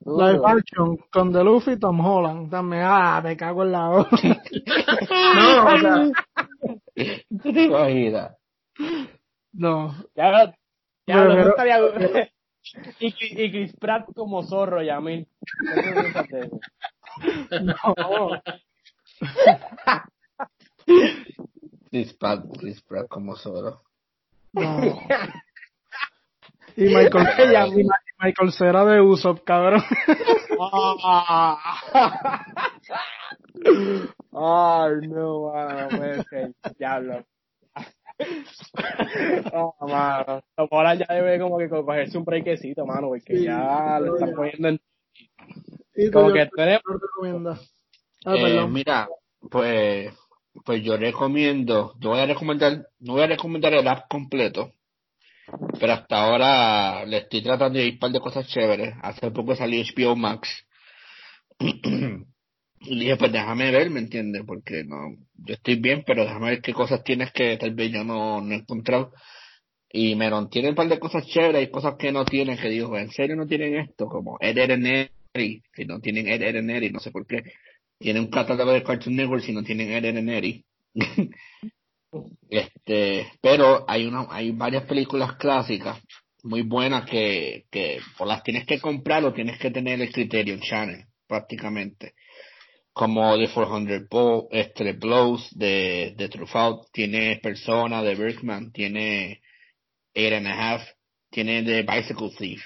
[0.05, 2.51] Live action con The Luffy y Tom Holland.
[2.51, 4.09] También, ah, me cago en la hora.
[5.35, 5.79] No, o
[7.70, 8.37] Cogida.
[9.53, 9.95] no.
[10.15, 10.55] Ya, lo- ya
[11.07, 11.79] Pero- lo pero- estaría
[13.01, 15.27] y, Chris- y Chris Pratt como zorro, Yamil.
[17.61, 17.74] No.
[21.91, 23.83] Chris Pratt, Chris Pratt como Zoro.
[24.53, 24.81] no.
[26.77, 29.82] Y Michael, y Ma- Michael Cera de Usopp, cabrón.
[34.32, 36.53] Ay, no, mano, no puede ser.
[36.78, 37.24] Diablo.
[39.53, 40.43] Oh, mano.
[40.70, 44.69] Holland ya debe como que cogerse un breakecito, mano, porque Sí, ya lo están poniendo
[44.69, 44.81] en...
[46.12, 46.49] Como yo- que
[46.86, 47.73] no recomiendas.
[48.24, 49.09] Ah, Eh, mira,
[49.51, 50.15] pues,
[50.65, 54.73] pues yo recomiendo, yo voy a recomendar, no voy a recomendar el app completo,
[55.78, 58.94] pero hasta ahora le estoy tratando de ir par de cosas chéveres.
[59.02, 60.66] Hace poco salió HBO Max.
[62.85, 64.43] Y dije, pues déjame ver, ¿me entiendes?
[64.44, 64.97] Porque no,
[65.36, 68.52] yo estoy bien, pero déjame ver qué cosas tienes que tal vez yo no, no
[68.52, 69.12] he encontrado.
[69.93, 72.97] Y me tiene un par de cosas chéveres y cosas que no tienen, que digo,
[72.98, 74.06] ¿en serio no tienen esto?
[74.06, 77.43] Como Ed, Eddy, si no tienen Ed, Eddy, no sé por qué.
[77.98, 80.64] Tienen un catálogo de Cartoon Network si no tienen Ed, Eddy.
[82.48, 85.98] Este, pero hay una, hay varias películas clásicas
[86.43, 90.60] muy buenas que, que o las tienes que comprar o tienes que tener el Criterion
[90.60, 92.14] Channel, prácticamente.
[92.93, 99.40] Como The 400 Blow, este, Blows de, de Truffaut, tiene Persona de Bergman, tiene
[100.12, 100.82] Eight and a Half,
[101.30, 102.62] tiene The Bicycle Thief,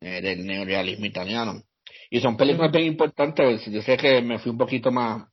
[0.00, 1.62] eh, del neorealismo italiano.
[2.10, 5.26] Y son películas bien importantes, yo sé que me fui un poquito más,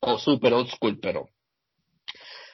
[0.00, 1.28] o super old school, pero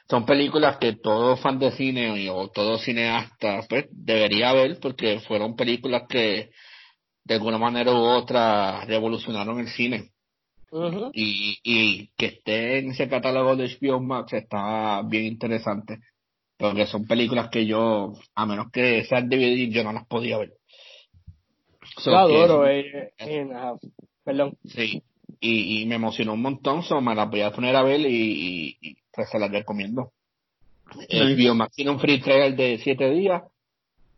[0.09, 5.55] son películas que todo fan de cine o todo cineasta pues debería ver porque fueron
[5.56, 6.51] películas que
[7.24, 10.10] de alguna manera u otra revolucionaron el cine
[11.12, 15.98] y, y que esté en ese catálogo de HBO Max está bien interesante
[16.56, 20.52] porque son películas que yo a menos que sean DVD yo no las podía ver
[21.97, 23.47] So Yo que- adoro, eh, eh.
[24.24, 24.59] Perdón.
[24.66, 25.02] Sí,
[25.40, 28.06] y, y me emocionó un montón, so me las voy a poner a ver y,
[28.06, 30.12] y, y, pues se las recomiendo.
[31.09, 31.36] El.
[31.36, 33.43] Biomax tiene un free trial de 7 días,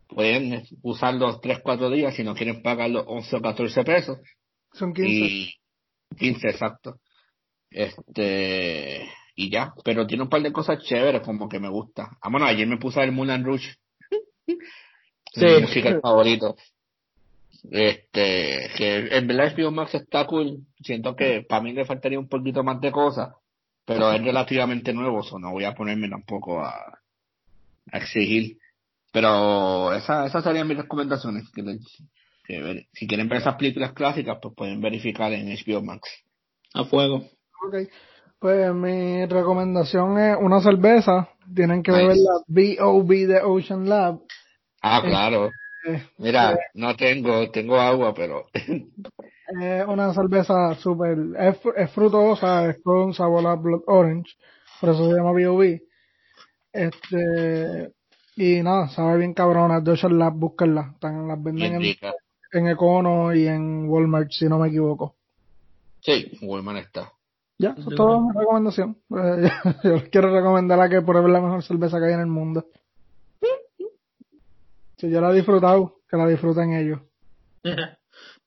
[0.07, 4.17] pueden usarlo 3, 4 días si no quieren pagar los 11 o 14 pesos.
[4.73, 5.09] Son 15.
[5.09, 5.53] Y
[6.17, 6.99] 15, exacto.
[7.69, 12.17] Este, y ya, pero tiene un par de cosas chéveres como que me gusta.
[12.21, 13.75] Ah, bueno, ayer me puse ver Moulin Rouge.
[15.33, 15.45] Sí.
[15.45, 16.57] Mi musical favorito.
[17.69, 20.59] Este, que en verdad HBO Max está cool.
[20.83, 23.33] Siento que para mí le faltaría un poquito más de cosas,
[23.85, 26.73] pero es relativamente nuevo, o no voy a ponerme tampoco a,
[27.91, 28.57] a exigir.
[29.11, 31.49] Pero esa, esas serían mis recomendaciones.
[31.51, 31.79] Que, le-
[32.45, 36.09] que ver- si quieren ver esas películas clásicas, pues pueden verificar en HBO Max.
[36.73, 37.17] a fuego.
[37.67, 37.75] Ok.
[38.39, 41.29] Pues mi recomendación es una cerveza.
[41.53, 42.01] Tienen que Nice.
[42.03, 43.27] beber la B.O.B.
[43.27, 44.19] de Ocean Lab.
[44.81, 45.51] Ah, claro.
[45.87, 52.81] Eh, Mira, no tengo, tengo agua, pero Es una cerveza súper, es, es frutosa, es
[52.81, 54.33] con sabor a Blood Orange,
[54.79, 55.81] por eso se llama B.O.B.
[56.71, 57.91] Este,
[58.37, 61.81] y nada, sabe bien cabrona, de Ocean Lab, búsquenla, están, las venden
[62.53, 65.15] en, Econo y en Walmart, si no me equivoco.
[65.99, 67.11] Sí, Woolman está.
[67.57, 68.97] Ya, eso es toda mi recomendación.
[69.11, 69.49] Eh,
[69.83, 72.65] Yo les quiero recomendar a que prueben la mejor cerveza que hay en el mundo.
[75.01, 76.99] Si yo la he disfrutado, que la disfruten ellos.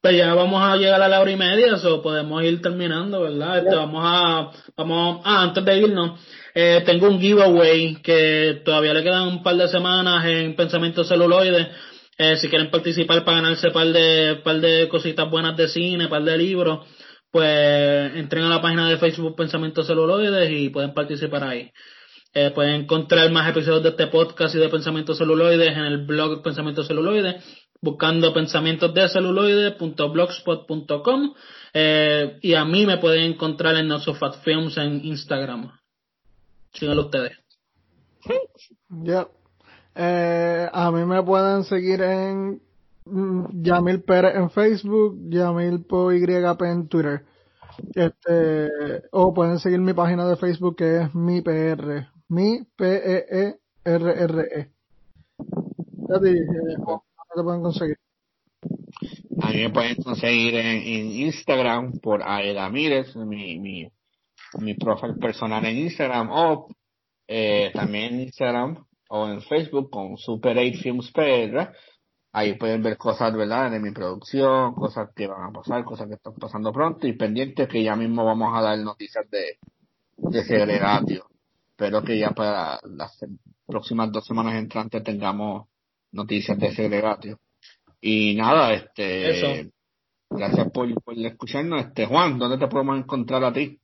[0.01, 3.61] Pues ya vamos a llegar a la hora y media, eso podemos ir terminando, ¿verdad?
[3.61, 6.21] Este, vamos a, vamos, ah, antes de irnos,
[6.55, 11.71] eh, tengo un giveaway que todavía le quedan un par de semanas en Pensamiento Celuloide.
[12.19, 16.23] Eh, si quieren participar para ganarse par de, par de cositas buenas de cine, par
[16.23, 16.87] de libros,
[17.31, 21.71] pues entren a la página de Facebook Pensamiento Celuloides y pueden participar ahí.
[22.37, 26.43] Eh, pueden encontrar más episodios de este podcast y de Pensamientos Celuloides en el blog
[26.43, 27.37] Pensamientos Celuloides,
[27.81, 31.35] buscando pensamientos de celuloides.blogspot.com.
[31.73, 35.79] Eh, y a mí me pueden encontrar en Nosofat Films en Instagram.
[36.73, 37.39] Síganlo ustedes.
[38.89, 39.29] Ya.
[39.95, 42.61] Eh, a mí me pueden seguir en
[43.05, 47.25] mm, Yamil Pérez en Facebook, Yamil PoYP en Twitter.
[47.95, 48.71] Este,
[49.13, 53.55] o pueden seguir mi página de Facebook que es mi PR, mi P E E
[53.85, 54.71] R R E.
[56.09, 56.47] Ya te dije,
[56.79, 57.03] ¿dónde
[57.35, 57.99] te pueden conseguir?
[59.41, 63.89] A mí me pueden conseguir en, en Instagram por Aeda Mírez, mi, mi,
[64.59, 66.69] mi profile personal en Instagram, o
[67.29, 71.71] eh, también en Instagram o en Facebook con Super 8 Films PR.
[72.33, 76.15] Ahí pueden ver cosas, ¿verdad?, de mi producción, cosas que van a pasar, cosas que
[76.15, 79.59] están pasando pronto y pendientes que ya mismo vamos a dar noticias de,
[80.17, 81.27] de segregatio.
[81.77, 83.19] Espero que ya para las
[83.67, 85.67] próximas dos semanas entrantes tengamos
[86.13, 87.41] noticias de segregatio.
[88.01, 89.31] Y nada, este,
[89.63, 89.71] Eso.
[90.31, 91.87] gracias por, por escucharnos.
[91.87, 93.81] Este, Juan, ¿dónde te podemos encontrar a ti?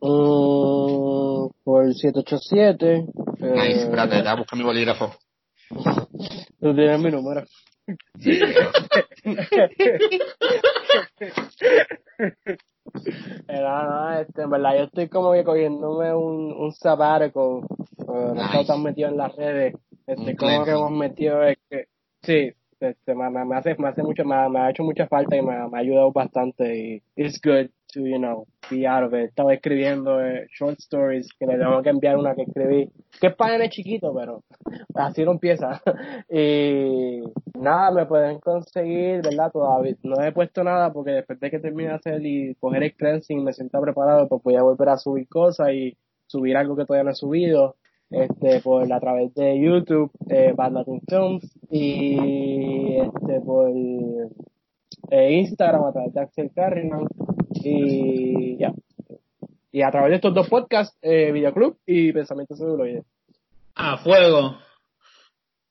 [0.00, 3.04] Mm, por 787.
[3.38, 5.14] Nice, Eh, espérate, déjame buscar mi bolígrafo.
[5.68, 7.44] tú tienes mi número.
[8.18, 8.40] Sí,
[13.48, 17.62] Era, no, este, en verdad, yo estoy como que cogiéndome un, un eh,
[18.06, 18.66] no he estado Nice.
[18.66, 19.74] tan metido en las redes.
[20.06, 21.86] Un como que hemos metido, es que,
[22.22, 25.36] sí, este, me, me, me hace, me hace mucho, me, me ha hecho mucha falta
[25.36, 29.14] y me, me ha ayudado bastante y it's good to, you know, be out of
[29.14, 29.30] it.
[29.30, 32.90] Estaba escribiendo eh, short stories que le tengo que enviar una que escribí,
[33.20, 34.42] que es para nene chiquito, pero
[34.94, 35.80] así no empieza.
[36.30, 37.20] y
[37.54, 39.50] nada, me pueden conseguir, ¿verdad?
[39.52, 42.94] Todavía no he puesto nada porque después de que termine de hacer y coger el
[42.94, 45.96] cleansing me sienta preparado, pues voy a volver a subir cosas y
[46.26, 47.76] subir algo que todavía no he subido
[48.10, 51.00] este por a través de YouTube eh, Bad Latin
[51.70, 53.70] y este por
[55.10, 57.06] eh, Instagram a través de Axel Carrigan
[57.54, 58.72] y ya
[59.70, 63.04] y a través de estos dos podcasts eh, Videoclub y Pensamiento Celuloide
[63.74, 64.58] A fuego.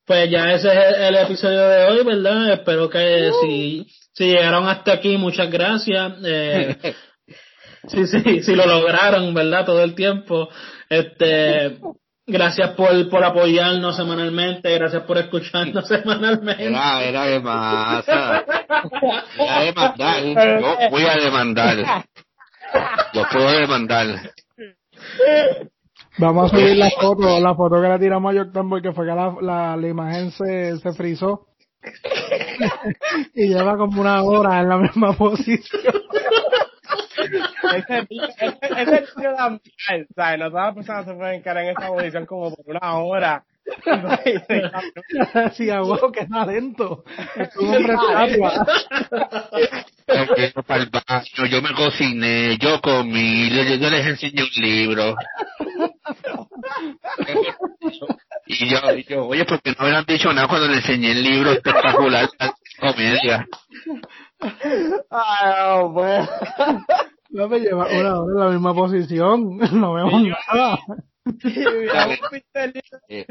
[0.06, 2.54] Pues ya ese es el, el episodio de hoy, ¿verdad?
[2.54, 6.14] Espero que si, si llegaron hasta aquí, muchas gracias.
[6.24, 6.78] Eh,
[7.88, 9.66] sí, sí, si lo lograron, ¿verdad?
[9.66, 10.48] Todo el tiempo.
[10.90, 11.78] Este,
[12.28, 16.66] gracias por, por apoyarnos semanalmente, gracias por escucharnos semanalmente.
[16.66, 18.46] Era, era de masa.
[19.40, 20.24] Era demandar.
[20.62, 22.06] Yo voy a demandar.
[23.14, 24.08] Yo puedo demandar.
[26.20, 29.36] Vamos a subir la foto, la foto que le tiramos a porque fue que la,
[29.42, 31.48] la, la imagen se, se frizó.
[33.36, 35.94] y lleva como una hora en la misma posición.
[37.76, 40.40] ese tío ese, ese tío da mal ¿sabes?
[40.40, 43.44] no todas las personas se pueden quedar en esta posición como por una hora
[45.34, 47.04] Decía, wow, qué talento.
[47.36, 48.66] Es un hombre estatua.
[50.08, 54.64] Yo quiero para el baño, yo me cociné, yo comí, yo, yo les enseñé un
[54.64, 55.16] libro.
[58.46, 61.24] Y yo, y yo, oye, porque no me han dicho nada cuando le enseñé el
[61.24, 63.46] libro espectacular de comedia.
[65.10, 66.30] Ay, no, pues.
[67.30, 69.58] No me lleva una hora en la misma posición.
[69.74, 70.80] No vemos nada.
[73.10, 73.26] Eh,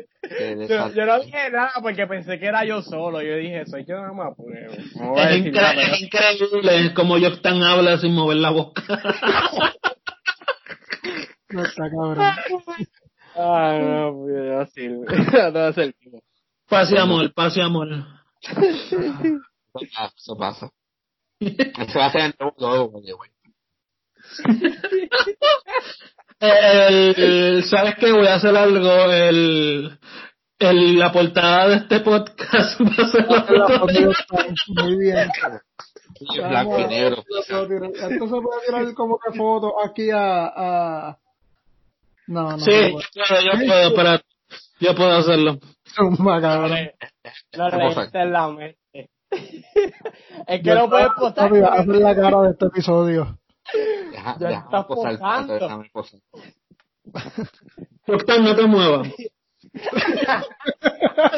[0.69, 3.23] Yo, yo no dije nada porque pensé que era yo solo.
[3.23, 4.35] Yo dije, soy yo nada más.
[4.37, 8.83] Pues, Es, decir incre- nada, es increíble como Joktan habla sin mover la boca.
[11.49, 12.19] No está cabrón.
[13.37, 15.07] Ay, no, pues, no sirve.
[15.53, 16.23] No sirve.
[16.69, 17.89] Paz y amor, paz y amor.
[19.97, 20.71] Ah, Eso pasa.
[21.39, 23.31] Eso va a ser en todo, güey.
[26.41, 28.13] El, el- ¿Sabes qué?
[28.13, 29.11] Voy a hacer algo.
[29.11, 29.99] El,
[30.59, 35.29] el, la portada de este podcast va a ser la La Yorktown, Muy bien.
[36.21, 37.25] Y blanco y negro.
[37.29, 37.45] Esto
[38.27, 41.19] se puede tirar como que foto aquí a, a...
[42.27, 42.59] No, no.
[42.59, 44.21] Sí, no yo puedo, yo puedo, espera,
[44.81, 45.59] yo puedo hacerlo.
[45.95, 46.71] Zumba, cabrón.
[47.57, 48.01] No ¿Qué cosa?
[48.01, 48.79] leíste en la mente.
[50.47, 51.53] es que no puedes postar.
[51.55, 53.39] A hacer la cara de este episodio.
[53.73, 55.55] Deja, Ya estás posar, posando.
[55.55, 56.21] déjame posar.
[58.07, 59.09] Joktan, no te muevas.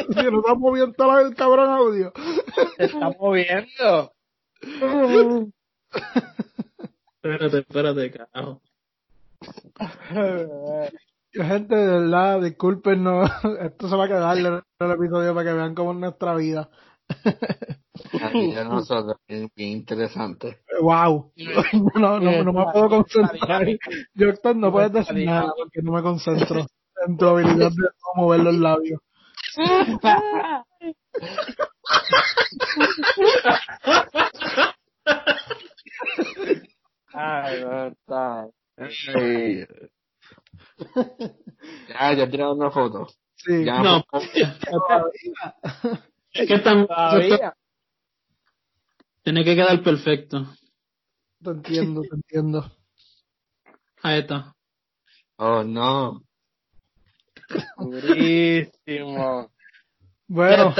[0.09, 2.11] Si no está moviendo el cabrón audio.
[2.77, 4.13] Se está moviendo.
[7.21, 8.61] Espérate, espérate, carajo.
[11.31, 13.29] Gente, de verdad, discúlpenos.
[13.61, 16.69] Esto se va a quedar en el episodio para que vean cómo es nuestra vida.
[18.65, 20.59] Nosotros bien interesante.
[20.81, 21.31] Wow.
[21.95, 23.67] No, no, no me puedo concentrar.
[24.13, 26.65] Yo no puedes decir nada porque no me concentro.
[27.05, 29.01] en tu habilidad de no mover los labios.
[37.13, 38.47] Ay, está.
[38.77, 39.65] Ay.
[41.89, 43.07] Ya, ya tiraron una foto.
[43.35, 44.03] Sí, Ya, No,
[46.33, 47.53] es que tan, Todavía.
[49.29, 50.47] Tiene que quedar perfecto.
[51.43, 52.71] te entiendo, te entiendo.
[54.01, 54.55] Ahí está.
[55.37, 56.23] Oh, no.
[57.77, 59.51] Durísimo.
[60.27, 60.73] Bueno,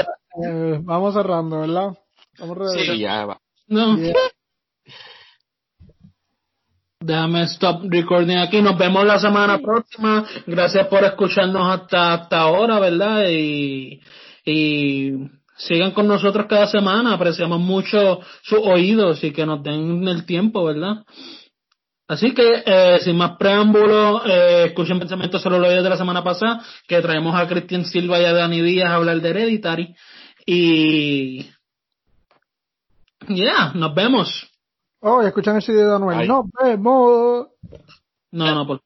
[0.44, 1.96] eh, vamos cerrando, ¿verdad?
[2.40, 3.40] Vamos Sí, ya va.
[3.68, 4.14] No, Yeah.
[6.98, 8.60] déjame stop recording aquí.
[8.62, 10.26] Nos vemos la semana próxima.
[10.44, 13.28] Gracias por escucharnos hasta, hasta ahora, ¿verdad?
[13.28, 14.00] Y,
[14.44, 17.14] y sigan con nosotros cada semana.
[17.14, 21.04] Apreciamos mucho sus oídos y que nos den el tiempo, ¿verdad?
[22.08, 26.24] Así que, eh, sin más preámbulos, eh, escuchen pensamientos sobre los oídos de la semana
[26.24, 29.94] pasada, que traemos a Cristian Silva y a Dani Díaz a hablar de Hereditary.
[30.44, 31.46] Y,
[33.28, 34.50] yeah, nos vemos.
[35.00, 36.26] Oh, escuchan el CD de Anuel.
[36.26, 37.48] Nos vemos.
[38.32, 38.80] No, no, por